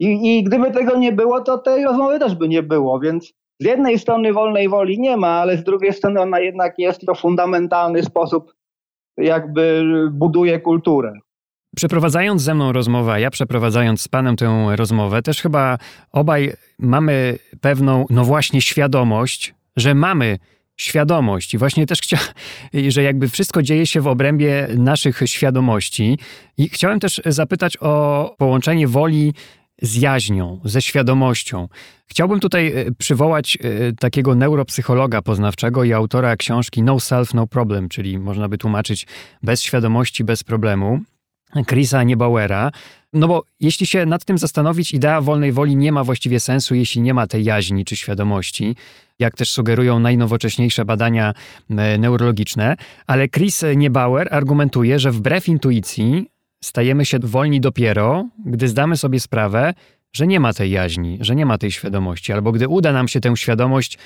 I, 0.00 0.38
I 0.38 0.44
gdyby 0.44 0.70
tego 0.70 0.96
nie 0.96 1.12
było, 1.12 1.40
to 1.40 1.58
tej 1.58 1.84
rozmowy 1.84 2.18
też 2.18 2.34
by 2.34 2.48
nie 2.48 2.62
było, 2.62 3.00
więc 3.00 3.32
z 3.60 3.64
jednej 3.64 3.98
strony 3.98 4.32
wolnej 4.32 4.68
woli 4.68 5.00
nie 5.00 5.16
ma, 5.16 5.28
ale 5.28 5.56
z 5.56 5.64
drugiej 5.64 5.92
strony 5.92 6.20
ona 6.20 6.40
jednak 6.40 6.74
jest 6.78 7.00
to 7.06 7.14
fundamentalny 7.14 8.02
sposób, 8.02 8.54
jakby 9.16 9.84
buduje 10.12 10.60
kulturę. 10.60 11.12
Przeprowadzając 11.76 12.42
ze 12.42 12.54
mną 12.54 12.72
rozmowę, 12.72 13.12
a 13.12 13.18
ja 13.18 13.30
przeprowadzając 13.30 14.02
z 14.02 14.08
panem 14.08 14.36
tę 14.36 14.66
rozmowę, 14.76 15.22
też 15.22 15.42
chyba 15.42 15.78
obaj 16.12 16.52
mamy 16.78 17.38
pewną, 17.60 18.06
no 18.10 18.24
właśnie, 18.24 18.60
świadomość, 18.60 19.54
że 19.76 19.94
mamy 19.94 20.38
świadomość. 20.76 21.54
I 21.54 21.58
właśnie 21.58 21.86
też 21.86 22.00
chciałem, 22.00 22.26
że 22.88 23.02
jakby 23.02 23.28
wszystko 23.28 23.62
dzieje 23.62 23.86
się 23.86 24.00
w 24.00 24.06
obrębie 24.06 24.68
naszych 24.78 25.20
świadomości. 25.26 26.18
I 26.58 26.68
chciałem 26.68 27.00
też 27.00 27.20
zapytać 27.24 27.76
o 27.80 28.34
połączenie 28.38 28.88
woli 28.88 29.34
z 29.82 29.96
jaźnią, 29.96 30.60
ze 30.64 30.82
świadomością. 30.82 31.68
Chciałbym 32.06 32.40
tutaj 32.40 32.66
e, 32.66 32.92
przywołać 32.98 33.58
e, 33.60 33.92
takiego 33.92 34.34
neuropsychologa 34.34 35.22
poznawczego 35.22 35.84
i 35.84 35.92
autora 35.92 36.36
książki 36.36 36.82
No 36.82 37.00
Self, 37.00 37.34
No 37.34 37.46
Problem, 37.46 37.88
czyli 37.88 38.18
można 38.18 38.48
by 38.48 38.58
tłumaczyć 38.58 39.06
bez 39.42 39.62
świadomości, 39.62 40.24
bez 40.24 40.44
problemu. 40.44 41.00
Chrisa 41.68 42.02
Niebauera. 42.02 42.70
No 43.12 43.28
bo 43.28 43.44
jeśli 43.60 43.86
się 43.86 44.06
nad 44.06 44.24
tym 44.24 44.38
zastanowić, 44.38 44.94
idea 44.94 45.20
wolnej 45.20 45.52
woli 45.52 45.76
nie 45.76 45.92
ma 45.92 46.04
właściwie 46.04 46.40
sensu, 46.40 46.74
jeśli 46.74 47.00
nie 47.00 47.14
ma 47.14 47.26
tej 47.26 47.44
jaźni 47.44 47.84
czy 47.84 47.96
świadomości, 47.96 48.76
jak 49.18 49.36
też 49.36 49.50
sugerują 49.50 49.98
najnowocześniejsze 49.98 50.84
badania 50.84 51.34
e, 51.70 51.98
neurologiczne. 51.98 52.76
Ale 53.06 53.28
Chris 53.28 53.64
Niebauer 53.76 54.28
argumentuje, 54.30 54.98
że 54.98 55.10
wbrew 55.10 55.48
intuicji 55.48 56.35
stajemy 56.66 57.04
się 57.04 57.18
wolni 57.18 57.60
dopiero, 57.60 58.28
gdy 58.46 58.68
zdamy 58.68 58.96
sobie 58.96 59.20
sprawę, 59.20 59.74
że 60.12 60.26
nie 60.26 60.40
ma 60.40 60.52
tej 60.52 60.70
jaźni, 60.70 61.18
że 61.20 61.36
nie 61.36 61.46
ma 61.46 61.58
tej 61.58 61.70
świadomości, 61.70 62.32
albo 62.32 62.52
gdy 62.52 62.68
uda 62.68 62.92
nam 62.92 63.08
się 63.08 63.20
tę 63.20 63.36
świadomość 63.36 63.98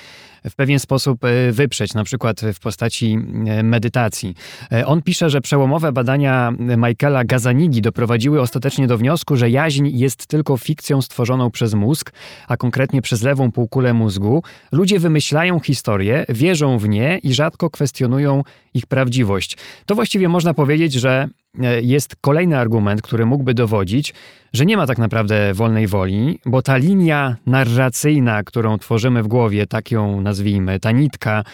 w 0.44 0.54
pewien 0.54 0.78
sposób 0.78 1.24
e, 1.24 1.52
wyprzeć, 1.52 1.94
na 1.94 2.04
przykład 2.04 2.40
w 2.54 2.60
postaci 2.60 3.18
e, 3.46 3.62
medytacji. 3.62 4.34
E, 4.72 4.86
on 4.86 5.02
pisze, 5.02 5.30
że 5.30 5.40
przełomowe 5.40 5.92
badania 5.92 6.52
Michaela 6.58 7.24
Gazanigi 7.24 7.82
doprowadziły 7.82 8.40
ostatecznie 8.40 8.86
do 8.86 8.98
wniosku, 8.98 9.36
że 9.36 9.50
jaźń 9.50 9.88
jest 9.92 10.26
tylko 10.26 10.56
fikcją 10.56 11.02
stworzoną 11.02 11.50
przez 11.50 11.74
mózg, 11.74 12.12
a 12.48 12.56
konkretnie 12.56 13.02
przez 13.02 13.22
lewą 13.22 13.52
półkulę 13.52 13.94
mózgu. 13.94 14.42
Ludzie 14.72 14.98
wymyślają 14.98 15.60
historie, 15.60 16.26
wierzą 16.28 16.78
w 16.78 16.88
nie 16.88 17.18
i 17.18 17.34
rzadko 17.34 17.70
kwestionują 17.70 18.42
ich 18.74 18.86
prawdziwość. 18.86 19.56
To 19.86 19.94
właściwie 19.94 20.28
można 20.28 20.54
powiedzieć, 20.54 20.92
że 20.92 21.28
e, 21.60 21.82
jest 21.82 22.16
kolejny 22.20 22.58
argument, 22.58 23.02
który 23.02 23.26
mógłby 23.26 23.54
dowodzić, 23.54 24.14
że 24.52 24.66
nie 24.66 24.76
ma 24.76 24.86
tak 24.86 24.98
naprawdę 24.98 25.54
wolnej 25.54 25.86
woli, 25.86 26.38
bo 26.46 26.62
ta 26.62 26.76
linia 26.76 27.36
narracyjna, 27.46 28.42
którą 28.42 28.78
tworzymy 28.78 29.22
w 29.22 29.28
głowie, 29.28 29.66
tak 29.66 29.90
ją 29.90 30.20
nazwijmy, 30.20 30.80
ta 30.80 30.90
nitka, 30.90 31.44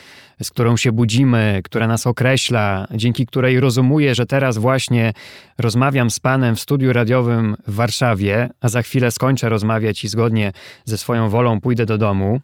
z 0.42 0.50
którą 0.50 0.76
się 0.76 0.92
budzimy, 0.92 1.60
która 1.64 1.86
nas 1.86 2.06
określa, 2.06 2.86
dzięki 2.94 3.26
której 3.26 3.60
rozumuję, 3.60 4.14
że 4.14 4.26
teraz 4.26 4.58
właśnie 4.58 5.12
rozmawiam 5.58 6.10
z 6.10 6.20
panem 6.20 6.56
w 6.56 6.60
studiu 6.60 6.92
radiowym 6.92 7.56
w 7.66 7.74
Warszawie, 7.74 8.48
a 8.60 8.68
za 8.68 8.82
chwilę 8.82 9.10
skończę 9.10 9.48
rozmawiać 9.48 10.04
i 10.04 10.08
zgodnie 10.08 10.52
ze 10.84 10.98
swoją 10.98 11.28
wolą 11.28 11.60
pójdę 11.60 11.86
do 11.86 11.98
domu, 11.98 12.40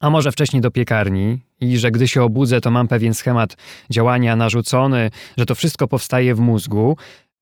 a 0.00 0.10
może 0.10 0.32
wcześniej 0.32 0.62
do 0.62 0.70
piekarni, 0.70 1.38
i 1.60 1.78
że 1.78 1.90
gdy 1.90 2.08
się 2.08 2.22
obudzę, 2.22 2.60
to 2.60 2.70
mam 2.70 2.88
pewien 2.88 3.14
schemat 3.14 3.56
działania 3.90 4.36
narzucony, 4.36 5.10
że 5.36 5.46
to 5.46 5.54
wszystko 5.54 5.88
powstaje 5.88 6.34
w 6.34 6.40
mózgu, 6.40 6.96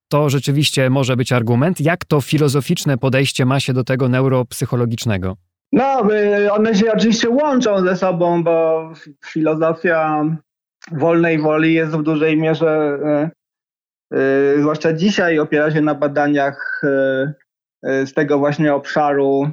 to 0.09 0.31
rzeczywiście 0.31 0.91
może 0.91 1.17
być 1.17 1.33
argument. 1.33 1.81
Jak 1.81 2.05
to 2.05 2.21
filozoficzne 2.21 2.99
podejście 2.99 3.45
ma 3.45 3.61
się 3.61 3.73
do 3.73 3.85
tego 3.85 4.09
neuropsychologicznego? 4.09 5.37
No, 5.73 6.15
y, 6.15 6.53
one 6.53 6.75
się 6.75 6.93
oczywiście 6.93 7.31
łączą 7.31 7.81
ze 7.81 7.97
sobą, 7.97 8.45
bo 8.45 8.91
filozofia 9.27 10.25
wolnej 10.93 11.39
woli 11.39 11.75
jest 11.75 11.93
w 11.93 12.03
dużej 12.03 12.37
mierze, 12.37 12.99
y, 14.13 14.17
y, 14.17 14.61
zwłaszcza 14.61 14.93
dzisiaj, 14.93 15.39
opiera 15.39 15.71
się 15.71 15.81
na 15.81 15.95
badaniach 15.95 16.83
z 17.83 18.13
tego 18.15 18.39
właśnie 18.39 18.75
obszaru 18.75 19.51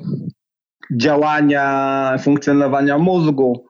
działania, 0.98 2.16
funkcjonowania 2.20 2.98
mózgu. 2.98 3.66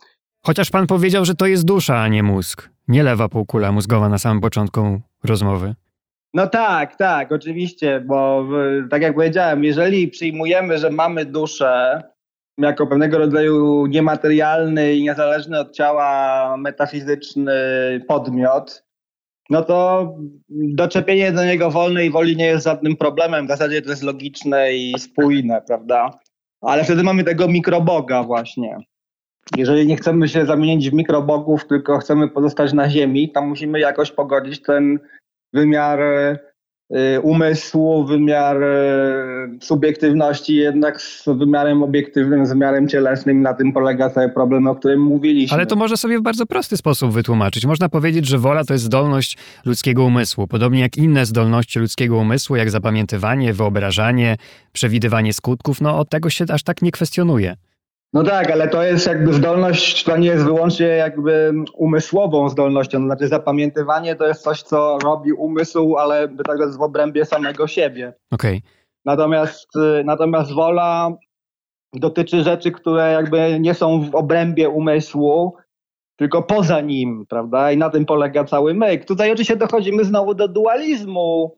Chociaż 0.45 0.69
pan 0.69 0.87
powiedział, 0.87 1.25
że 1.25 1.35
to 1.35 1.45
jest 1.45 1.65
dusza, 1.65 1.97
a 1.97 2.07
nie 2.07 2.23
mózg. 2.23 2.69
Nie 2.87 3.03
lewa 3.03 3.29
półkula 3.29 3.71
mózgowa 3.71 4.09
na 4.09 4.17
samym 4.17 4.41
początku 4.41 5.01
rozmowy. 5.23 5.75
No 6.33 6.47
tak, 6.47 6.95
tak, 6.95 7.31
oczywiście, 7.31 8.03
bo 8.07 8.47
tak 8.89 9.01
jak 9.01 9.15
powiedziałem, 9.15 9.63
jeżeli 9.63 10.07
przyjmujemy, 10.07 10.77
że 10.77 10.89
mamy 10.89 11.25
duszę 11.25 12.01
jako 12.57 12.87
pewnego 12.87 13.17
rodzaju 13.17 13.85
niematerialny 13.85 14.93
i 14.93 15.03
niezależny 15.03 15.59
od 15.59 15.75
ciała 15.75 16.57
metafizyczny 16.57 17.53
podmiot, 18.07 18.83
no 19.49 19.61
to 19.61 20.07
doczepienie 20.49 21.31
do 21.31 21.45
niego 21.45 21.71
wolnej 21.71 22.11
woli 22.11 22.37
nie 22.37 22.45
jest 22.45 22.65
żadnym 22.65 22.95
problemem. 22.97 23.45
W 23.45 23.49
zasadzie 23.49 23.81
to 23.81 23.89
jest 23.89 24.03
logiczne 24.03 24.73
i 24.73 24.99
spójne, 24.99 25.61
prawda? 25.67 26.19
Ale 26.61 26.83
wtedy 26.83 27.03
mamy 27.03 27.23
tego 27.23 27.47
mikroboga 27.47 28.23
właśnie. 28.23 28.77
Jeżeli 29.57 29.87
nie 29.87 29.95
chcemy 29.95 30.27
się 30.29 30.45
zamienić 30.45 30.89
w 30.89 30.93
mikrobogów, 30.93 31.67
tylko 31.67 31.97
chcemy 31.97 32.29
pozostać 32.29 32.73
na 32.73 32.89
ziemi, 32.89 33.31
to 33.31 33.41
musimy 33.41 33.79
jakoś 33.79 34.11
pogodzić 34.11 34.61
ten 34.61 34.99
wymiar 35.53 36.01
y, 36.01 36.39
umysłu, 37.23 38.05
wymiar 38.05 38.63
y, 38.63 39.57
subiektywności 39.61 40.55
jednak 40.55 41.01
z 41.01 41.23
wymiarem 41.25 41.83
obiektywnym, 41.83 42.45
z 42.45 42.49
wymiarem 42.49 42.87
cielesnym. 42.87 43.41
Na 43.41 43.53
tym 43.53 43.73
polega 43.73 44.09
cały 44.09 44.29
problem, 44.29 44.67
o 44.67 44.75
którym 44.75 45.01
mówiliśmy. 45.01 45.55
Ale 45.57 45.65
to 45.65 45.75
można 45.75 45.97
sobie 45.97 46.19
w 46.19 46.21
bardzo 46.21 46.45
prosty 46.45 46.77
sposób 46.77 47.11
wytłumaczyć. 47.11 47.65
Można 47.65 47.89
powiedzieć, 47.89 48.27
że 48.27 48.37
wola 48.37 48.63
to 48.63 48.73
jest 48.73 48.85
zdolność 48.85 49.37
ludzkiego 49.65 50.03
umysłu. 50.03 50.47
Podobnie 50.47 50.79
jak 50.79 50.97
inne 50.97 51.25
zdolności 51.25 51.79
ludzkiego 51.79 52.17
umysłu, 52.17 52.55
jak 52.55 52.71
zapamiętywanie, 52.71 53.53
wyobrażanie, 53.53 54.37
przewidywanie 54.73 55.33
skutków, 55.33 55.81
no 55.81 55.99
od 55.99 56.09
tego 56.09 56.29
się 56.29 56.45
aż 56.49 56.63
tak 56.63 56.81
nie 56.81 56.91
kwestionuje. 56.91 57.55
No 58.13 58.23
tak, 58.23 58.51
ale 58.51 58.67
to 58.67 58.83
jest 58.83 59.07
jakby 59.07 59.33
zdolność, 59.33 60.03
to 60.03 60.17
nie 60.17 60.27
jest 60.27 60.45
wyłącznie 60.45 60.85
jakby 60.85 61.53
umysłową 61.73 62.49
zdolnością. 62.49 62.99
To 62.99 63.05
znaczy 63.05 63.27
zapamiętywanie 63.27 64.15
to 64.15 64.27
jest 64.27 64.43
coś, 64.43 64.61
co 64.63 64.97
robi 65.03 65.33
umysł, 65.33 65.97
ale 65.97 66.27
tak 66.47 66.57
w 66.77 66.81
obrębie 66.81 67.25
samego 67.25 67.67
siebie. 67.67 68.13
Okej. 68.31 68.57
Okay. 68.57 68.71
Natomiast, 69.05 69.75
y, 69.75 70.03
natomiast 70.03 70.53
wola 70.53 71.11
dotyczy 71.93 72.43
rzeczy, 72.43 72.71
które 72.71 73.11
jakby 73.11 73.59
nie 73.59 73.73
są 73.73 74.09
w 74.11 74.15
obrębie 74.15 74.69
umysłu, 74.69 75.57
tylko 76.15 76.43
poza 76.43 76.81
nim, 76.81 77.25
prawda? 77.29 77.71
I 77.71 77.77
na 77.77 77.89
tym 77.89 78.05
polega 78.05 78.43
cały 78.43 78.73
myk. 78.73 79.05
Tutaj 79.05 79.31
oczywiście 79.31 79.55
dochodzimy 79.55 80.03
znowu 80.03 80.33
do 80.33 80.47
dualizmu 80.47 81.57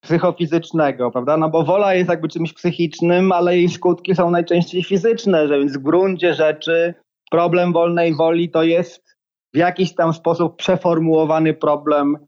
psychofizycznego, 0.00 1.10
prawda? 1.10 1.36
No 1.36 1.48
bo 1.48 1.64
wola 1.64 1.94
jest 1.94 2.10
jakby 2.10 2.28
czymś 2.28 2.52
psychicznym, 2.52 3.32
ale 3.32 3.56
jej 3.56 3.68
skutki 3.68 4.14
są 4.14 4.30
najczęściej 4.30 4.84
fizyczne, 4.84 5.48
że 5.48 5.58
więc 5.58 5.76
w 5.76 5.82
gruncie 5.82 6.34
rzeczy 6.34 6.94
problem 7.30 7.72
wolnej 7.72 8.14
woli 8.14 8.50
to 8.50 8.62
jest 8.62 9.16
w 9.54 9.56
jakiś 9.56 9.94
tam 9.94 10.12
sposób 10.12 10.56
przeformułowany 10.56 11.54
problem 11.54 12.18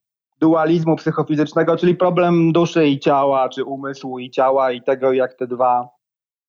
dualizmu 0.40 0.96
psychofizycznego, 0.96 1.76
czyli 1.76 1.94
problem 1.94 2.52
duszy 2.52 2.86
i 2.86 2.98
ciała, 2.98 3.48
czy 3.48 3.64
umysłu 3.64 4.18
i 4.18 4.30
ciała 4.30 4.72
i 4.72 4.82
tego, 4.82 5.12
jak 5.12 5.34
te 5.34 5.46
dwa 5.46 5.88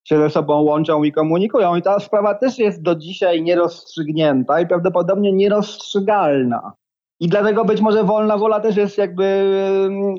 się 0.04 0.18
ze 0.18 0.30
sobą 0.30 0.62
łączą 0.62 1.04
i 1.04 1.12
komunikują. 1.12 1.76
I 1.76 1.82
ta 1.82 2.00
sprawa 2.00 2.36
też 2.36 2.60
jest 2.60 2.82
do 2.82 2.96
dzisiaj 2.96 3.42
nierozstrzygnięta 3.42 4.62
i 4.62 4.68
prawdopodobnie 4.68 5.34
nierozstrzygalna. 5.34 6.74
I 7.20 7.28
dlatego 7.28 7.66
być 7.66 7.82
może 7.82 8.04
wolna 8.04 8.38
wola 8.38 8.60
też 8.60 8.76
jest 8.76 8.98
jakby 8.98 9.50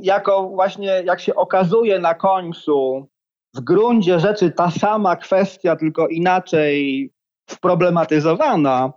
jako 0.03 0.49
właśnie, 0.49 1.03
jak 1.05 1.21
się 1.21 1.35
okazuje 1.35 1.99
na 1.99 2.15
końcu, 2.15 3.09
w 3.55 3.61
gruncie 3.61 4.21
rzeczy 4.21 4.51
ta 4.51 4.71
sama 4.71 5.17
kwestia, 5.17 5.77
tylko 5.77 6.09
inaczej 6.09 7.11
sproblematyzowana 7.51 8.93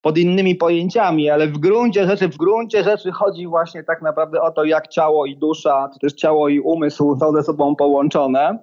pod 0.00 0.18
innymi 0.18 0.54
pojęciami, 0.54 1.30
ale 1.30 1.46
w 1.46 1.58
gruncie 1.58 2.06
rzeczy, 2.06 2.28
w 2.28 2.36
gruncie 2.36 2.84
rzeczy 2.84 3.12
chodzi 3.12 3.46
właśnie 3.46 3.84
tak 3.84 4.02
naprawdę 4.02 4.40
o 4.40 4.50
to, 4.50 4.64
jak 4.64 4.88
ciało 4.88 5.26
i 5.26 5.36
dusza, 5.36 5.90
czy 5.92 5.98
też 5.98 6.12
ciało 6.12 6.48
i 6.48 6.60
umysł 6.60 7.16
są 7.20 7.32
ze 7.32 7.42
sobą 7.42 7.76
połączone 7.76 8.58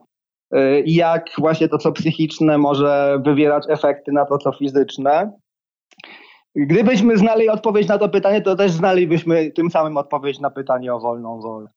y, 0.56 0.82
i 0.86 0.96
jak 0.96 1.26
właśnie 1.38 1.70
to, 1.70 1.78
co 1.78 1.92
psychiczne 1.92 2.58
może 2.58 3.20
wywierać 3.26 3.64
efekty 3.70 4.12
na 4.12 4.26
to, 4.26 4.38
co 4.38 4.52
fizyczne. 4.52 5.32
Gdybyśmy 6.56 7.18
znali 7.18 7.50
odpowiedź 7.50 7.88
na 7.88 7.98
to 7.98 8.10
pytanie, 8.10 8.42
to 8.42 8.56
też 8.56 8.72
znalibyśmy 8.72 9.52
tym 9.52 9.72
samym 9.72 9.98
odpowiedź 9.98 10.40
na 10.40 10.50
pytanie 10.50 10.94
o 10.94 11.00
wolną 11.00 11.42
wolę. 11.42 11.68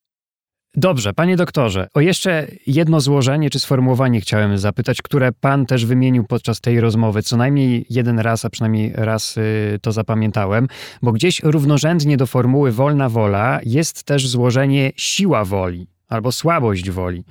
Dobrze, 0.75 1.15
panie 1.15 1.37
doktorze, 1.37 1.89
o 1.95 2.01
jeszcze 2.01 2.47
jedno 2.67 3.01
złożenie 3.01 3.51
czy 3.51 3.59
sformułowanie 3.59 4.21
chciałem 4.21 4.59
zapytać, 4.59 5.03
które 5.03 5.33
pan 5.33 5.67
też 5.67 5.87
wymienił 5.87 6.25
podczas 6.25 6.61
tej 6.61 6.81
rozmowy. 6.81 7.23
Co 7.23 7.37
najmniej 7.37 7.87
jeden 7.91 8.19
raz, 8.19 8.45
a 8.45 8.51
przynajmniej 8.51 8.93
raz 8.95 9.37
y, 9.37 9.79
to 9.83 9.93
zapamiętałem, 9.93 10.69
bo 11.03 11.13
gdzieś 11.13 11.43
równorzędnie 11.43 12.17
do 12.17 12.27
formuły 12.27 12.73
wolna 12.73 13.09
wola 13.09 13.61
jest 13.65 14.05
też 14.05 14.29
złożenie 14.29 14.93
siła 14.97 15.45
woli 15.45 15.87
albo 16.09 16.33
słabość 16.33 16.91
woli. 16.91 17.25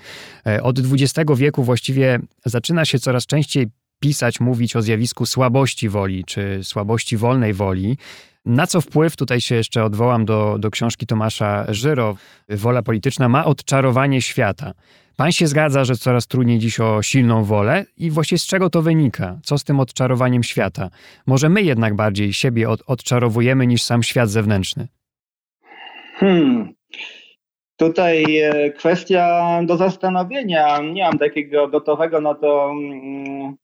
E, 0.48 0.64
od 0.64 0.80
XX 0.80 1.32
wieku 1.36 1.64
właściwie 1.64 2.20
zaczyna 2.46 2.86
się 2.86 3.00
coraz 3.00 3.26
częściej 3.26 3.68
pisać, 4.00 4.40
mówić 4.40 4.76
o 4.76 4.82
zjawisku 4.82 5.26
słabości 5.26 5.90
woli, 5.90 6.24
czy 6.26 6.60
słabości 6.64 7.18
wolnej 7.18 7.54
woli. 7.54 7.98
Na 8.46 8.68
co 8.68 8.82
wpływ, 8.82 9.16
tutaj 9.16 9.42
się 9.42 9.56
jeszcze 9.56 9.84
odwołam 9.84 10.26
do, 10.26 10.58
do 10.60 10.72
książki 10.72 11.06
Tomasza 11.06 11.66
Żyro, 11.70 12.16
Wola 12.50 12.82
polityczna 12.82 13.30
ma 13.30 13.46
odczarowanie 13.46 14.22
świata. 14.22 14.74
Pan 15.18 15.32
się 15.32 15.48
zgadza, 15.48 15.86
że 15.86 15.96
coraz 15.96 16.28
trudniej 16.28 16.60
dziś 16.60 16.80
o 16.80 17.04
silną 17.04 17.44
wolę 17.44 17.86
i 17.98 18.12
właściwie 18.12 18.40
z 18.40 18.46
czego 18.46 18.70
to 18.70 18.82
wynika? 18.82 19.40
Co 19.44 19.58
z 19.58 19.64
tym 19.64 19.80
odczarowaniem 19.80 20.44
świata? 20.44 20.90
Może 21.28 21.50
my 21.50 21.62
jednak 21.62 21.96
bardziej 21.96 22.34
siebie 22.34 22.70
od, 22.70 22.84
odczarowujemy 22.88 23.68
niż 23.68 23.84
sam 23.84 24.04
świat 24.04 24.30
zewnętrzny? 24.30 24.88
Hmm. 26.16 26.74
Tutaj 27.78 28.38
e, 28.38 28.72
kwestia 28.72 29.60
do 29.66 29.78
zastanowienia. 29.78 30.82
Nie 30.82 31.04
mam 31.04 31.18
takiego 31.20 31.68
gotowego 31.68 32.22
no 32.22 32.36
to 32.36 32.72
mm, 32.72 33.56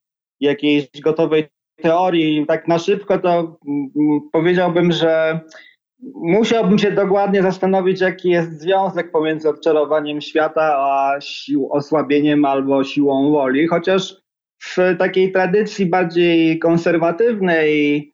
jakiejś 0.44 1.02
gotowej 1.04 1.48
teorii. 1.82 2.46
Tak 2.46 2.68
na 2.68 2.80
szybko 2.80 3.18
to 3.18 3.58
mm, 3.68 4.20
powiedziałbym, 4.32 4.92
że 4.92 5.40
musiałbym 6.16 6.80
się 6.80 6.92
dokładnie 6.92 7.42
zastanowić, 7.42 8.02
jaki 8.02 8.30
jest 8.30 8.62
związek 8.62 9.12
pomiędzy 9.12 9.50
odczarowaniem 9.50 10.22
świata 10.22 10.76
a 10.78 11.22
sił, 11.22 11.70
osłabieniem 11.72 12.46
albo 12.46 12.84
siłą 12.84 13.32
woli, 13.32 13.68
chociaż 13.68 14.24
w 14.64 14.78
takiej 15.00 15.32
tradycji 15.32 15.86
bardziej 15.86 16.60
konserwatywnej 16.60 18.14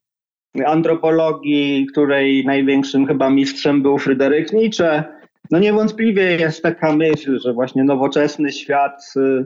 antropologii, 0.66 1.88
której 1.92 2.46
największym 2.46 3.08
chyba 3.08 3.30
mistrzem 3.30 3.82
był 3.82 3.98
Fryderyk 3.98 4.54
Nietzsche, 4.54 5.04
no 5.52 5.60
niewątpliwie 5.60 6.38
jest 6.38 6.64
taka 6.64 6.96
myśl, 6.96 7.40
że 7.40 7.54
właśnie 7.54 7.84
nowoczesny 7.84 8.52
świat 8.52 9.14
y, 9.18 9.46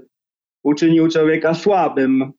uczynił 0.64 1.08
człowieka 1.08 1.54
słabym, 1.54 2.34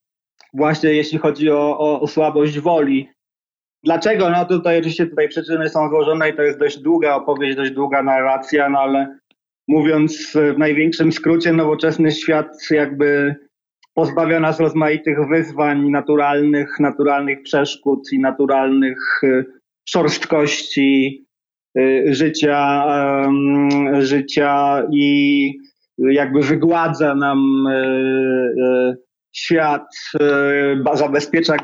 właśnie 0.55 0.93
jeśli 0.93 1.19
chodzi 1.19 1.51
o, 1.51 1.79
o, 1.79 2.01
o 2.01 2.07
słabość 2.07 2.59
woli. 2.59 3.09
Dlaczego? 3.85 4.31
No 4.31 4.45
tutaj 4.45 4.79
oczywiście 4.79 5.07
tutaj 5.07 5.29
przyczyny 5.29 5.69
są 5.69 5.89
złożone 5.89 6.31
i 6.31 6.35
to 6.35 6.43
jest 6.43 6.59
dość 6.59 6.79
długa 6.79 7.15
opowieść, 7.15 7.57
dość 7.57 7.71
długa 7.71 8.03
narracja, 8.03 8.69
no 8.69 8.79
ale 8.79 9.19
mówiąc 9.69 10.33
w 10.35 10.59
największym 10.59 11.13
skrócie, 11.13 11.53
nowoczesny 11.53 12.13
świat 12.13 12.71
jakby 12.71 13.35
pozbawia 13.95 14.41
nas 14.41 14.61
rozmaitych 14.61 15.19
wyzwań 15.29 15.91
naturalnych, 15.91 16.81
naturalnych 16.81 17.43
przeszkód 17.43 18.13
i 18.13 18.19
naturalnych 18.19 19.21
y, 19.25 19.45
szorstkości 19.89 21.25
życia, 22.07 22.85
życia 23.99 24.83
i 24.93 25.59
jakby 25.99 26.41
wygładza 26.41 27.15
nam 27.15 27.67
świat, 29.37 29.87
zabezpiecza 30.95 31.57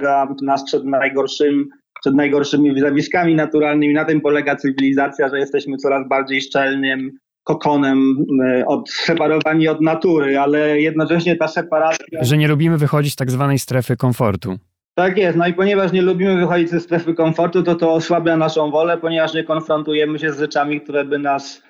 nas 0.42 0.64
przed 0.64 0.84
najgorszym 0.84 1.68
przed 2.00 2.14
najgorszymi 2.14 2.80
zjawiskami 2.80 3.34
naturalnymi. 3.34 3.94
Na 3.94 4.04
tym 4.04 4.20
polega 4.20 4.56
cywilizacja, 4.56 5.28
że 5.28 5.38
jesteśmy 5.38 5.76
coraz 5.76 6.08
bardziej 6.08 6.40
szczelnym 6.40 7.10
kokonem 7.44 8.24
e, 8.44 8.66
odseparowani 8.66 9.68
od 9.68 9.80
natury, 9.80 10.38
ale 10.38 10.80
jednocześnie 10.80 11.36
ta 11.36 11.48
separacja... 11.48 12.24
Że 12.24 12.38
nie 12.38 12.48
lubimy 12.48 12.78
wychodzić 12.78 13.12
z 13.12 13.16
tak 13.16 13.30
zwanej 13.30 13.58
strefy 13.58 13.96
komfortu. 13.96 14.58
Tak 14.94 15.18
jest, 15.18 15.38
no 15.38 15.46
i 15.46 15.54
ponieważ 15.54 15.92
nie 15.92 16.02
lubimy 16.02 16.36
wychodzić 16.36 16.70
ze 16.70 16.80
strefy 16.80 17.14
komfortu, 17.14 17.62
to 17.62 17.74
to 17.74 17.92
osłabia 17.92 18.36
naszą 18.36 18.70
wolę, 18.70 18.98
ponieważ 18.98 19.34
nie 19.34 19.44
konfrontujemy 19.44 20.18
się 20.18 20.32
z 20.32 20.38
rzeczami, 20.38 20.80
które 20.80 21.04
by 21.04 21.18
nas 21.18 21.62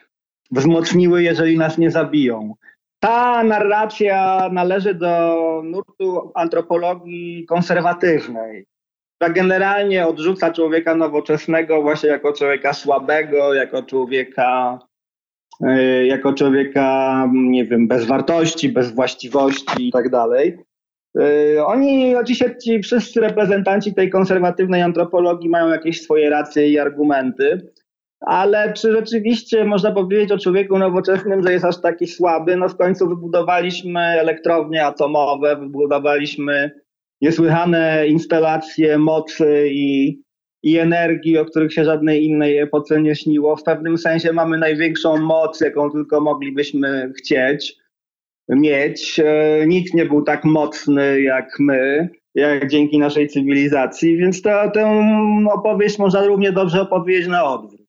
wzmocniły, 0.51 1.23
jeżeli 1.23 1.59
nas 1.59 1.79
nie 1.79 1.91
zabiją. 1.91 2.55
Ta 3.01 3.45
narracja 3.45 4.49
należy 4.53 4.95
do 4.95 5.63
nurtu 5.65 6.33
antropologii 6.35 7.47
konserwatywnej 7.47 8.67
która 9.21 9.33
generalnie 9.33 10.07
odrzuca 10.07 10.53
człowieka 10.53 10.95
nowoczesnego 10.95 11.83
właśnie 11.83 12.09
jako 12.09 12.33
człowieka 12.33 12.73
słabego, 12.73 13.55
jako 13.55 13.83
człowieka, 13.83 14.79
e, 15.67 16.07
jako 16.07 16.33
człowieka, 16.33 17.29
nie 17.33 17.65
wiem, 17.65 17.89
bez 17.89 18.07
wartości, 18.07 18.69
bez 18.69 18.95
właściwości 18.95 19.89
i 19.89 19.93
tak. 19.93 20.07
E, 21.21 21.65
oni, 21.65 22.17
oczywiście 22.17 22.57
ci 22.63 22.83
wszyscy 22.83 23.21
reprezentanci 23.21 23.95
tej 23.95 24.11
konserwatywnej 24.11 24.83
antropologii 24.83 25.49
mają 25.49 25.69
jakieś 25.69 26.03
swoje 26.03 26.31
racje 26.31 26.69
i 26.69 26.79
argumenty, 26.79 27.73
ale 28.21 28.73
czy 28.73 28.93
rzeczywiście 28.93 29.65
można 29.65 29.93
powiedzieć 29.93 30.33
o 30.33 30.39
człowieku 30.39 30.79
nowoczesnym, 30.79 31.43
że 31.43 31.53
jest 31.53 31.65
aż 31.65 31.81
taki 31.81 32.07
słaby? 32.07 32.57
No 32.57 32.69
w 32.69 32.77
końcu 32.77 33.09
wybudowaliśmy 33.09 34.01
elektrownie 34.01 34.87
atomowe, 34.87 35.57
wybudowaliśmy 35.57 36.71
niesłychane 37.21 38.09
instalacje 38.09 38.99
mocy 38.99 39.69
i, 39.71 40.21
i 40.63 40.79
energii, 40.79 41.39
o 41.39 41.45
których 41.45 41.73
się 41.73 41.85
żadnej 41.85 42.25
innej 42.25 42.59
epoce 42.59 43.03
nie 43.03 43.17
śniło. 43.17 43.57
W 43.57 43.63
pewnym 43.63 43.99
sensie 43.99 44.33
mamy 44.33 44.59
największą 44.59 45.17
moc, 45.17 45.61
jaką 45.61 45.91
tylko 45.91 46.21
moglibyśmy 46.21 47.13
chcieć 47.19 47.77
mieć. 48.49 49.21
E, 49.25 49.67
nikt 49.67 49.95
nie 49.95 50.07
był 50.07 50.23
tak 50.23 50.45
mocny 50.45 51.21
jak 51.21 51.57
my, 51.59 52.09
jak 52.35 52.69
dzięki 52.69 52.99
naszej 52.99 53.29
cywilizacji, 53.29 54.17
więc 54.17 54.43
to, 54.43 54.71
tę 54.71 55.03
opowieść 55.53 55.99
można 55.99 56.25
równie 56.25 56.53
dobrze 56.53 56.81
opowiedzieć 56.81 57.29
na 57.29 57.45
odwrót. 57.45 57.80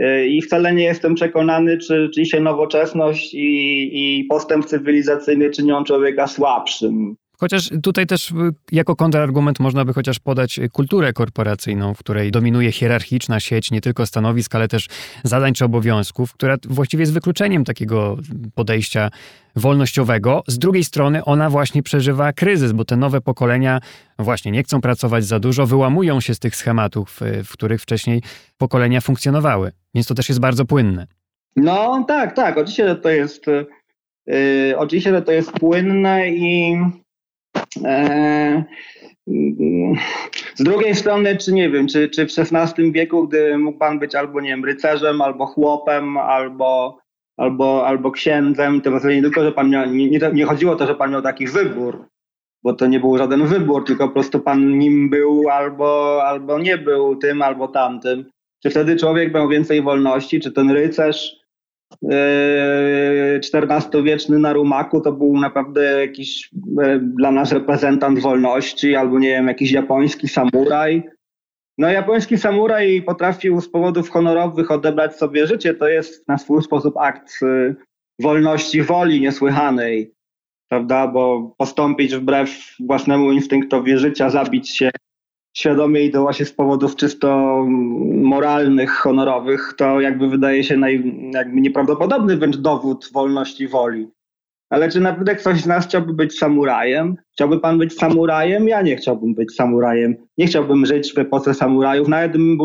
E, 0.00 0.26
I 0.26 0.42
wcale 0.42 0.74
nie 0.74 0.84
jestem 0.84 1.14
przekonany, 1.14 1.78
czy, 1.78 2.10
czy 2.14 2.26
się 2.26 2.40
nowoczesność 2.40 3.34
i, 3.34 3.90
i 3.92 4.24
postęp 4.24 4.64
cywilizacyjny 4.64 5.50
czynią 5.50 5.84
człowieka 5.84 6.26
słabszym. 6.26 7.16
Chociaż 7.40 7.70
tutaj 7.82 8.06
też 8.06 8.30
y, 8.30 8.34
jako 8.72 8.96
kontrargument 8.96 9.60
można 9.60 9.84
by 9.84 9.92
chociaż 9.92 10.18
podać 10.18 10.60
kulturę 10.72 11.12
korporacyjną, 11.12 11.94
w 11.94 11.98
której 11.98 12.30
dominuje 12.30 12.72
hierarchiczna 12.72 13.40
sieć 13.40 13.70
nie 13.70 13.80
tylko 13.80 14.06
stanowisk, 14.06 14.54
ale 14.54 14.68
też 14.68 14.88
zadań 15.24 15.54
czy 15.54 15.64
obowiązków, 15.64 16.32
która 16.32 16.56
właściwie 16.68 17.02
jest 17.02 17.12
wykluczeniem 17.12 17.64
takiego 17.64 18.16
podejścia 18.54 19.10
wolnościowego. 19.56 20.42
Z 20.46 20.58
drugiej 20.58 20.84
strony 20.84 21.24
ona 21.24 21.50
właśnie 21.50 21.82
przeżywa 21.82 22.32
kryzys, 22.32 22.72
bo 22.72 22.84
te 22.84 22.96
nowe 22.96 23.20
pokolenia 23.20 23.80
właśnie 24.18 24.52
nie 24.52 24.62
chcą 24.62 24.80
pracować 24.80 25.24
za 25.24 25.40
dużo, 25.40 25.66
wyłamują 25.66 26.20
się 26.20 26.34
z 26.34 26.38
tych 26.38 26.56
schematów, 26.56 27.22
y, 27.22 27.44
w 27.44 27.52
których 27.52 27.82
wcześniej 27.82 28.22
pokolenia 28.58 29.00
funkcjonowały. 29.00 29.72
Więc 29.94 30.06
to 30.06 30.14
też 30.14 30.28
jest 30.28 30.40
bardzo 30.40 30.64
płynne. 30.64 31.06
No 31.56 32.04
tak, 32.08 32.36
tak. 32.36 32.58
Oczywiście 32.58 32.94
to 32.94 33.10
jest, 33.10 33.46
yy, 34.26 34.74
oczywiście 34.76 35.22
to 35.22 35.32
jest 35.32 35.52
płynne 35.52 36.30
i 36.30 36.76
z 40.54 40.62
drugiej 40.62 40.94
strony, 40.94 41.36
czy 41.36 41.52
nie 41.52 41.70
wiem, 41.70 41.88
czy, 41.88 42.08
czy 42.08 42.26
w 42.26 42.30
XVI 42.38 42.92
wieku, 42.92 43.28
gdy 43.28 43.58
mógł 43.58 43.78
pan 43.78 43.98
być 43.98 44.14
albo, 44.14 44.40
nie 44.40 44.48
wiem, 44.48 44.64
rycerzem, 44.64 45.22
albo 45.22 45.46
chłopem, 45.46 46.16
albo, 46.16 46.98
albo, 47.36 47.86
albo 47.86 48.10
księdzem, 48.10 48.80
to 48.80 49.08
nie 49.08 49.22
tylko, 49.22 49.44
że 49.44 49.52
pan 49.52 49.70
miał, 49.70 49.86
nie, 49.86 50.18
nie 50.32 50.44
chodziło 50.44 50.72
o 50.72 50.76
to, 50.76 50.86
że 50.86 50.94
pan 50.94 51.10
miał 51.10 51.22
taki 51.22 51.46
wybór, 51.46 52.08
bo 52.62 52.72
to 52.72 52.86
nie 52.86 53.00
był 53.00 53.18
żaden 53.18 53.46
wybór, 53.46 53.84
tylko 53.84 54.08
po 54.08 54.14
prostu 54.14 54.40
pan 54.40 54.78
nim 54.78 55.10
był 55.10 55.48
albo, 55.48 56.20
albo 56.24 56.58
nie 56.58 56.78
był 56.78 57.16
tym, 57.16 57.42
albo 57.42 57.68
tamtym. 57.68 58.24
Czy 58.62 58.70
wtedy 58.70 58.96
człowiek 58.96 59.34
miał 59.34 59.48
więcej 59.48 59.82
wolności, 59.82 60.40
czy 60.40 60.52
ten 60.52 60.70
rycerz 60.70 61.39
XIV-wieczny 63.52 64.38
na 64.38 64.52
Rumaku 64.52 65.00
to 65.00 65.12
był 65.12 65.40
naprawdę 65.40 66.00
jakiś 66.00 66.50
e, 66.82 66.98
dla 66.98 67.30
nas 67.30 67.52
reprezentant 67.52 68.18
wolności, 68.18 68.94
albo 68.94 69.18
nie 69.18 69.28
wiem, 69.28 69.48
jakiś 69.48 69.72
japoński 69.72 70.28
samuraj. 70.28 71.02
No 71.78 71.88
japoński 71.88 72.38
samuraj 72.38 73.02
potrafił 73.02 73.60
z 73.60 73.68
powodów 73.68 74.10
honorowych 74.10 74.70
odebrać 74.70 75.16
sobie 75.16 75.46
życie. 75.46 75.74
To 75.74 75.88
jest 75.88 76.28
na 76.28 76.38
swój 76.38 76.62
sposób 76.62 76.96
akt 76.96 77.32
e, 77.42 77.74
wolności 78.20 78.82
woli 78.82 79.20
niesłychanej, 79.20 80.12
prawda? 80.68 81.06
Bo 81.06 81.54
postąpić 81.58 82.16
wbrew 82.16 82.74
własnemu 82.80 83.32
instynktowi 83.32 83.98
życia, 83.98 84.30
zabić 84.30 84.76
się 84.76 84.90
świadomie 85.56 86.04
i 86.04 86.10
to 86.10 86.22
właśnie 86.22 86.46
z 86.46 86.52
powodów 86.52 86.96
czysto 86.96 87.60
moralnych, 88.14 88.90
honorowych, 88.90 89.74
to 89.76 90.00
jakby 90.00 90.28
wydaje 90.28 90.64
się 90.64 90.76
naj, 90.76 91.30
jakby 91.34 91.60
nieprawdopodobny 91.60 92.36
wręcz 92.36 92.56
dowód 92.56 93.10
wolności 93.12 93.68
woli. 93.68 94.08
Ale 94.70 94.88
czy 94.88 95.00
naprawdę 95.00 95.34
ktoś 95.34 95.60
z 95.60 95.66
nas 95.66 95.86
chciałby 95.86 96.12
być 96.12 96.38
samurajem? 96.38 97.16
Chciałby 97.32 97.60
pan 97.60 97.78
być 97.78 97.94
samurajem? 97.94 98.68
Ja 98.68 98.82
nie 98.82 98.96
chciałbym 98.96 99.34
być 99.34 99.54
samurajem. 99.54 100.16
Nie 100.38 100.46
chciałbym 100.46 100.86
żyć 100.86 101.14
w 101.14 101.18
epoce 101.18 101.54
samurajów. 101.54 102.08
Nawet 102.08 102.32
bym 102.32 102.58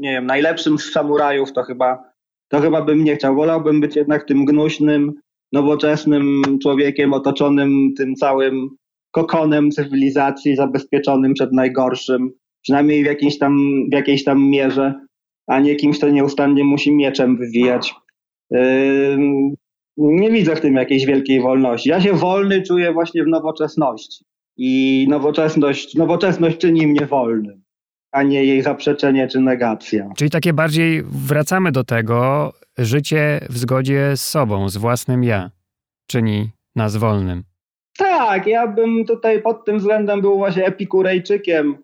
nie 0.00 0.12
wiem, 0.12 0.26
najlepszym 0.26 0.78
z 0.78 0.92
samurajów, 0.92 1.52
to 1.52 1.62
chyba, 1.62 2.04
to 2.48 2.60
chyba 2.60 2.82
bym 2.82 3.04
nie 3.04 3.16
chciał. 3.16 3.34
Wolałbym 3.34 3.80
być 3.80 3.96
jednak 3.96 4.24
tym 4.24 4.44
gnuśnym, 4.44 5.14
nowoczesnym 5.52 6.42
człowiekiem 6.62 7.12
otoczonym 7.12 7.94
tym 7.96 8.14
całym 8.14 8.76
kokonem 9.18 9.70
cywilizacji 9.70 10.56
zabezpieczonym 10.56 11.34
przed 11.34 11.52
najgorszym, 11.52 12.30
przynajmniej 12.62 13.02
w 13.02 13.06
jakiejś 13.06 13.38
tam, 13.38 13.58
w 13.90 13.94
jakiejś 13.94 14.24
tam 14.24 14.50
mierze, 14.50 14.94
a 15.46 15.60
nie 15.60 15.76
kimś, 15.76 15.98
kto 15.98 16.10
nieustannie 16.10 16.64
musi 16.64 16.94
mieczem 16.94 17.36
wywijać. 17.36 17.94
Yy, 18.50 19.18
nie 19.96 20.30
widzę 20.30 20.56
w 20.56 20.60
tym 20.60 20.74
jakiejś 20.74 21.06
wielkiej 21.06 21.40
wolności. 21.40 21.88
Ja 21.88 22.00
się 22.00 22.12
wolny 22.12 22.62
czuję 22.62 22.92
właśnie 22.92 23.24
w 23.24 23.26
nowoczesności. 23.26 24.24
I 24.56 25.06
nowoczesność, 25.08 25.94
nowoczesność 25.94 26.58
czyni 26.58 26.86
mnie 26.86 27.06
wolnym, 27.06 27.62
a 28.12 28.22
nie 28.22 28.44
jej 28.44 28.62
zaprzeczenie 28.62 29.28
czy 29.28 29.40
negacja. 29.40 30.10
Czyli 30.16 30.30
takie 30.30 30.52
bardziej 30.52 31.02
wracamy 31.02 31.72
do 31.72 31.84
tego, 31.84 32.52
życie 32.78 33.40
w 33.50 33.58
zgodzie 33.58 34.12
z 34.16 34.20
sobą, 34.20 34.68
z 34.68 34.76
własnym 34.76 35.24
ja, 35.24 35.50
czyni 36.10 36.50
nas 36.76 36.96
wolnym. 36.96 37.47
Tak, 37.98 38.46
ja 38.46 38.66
bym 38.66 39.04
tutaj 39.04 39.42
pod 39.42 39.64
tym 39.64 39.78
względem 39.78 40.20
był 40.20 40.36
właśnie 40.36 40.66
epikurejczykiem. 40.66 41.78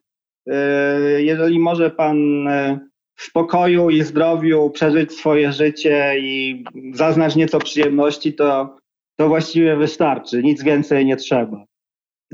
E, 0.49 1.23
jeżeli 1.23 1.59
może 1.59 1.91
pan 1.91 2.49
e, 2.49 2.79
w 3.17 3.23
spokoju 3.23 3.91
i 3.91 4.03
zdrowiu 4.03 4.71
przeżyć 4.71 5.13
swoje 5.13 5.53
życie 5.53 6.15
i 6.19 6.65
zaznać 6.93 7.37
nieco 7.37 7.59
przyjemności, 7.59 8.35
to, 8.35 8.77
to 9.17 9.29
właściwie 9.29 9.77
wystarczy. 9.77 10.43
Nic 10.43 10.63
więcej 10.63 11.07
nie 11.07 11.17
trzeba. 11.17 11.65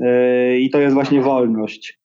E, 0.01 0.57
I 0.59 0.69
to 0.69 0.79
jest 0.79 0.93
właśnie 0.93 1.21
wolność. 1.21 2.01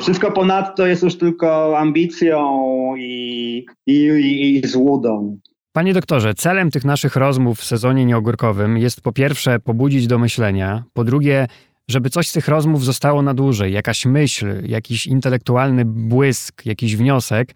Wszystko 0.00 0.32
ponadto 0.32 0.86
jest 0.86 1.02
już 1.02 1.18
tylko 1.18 1.78
ambicją 1.78 2.60
i, 2.96 3.66
i, 3.86 3.94
i, 3.96 4.58
i 4.58 4.66
złudą. 4.66 5.38
Panie 5.76 5.94
doktorze, 5.94 6.34
celem 6.34 6.70
tych 6.70 6.84
naszych 6.84 7.16
rozmów 7.16 7.60
w 7.60 7.64
sezonie 7.64 8.04
nieogórkowym 8.04 8.78
jest 8.78 9.00
po 9.00 9.12
pierwsze 9.12 9.60
pobudzić 9.60 10.06
do 10.06 10.18
myślenia, 10.18 10.84
po 10.92 11.04
drugie, 11.04 11.46
żeby 11.88 12.10
coś 12.10 12.28
z 12.28 12.32
tych 12.32 12.48
rozmów 12.48 12.84
zostało 12.84 13.22
na 13.22 13.34
dłużej, 13.34 13.72
jakaś 13.72 14.06
myśl, 14.06 14.46
jakiś 14.66 15.06
intelektualny 15.06 15.84
błysk, 15.84 16.66
jakiś 16.66 16.96
wniosek. 16.96 17.54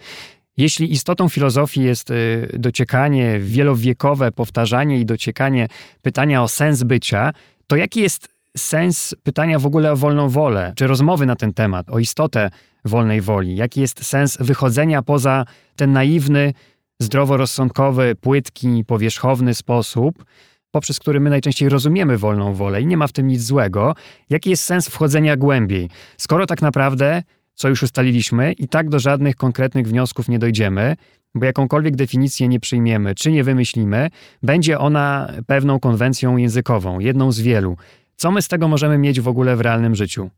Jeśli 0.56 0.92
istotą 0.92 1.28
filozofii 1.28 1.82
jest 1.82 2.10
y, 2.10 2.48
dociekanie 2.58 3.38
wielowiekowe, 3.40 4.32
powtarzanie 4.32 5.00
i 5.00 5.06
dociekanie 5.06 5.68
pytania 6.02 6.42
o 6.42 6.48
sens 6.48 6.82
bycia, 6.82 7.32
to 7.66 7.76
jaki 7.76 8.00
jest 8.00 8.28
sens 8.56 9.14
pytania 9.22 9.58
w 9.58 9.66
ogóle 9.66 9.92
o 9.92 9.96
wolną 9.96 10.28
wolę, 10.28 10.72
czy 10.76 10.86
rozmowy 10.86 11.26
na 11.26 11.36
ten 11.36 11.52
temat, 11.52 11.90
o 11.90 11.98
istotę 11.98 12.50
wolnej 12.84 13.20
woli? 13.20 13.56
Jaki 13.56 13.80
jest 13.80 14.04
sens 14.04 14.36
wychodzenia 14.40 15.02
poza 15.02 15.44
ten 15.76 15.92
naiwny, 15.92 16.54
zdroworozsądkowy, 17.02 18.14
płytki, 18.20 18.84
powierzchowny 18.84 19.54
sposób, 19.54 20.24
poprzez 20.70 20.98
który 20.98 21.20
my 21.20 21.30
najczęściej 21.30 21.68
rozumiemy 21.68 22.18
wolną 22.18 22.54
wolę 22.54 22.82
i 22.82 22.86
nie 22.86 22.96
ma 22.96 23.06
w 23.06 23.12
tym 23.12 23.26
nic 23.26 23.42
złego, 23.42 23.94
jaki 24.30 24.50
jest 24.50 24.64
sens 24.64 24.88
wchodzenia 24.88 25.36
głębiej, 25.36 25.90
skoro 26.16 26.46
tak 26.46 26.62
naprawdę 26.62 27.22
co 27.58 27.68
już 27.68 27.82
ustaliliśmy, 27.82 28.52
i 28.52 28.68
tak 28.68 28.88
do 28.88 28.98
żadnych 28.98 29.36
konkretnych 29.36 29.86
wniosków 29.86 30.28
nie 30.28 30.38
dojdziemy, 30.38 30.96
bo 31.34 31.46
jakąkolwiek 31.46 31.96
definicję 31.96 32.48
nie 32.48 32.60
przyjmiemy 32.60 33.14
czy 33.14 33.32
nie 33.32 33.44
wymyślimy, 33.44 34.10
będzie 34.42 34.78
ona 34.78 35.32
pewną 35.46 35.80
konwencją 35.80 36.36
językową, 36.36 36.98
jedną 36.98 37.32
z 37.32 37.40
wielu. 37.40 37.76
Co 38.16 38.30
my 38.30 38.42
z 38.42 38.48
tego 38.48 38.68
możemy 38.68 38.98
mieć 38.98 39.20
w 39.20 39.28
ogóle 39.28 39.56
w 39.56 39.60
realnym 39.60 39.94
życiu? 39.94 40.30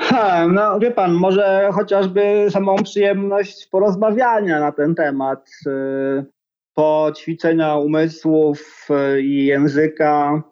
Ha, 0.00 0.46
no 0.48 0.78
wie 0.78 0.90
pan, 0.90 1.12
może 1.12 1.70
chociażby 1.72 2.46
samą 2.50 2.76
przyjemność 2.76 3.66
porozmawiania 3.66 4.60
na 4.60 4.72
ten 4.72 4.94
temat, 4.94 5.50
y, 5.66 6.24
poćwiczenia 6.74 7.76
umysłów 7.76 8.86
y, 8.90 9.22
i 9.22 9.46
języka, 9.46 10.42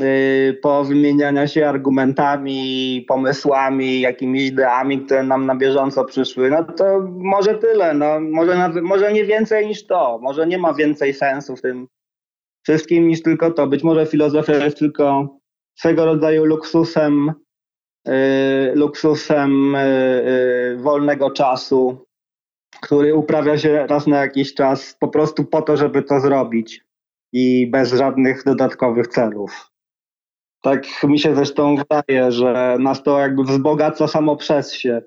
y, 0.00 0.58
po 0.62 0.84
wymieniania 0.84 1.46
się 1.46 1.68
argumentami, 1.68 3.04
pomysłami, 3.08 4.00
jakimiś 4.00 4.42
ideami, 4.42 5.00
które 5.00 5.22
nam 5.22 5.46
na 5.46 5.54
bieżąco 5.54 6.04
przyszły, 6.04 6.50
no 6.50 6.64
to 6.64 7.00
może 7.10 7.54
tyle, 7.54 7.94
no, 7.94 8.20
może, 8.20 8.68
może 8.82 9.12
nie 9.12 9.24
więcej 9.24 9.66
niż 9.66 9.86
to, 9.86 10.18
może 10.22 10.46
nie 10.46 10.58
ma 10.58 10.74
więcej 10.74 11.14
sensu 11.14 11.56
w 11.56 11.62
tym 11.62 11.88
wszystkim 12.62 13.08
niż 13.08 13.22
tylko 13.22 13.50
to. 13.50 13.66
Być 13.66 13.82
może 13.82 14.06
filozofia 14.06 14.64
jest 14.64 14.78
tylko 14.78 15.28
swego 15.74 16.04
rodzaju 16.04 16.44
luksusem 16.44 17.32
luksusem 18.74 19.74
y, 19.74 19.78
y, 19.78 20.76
wolnego 20.76 21.30
czasu, 21.30 22.06
który 22.80 23.14
uprawia 23.14 23.58
się 23.58 23.86
raz 23.86 24.06
na 24.06 24.20
jakiś 24.20 24.54
czas 24.54 24.96
po 25.00 25.08
prostu 25.08 25.44
po 25.44 25.62
to, 25.62 25.76
żeby 25.76 26.02
to 26.02 26.20
zrobić 26.20 26.84
i 27.32 27.66
bez 27.66 27.92
żadnych 27.92 28.44
dodatkowych 28.44 29.06
celów. 29.06 29.70
Tak 30.62 30.84
mi 31.04 31.18
się 31.18 31.34
zresztą 31.34 31.76
wydaje, 31.76 32.32
że 32.32 32.76
nas 32.80 33.02
to 33.02 33.18
jakby 33.18 33.44
wzbogaca 33.44 34.08
samo 34.08 34.36
przez 34.36 34.72
się. 34.72 35.02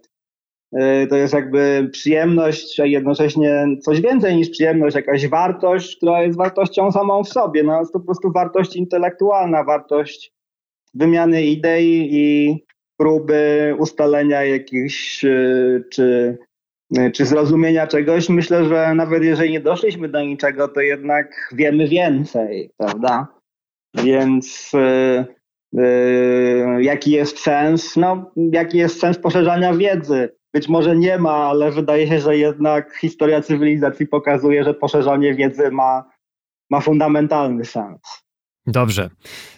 To 1.09 1.15
jest 1.15 1.33
jakby 1.33 1.89
przyjemność, 1.91 2.79
a 2.79 2.85
jednocześnie 2.85 3.65
coś 3.81 4.01
więcej 4.01 4.35
niż 4.35 4.49
przyjemność, 4.49 4.95
jakaś 4.95 5.27
wartość, 5.27 5.97
która 5.97 6.21
jest 6.21 6.37
wartością 6.37 6.91
samą 6.91 7.23
w 7.23 7.29
sobie. 7.29 7.63
No, 7.63 7.79
jest 7.79 7.93
to 7.93 7.99
po 7.99 8.05
prostu 8.05 8.31
wartość 8.31 8.75
intelektualna, 8.75 9.63
wartość 9.63 10.33
wymiany 10.93 11.43
idei 11.43 12.09
i 12.11 12.66
próby 12.97 13.75
ustalenia 13.77 14.43
jakichś 14.43 15.25
e, 15.25 15.29
czy, 15.91 16.37
e, 16.97 17.11
czy 17.11 17.25
zrozumienia 17.25 17.87
czegoś, 17.87 18.29
myślę, 18.29 18.65
że 18.65 18.95
nawet 18.95 19.23
jeżeli 19.23 19.51
nie 19.51 19.59
doszliśmy 19.59 20.09
do 20.09 20.21
niczego, 20.21 20.67
to 20.67 20.81
jednak 20.81 21.49
wiemy 21.55 21.87
więcej, 21.87 22.71
prawda? 22.77 23.27
Więc 23.93 24.71
yy, 25.73 26.83
jaki 26.83 27.11
jest 27.11 27.39
sens? 27.39 27.95
No, 27.95 28.31
jaki 28.35 28.77
jest 28.77 28.99
sens 28.99 29.19
poszerzania 29.19 29.73
wiedzy? 29.73 30.37
Być 30.53 30.69
może 30.69 30.95
nie 30.95 31.17
ma, 31.17 31.35
ale 31.35 31.71
wydaje 31.71 32.07
się, 32.07 32.19
że 32.19 32.37
jednak 32.37 32.97
historia 32.97 33.41
cywilizacji 33.41 34.07
pokazuje, 34.07 34.63
że 34.63 34.73
poszerzanie 34.73 35.35
wiedzy 35.35 35.71
ma, 35.71 36.11
ma 36.69 36.81
fundamentalny 36.81 37.65
sens. 37.65 38.26
Dobrze. 38.67 39.09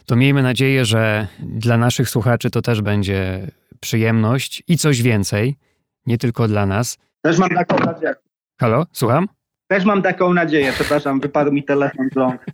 To 0.05 0.15
miejmy 0.15 0.43
nadzieję, 0.43 0.85
że 0.85 1.27
dla 1.39 1.77
naszych 1.77 2.09
słuchaczy 2.09 2.49
to 2.49 2.61
też 2.61 2.81
będzie 2.81 3.47
przyjemność 3.79 4.63
i 4.67 4.77
coś 4.77 5.01
więcej, 5.01 5.55
nie 6.05 6.17
tylko 6.17 6.47
dla 6.47 6.65
nas. 6.65 6.97
Też 7.21 7.37
mam 7.37 7.49
taką 7.49 7.79
nadzieję. 7.85 8.13
Halo, 8.59 8.85
słucham? 8.91 9.27
Też 9.67 9.85
mam 9.85 10.01
taką 10.01 10.33
nadzieję, 10.33 10.71
przepraszam, 10.73 11.19
wypadł 11.19 11.51
mi 11.51 11.63
telefon 11.63 12.09
z 12.13 12.17
rąk. 12.17 12.45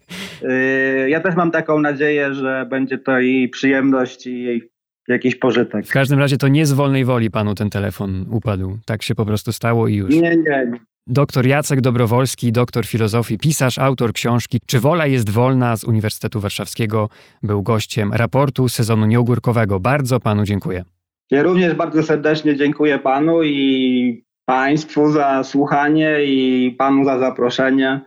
Yy, 0.41 1.10
ja 1.10 1.20
też 1.20 1.36
mam 1.36 1.51
taką 1.51 1.80
nadzieję, 1.80 2.34
że 2.34 2.66
będzie 2.70 2.97
to 2.97 3.20
i 3.20 3.49
przyjemność, 3.49 4.28
i 4.28 4.62
jakiś 5.08 5.36
pożytek. 5.36 5.88
W 5.88 5.91
każdym 5.91 6.20
razie 6.20 6.38
to 6.38 6.47
nie 6.47 6.66
z 6.66 6.74
wolnej 6.74 7.06
woli 7.06 7.32
panu 7.32 7.56
ten 7.56 7.70
telefon 7.70 8.26
upadł. 8.30 8.78
Tak 8.86 9.03
się 9.03 9.16
po 9.16 9.26
prostu 9.26 9.51
stało 9.51 9.88
i 9.88 9.95
już. 9.95 10.16
Nie, 10.16 10.36
nie. 10.38 10.72
Doktor 11.08 11.45
Jacek 11.47 11.82
Dobrowolski, 11.82 12.51
doktor 12.51 12.86
filozofii, 12.86 13.38
pisarz, 13.38 13.80
autor 13.80 14.14
książki 14.14 14.60
Czy 14.66 14.80
wola 14.80 15.06
jest 15.06 15.30
wolna 15.30 15.78
z 15.78 15.84
Uniwersytetu 15.84 16.39
Warszawskiego, 16.39 17.10
był 17.43 17.64
gościem 17.64 18.14
raportu 18.14 18.70
sezonu 18.70 19.06
nieogórkowego. 19.06 19.80
Bardzo 19.80 20.20
panu 20.20 20.43
dziękuję. 20.43 20.84
Ja 21.32 21.43
również 21.43 21.74
bardzo 21.74 22.03
serdecznie 22.03 22.56
dziękuję 22.56 22.99
panu 22.99 23.43
i 23.43 24.26
państwu 24.45 25.12
za 25.12 25.43
słuchanie 25.43 26.18
i 26.26 26.72
panu 26.78 27.06
za 27.06 27.20
zaproszenie. 27.20 28.01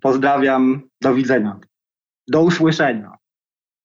Pozdrawiam, 0.00 0.82
do 1.00 1.14
widzenia. 1.14 1.60
Do 2.28 2.42
usłyszenia. 2.42 3.12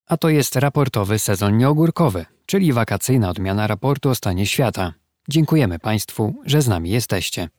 A 0.08 0.18
to 0.18 0.30
jest 0.30 0.56
raportowy 0.56 1.20
sezon 1.20 1.58
nieogórkowy, 1.58 2.26
czyli 2.46 2.74
wakacyjna 2.74 3.30
odmiana 3.30 3.68
raportu 3.68 4.10
o 4.10 4.16
stanie 4.16 4.46
świata. 4.46 4.94
Dziękujemy 5.30 5.80
Państwu, 5.80 6.36
że 6.46 6.62
z 6.62 6.68
nami 6.68 6.90
jesteście. 6.90 7.50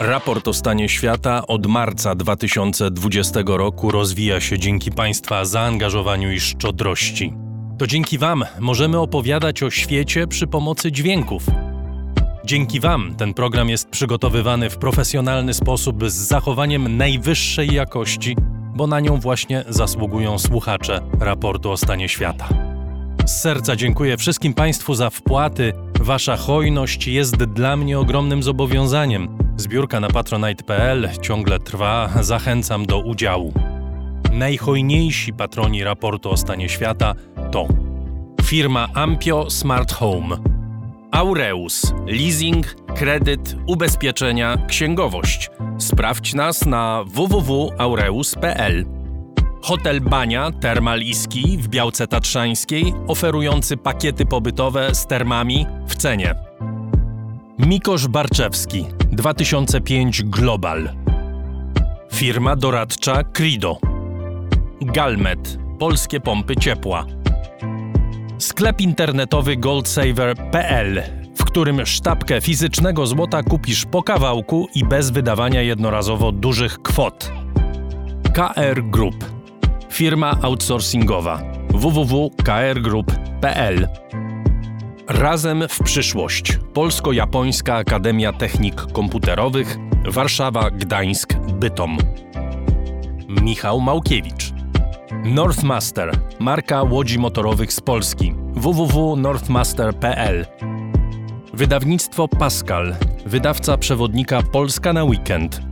Raport 0.00 0.48
o 0.48 0.52
stanie 0.52 0.88
świata 0.88 1.46
od 1.46 1.66
marca 1.66 2.14
2020 2.14 3.40
roku 3.46 3.90
rozwija 3.90 4.40
się 4.40 4.58
dzięki 4.58 4.92
Państwa 4.92 5.44
zaangażowaniu 5.44 6.32
i 6.32 6.40
szczodrości. 6.40 7.34
To 7.78 7.86
dzięki 7.86 8.18
Wam 8.18 8.44
możemy 8.60 8.98
opowiadać 8.98 9.62
o 9.62 9.70
świecie 9.70 10.26
przy 10.26 10.46
pomocy 10.46 10.92
dźwięków. 10.92 11.42
Dzięki 12.44 12.80
Wam 12.80 13.14
ten 13.14 13.34
program 13.34 13.68
jest 13.68 13.88
przygotowywany 13.88 14.70
w 14.70 14.78
profesjonalny 14.78 15.54
sposób 15.54 16.10
z 16.10 16.14
zachowaniem 16.14 16.96
najwyższej 16.96 17.74
jakości, 17.74 18.36
bo 18.74 18.86
na 18.86 19.00
nią 19.00 19.20
właśnie 19.20 19.64
zasługują 19.68 20.38
słuchacze 20.38 21.00
raportu 21.20 21.70
o 21.70 21.76
stanie 21.76 22.08
świata. 22.08 22.48
Z 23.26 23.40
serca 23.40 23.76
dziękuję 23.76 24.16
wszystkim 24.16 24.54
Państwu 24.54 24.94
za 24.94 25.10
wpłaty. 25.10 25.72
Wasza 26.00 26.36
hojność 26.36 27.06
jest 27.06 27.36
dla 27.36 27.76
mnie 27.76 27.98
ogromnym 27.98 28.42
zobowiązaniem. 28.42 29.38
Zbiórka 29.56 30.00
na 30.00 30.08
patronite.pl 30.08 31.08
ciągle 31.22 31.58
trwa, 31.58 32.10
zachęcam 32.20 32.86
do 32.86 32.98
udziału. 32.98 33.52
Najhojniejsi 34.32 35.32
patroni 35.32 35.84
raportu 35.84 36.30
o 36.30 36.36
stanie 36.36 36.68
świata 36.68 37.14
to 37.52 37.68
firma 38.42 38.88
Ampio 38.94 39.50
Smart 39.50 39.92
Home, 39.92 40.36
Aureus, 41.10 41.94
leasing, 42.06 42.74
kredyt, 42.96 43.56
ubezpieczenia, 43.66 44.56
księgowość. 44.68 45.50
Sprawdź 45.78 46.34
nas 46.34 46.66
na 46.66 47.04
www.aureus.pl. 47.06 48.99
Hotel 49.62 50.00
Bania 50.00 50.50
Termal 50.60 51.00
Iski 51.00 51.58
w 51.58 51.68
Białce 51.68 52.06
Tatrzańskiej, 52.06 52.94
oferujący 53.06 53.76
pakiety 53.76 54.26
pobytowe 54.26 54.94
z 54.94 55.06
termami 55.06 55.66
w 55.86 55.94
cenie. 55.94 56.34
Mikosz 57.58 58.08
Barczewski 58.08 58.86
2005 59.12 60.22
Global. 60.22 60.90
Firma 62.12 62.56
doradcza 62.56 63.24
Crido. 63.24 63.78
Galmet 64.80 65.58
Polskie 65.78 66.20
pompy 66.20 66.56
ciepła. 66.56 67.06
Sklep 68.38 68.80
internetowy 68.80 69.56
goldsaver.pl, 69.56 71.02
w 71.36 71.44
którym 71.44 71.86
sztabkę 71.86 72.40
fizycznego 72.40 73.06
złota 73.06 73.42
kupisz 73.42 73.84
po 73.84 74.02
kawałku 74.02 74.68
i 74.74 74.84
bez 74.84 75.10
wydawania 75.10 75.62
jednorazowo 75.62 76.32
dużych 76.32 76.82
kwot. 76.82 77.32
KR 78.34 78.82
Group. 78.82 79.39
Firma 79.90 80.36
outsourcingowa 80.42 81.42
www.krgroup.pl 81.70 83.88
Razem 85.08 85.64
w 85.68 85.82
przyszłość. 85.82 86.58
Polsko-Japońska 86.74 87.74
Akademia 87.74 88.32
Technik 88.32 88.92
Komputerowych, 88.92 89.78
Warszawa, 90.04 90.70
Gdańsk, 90.70 91.34
Bytom. 91.34 91.98
Michał 93.28 93.80
Małkiewicz. 93.80 94.52
Northmaster, 95.24 96.12
marka 96.38 96.82
łodzi 96.82 97.18
motorowych 97.18 97.72
z 97.72 97.80
Polski. 97.80 98.34
www.northmaster.pl 98.54 100.46
Wydawnictwo 101.54 102.28
Pascal, 102.28 102.96
wydawca 103.26 103.76
przewodnika 103.76 104.42
Polska 104.42 104.92
na 104.92 105.04
weekend. 105.04 105.69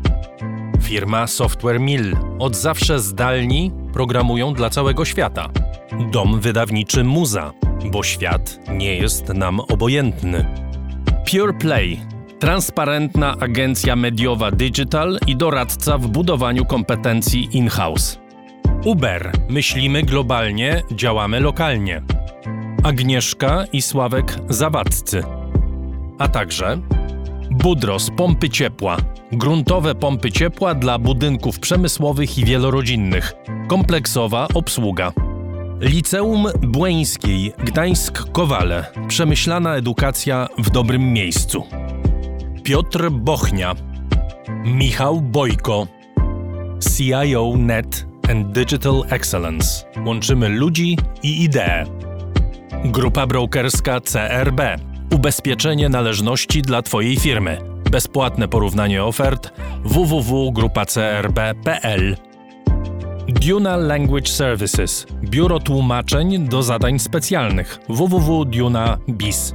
Firma 0.82 1.26
Software 1.26 1.80
Mill, 1.80 2.16
od 2.38 2.56
zawsze 2.56 3.00
zdalni, 3.00 3.72
programują 3.92 4.54
dla 4.54 4.70
całego 4.70 5.04
świata. 5.04 5.50
Dom 6.12 6.40
wydawniczy 6.40 7.04
Muza, 7.04 7.52
bo 7.92 8.02
świat 8.02 8.58
nie 8.72 8.96
jest 8.96 9.28
nam 9.28 9.60
obojętny. 9.60 10.46
Pure 11.30 11.52
Play 11.52 12.00
transparentna 12.38 13.36
agencja 13.40 13.96
mediowa 13.96 14.50
digital 14.50 15.18
i 15.26 15.36
doradca 15.36 15.98
w 15.98 16.08
budowaniu 16.08 16.64
kompetencji 16.64 17.48
in-house. 17.52 18.18
Uber 18.84 19.32
myślimy 19.48 20.02
globalnie, 20.02 20.82
działamy 20.92 21.40
lokalnie. 21.40 22.02
Agnieszka 22.84 23.64
i 23.72 23.82
Sławek 23.82 24.38
Zawadzcy. 24.48 25.22
A 26.18 26.28
także 26.28 26.78
Budros 27.50 28.10
pompy 28.16 28.50
ciepła. 28.50 28.96
Gruntowe 29.32 29.94
pompy 29.94 30.32
ciepła 30.32 30.74
dla 30.74 30.98
budynków 30.98 31.60
przemysłowych 31.60 32.38
i 32.38 32.44
wielorodzinnych. 32.44 33.34
Kompleksowa 33.68 34.48
obsługa. 34.54 35.12
Liceum 35.80 36.46
Błeńskiej 36.62 37.52
Gdańsk-Kowale. 37.52 38.84
Przemyślana 39.08 39.74
edukacja 39.74 40.48
w 40.58 40.70
dobrym 40.70 41.12
miejscu. 41.12 41.64
Piotr 42.62 43.10
Bochnia. 43.10 43.74
Michał 44.64 45.20
Bojko. 45.20 45.86
CIO 46.96 47.54
Net 47.56 48.06
and 48.30 48.52
Digital 48.52 49.04
Excellence. 49.10 49.84
Łączymy 50.06 50.48
ludzi 50.48 50.98
i 51.22 51.42
idee. 51.44 51.84
Grupa 52.84 53.26
brokerska 53.26 54.00
CRB. 54.00 54.87
Ubezpieczenie 55.14 55.88
należności 55.88 56.62
dla 56.62 56.82
Twojej 56.82 57.16
firmy. 57.16 57.58
Bezpłatne 57.90 58.48
porównanie 58.48 59.04
ofert 59.04 59.52
www.grupacrb.pl 59.84 62.16
Duna 63.28 63.76
Language 63.76 64.28
Services. 64.28 65.06
Biuro 65.24 65.60
tłumaczeń 65.60 66.48
do 66.48 66.62
zadań 66.62 66.98
specjalnych 66.98 67.78
www.duna.biz. 67.88 69.52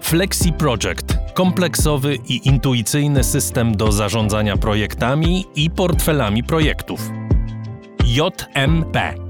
Flexi 0.00 0.52
Project. 0.52 1.18
Kompleksowy 1.34 2.16
i 2.28 2.48
intuicyjny 2.48 3.24
system 3.24 3.76
do 3.76 3.92
zarządzania 3.92 4.56
projektami 4.56 5.44
i 5.56 5.70
portfelami 5.70 6.44
projektów. 6.44 7.10
JMP. 8.04 9.27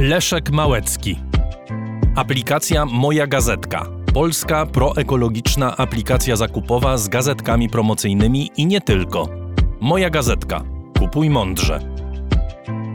Leszek 0.00 0.50
Małecki. 0.50 1.18
Aplikacja 2.16 2.86
Moja 2.86 3.26
Gazetka. 3.26 3.86
Polska 4.14 4.66
proekologiczna 4.66 5.76
aplikacja 5.76 6.36
zakupowa 6.36 6.98
z 6.98 7.08
gazetkami 7.08 7.68
promocyjnymi 7.68 8.50
i 8.56 8.66
nie 8.66 8.80
tylko. 8.80 9.28
Moja 9.80 10.10
Gazetka. 10.10 10.62
Kupuj 10.98 11.30
mądrze. 11.30 11.80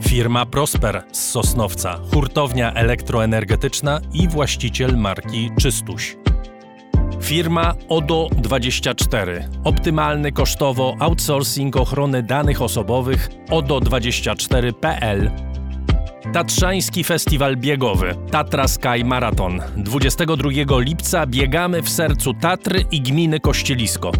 Firma 0.03 0.45
Prosper 0.45 1.03
z 1.11 1.29
Sosnowca, 1.29 1.99
hurtownia 2.13 2.73
elektroenergetyczna 2.73 4.01
i 4.13 4.27
właściciel 4.27 4.97
marki 4.97 5.51
Czystuś. 5.59 6.17
Firma 7.21 7.73
ODO24. 7.89 9.41
Optymalny 9.63 10.31
kosztowo 10.31 10.95
outsourcing 10.99 11.75
ochrony 11.75 12.23
danych 12.23 12.61
osobowych 12.61 13.29
ODO24.pl. 13.49 15.54
Tatrzański 16.33 17.03
Festiwal 17.03 17.57
Biegowy 17.57 18.15
Tatra 18.31 18.67
Sky 18.67 19.03
Marathon. 19.05 19.61
22 19.77 20.79
lipca 20.79 21.27
biegamy 21.27 21.81
w 21.81 21.89
sercu 21.89 22.33
Tatry 22.33 22.85
i 22.91 23.01
gminy 23.01 23.39
Kościelisko. 23.39 24.11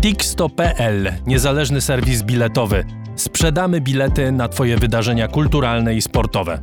Tixto.pl 0.00 1.12
Niezależny 1.26 1.80
serwis 1.80 2.22
biletowy. 2.22 2.84
Sprzedamy 3.16 3.80
bilety 3.80 4.32
na 4.32 4.48
Twoje 4.48 4.76
wydarzenia 4.76 5.28
kulturalne 5.28 5.94
i 5.94 6.02
sportowe. 6.02 6.60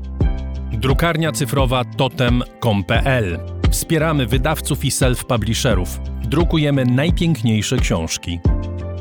Drukarnia 0.72 1.32
cyfrowa 1.32 1.86
totem.com.pl 1.86 3.40
Wspieramy 3.72 4.26
wydawców 4.26 4.86
i 4.86 4.90
self-publisherów. 4.90 6.00
Drukujemy 6.24 6.86
najpiękniejsze 6.86 7.78
książki. 7.78 8.40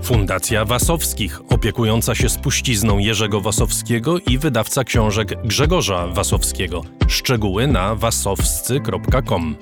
Fundacja 0.05 0.65
Wasowskich, 0.65 1.41
opiekująca 1.53 2.15
się 2.15 2.29
spuścizną 2.29 2.99
Jerzego 2.99 3.41
Wasowskiego 3.41 4.19
i 4.19 4.39
wydawca 4.39 4.85
książek 4.85 5.35
Grzegorza 5.45 6.07
Wasowskiego. 6.07 6.83
Szczegóły 7.09 7.67
na 7.67 7.95
wasowscy.com. 7.95 9.57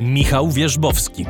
Michał 0.00 0.50
Wierzbowski. 0.50 1.26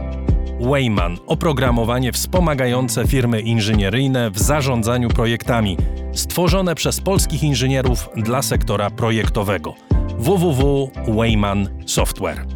Wayman 0.60 1.18
oprogramowanie 1.26 2.12
wspomagające 2.12 3.06
firmy 3.06 3.40
inżynieryjne 3.40 4.30
w 4.30 4.38
zarządzaniu 4.38 5.08
projektami, 5.08 5.76
stworzone 6.12 6.74
przez 6.74 7.00
polskich 7.00 7.42
inżynierów 7.42 8.08
dla 8.16 8.42
sektora 8.42 8.90
projektowego. 8.90 9.74
www.wayman 10.18 11.68
Software. 11.86 12.46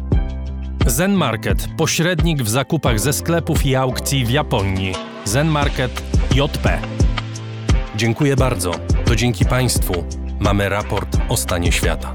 Zen 0.87 1.13
Market 1.13 1.67
pośrednik 1.77 2.43
w 2.43 2.49
zakupach 2.49 2.99
ze 2.99 3.13
sklepów 3.13 3.65
i 3.65 3.75
aukcji 3.75 4.25
w 4.25 4.29
Japonii. 4.29 5.14
Zen 5.25 5.47
Market 5.47 6.03
JP. 6.31 6.79
Dziękuję 7.95 8.35
bardzo. 8.35 8.71
To 9.05 9.15
dzięki 9.15 9.45
Państwu 9.45 10.03
mamy 10.39 10.69
raport 10.69 11.17
o 11.29 11.37
stanie 11.37 11.71
świata. 11.71 12.13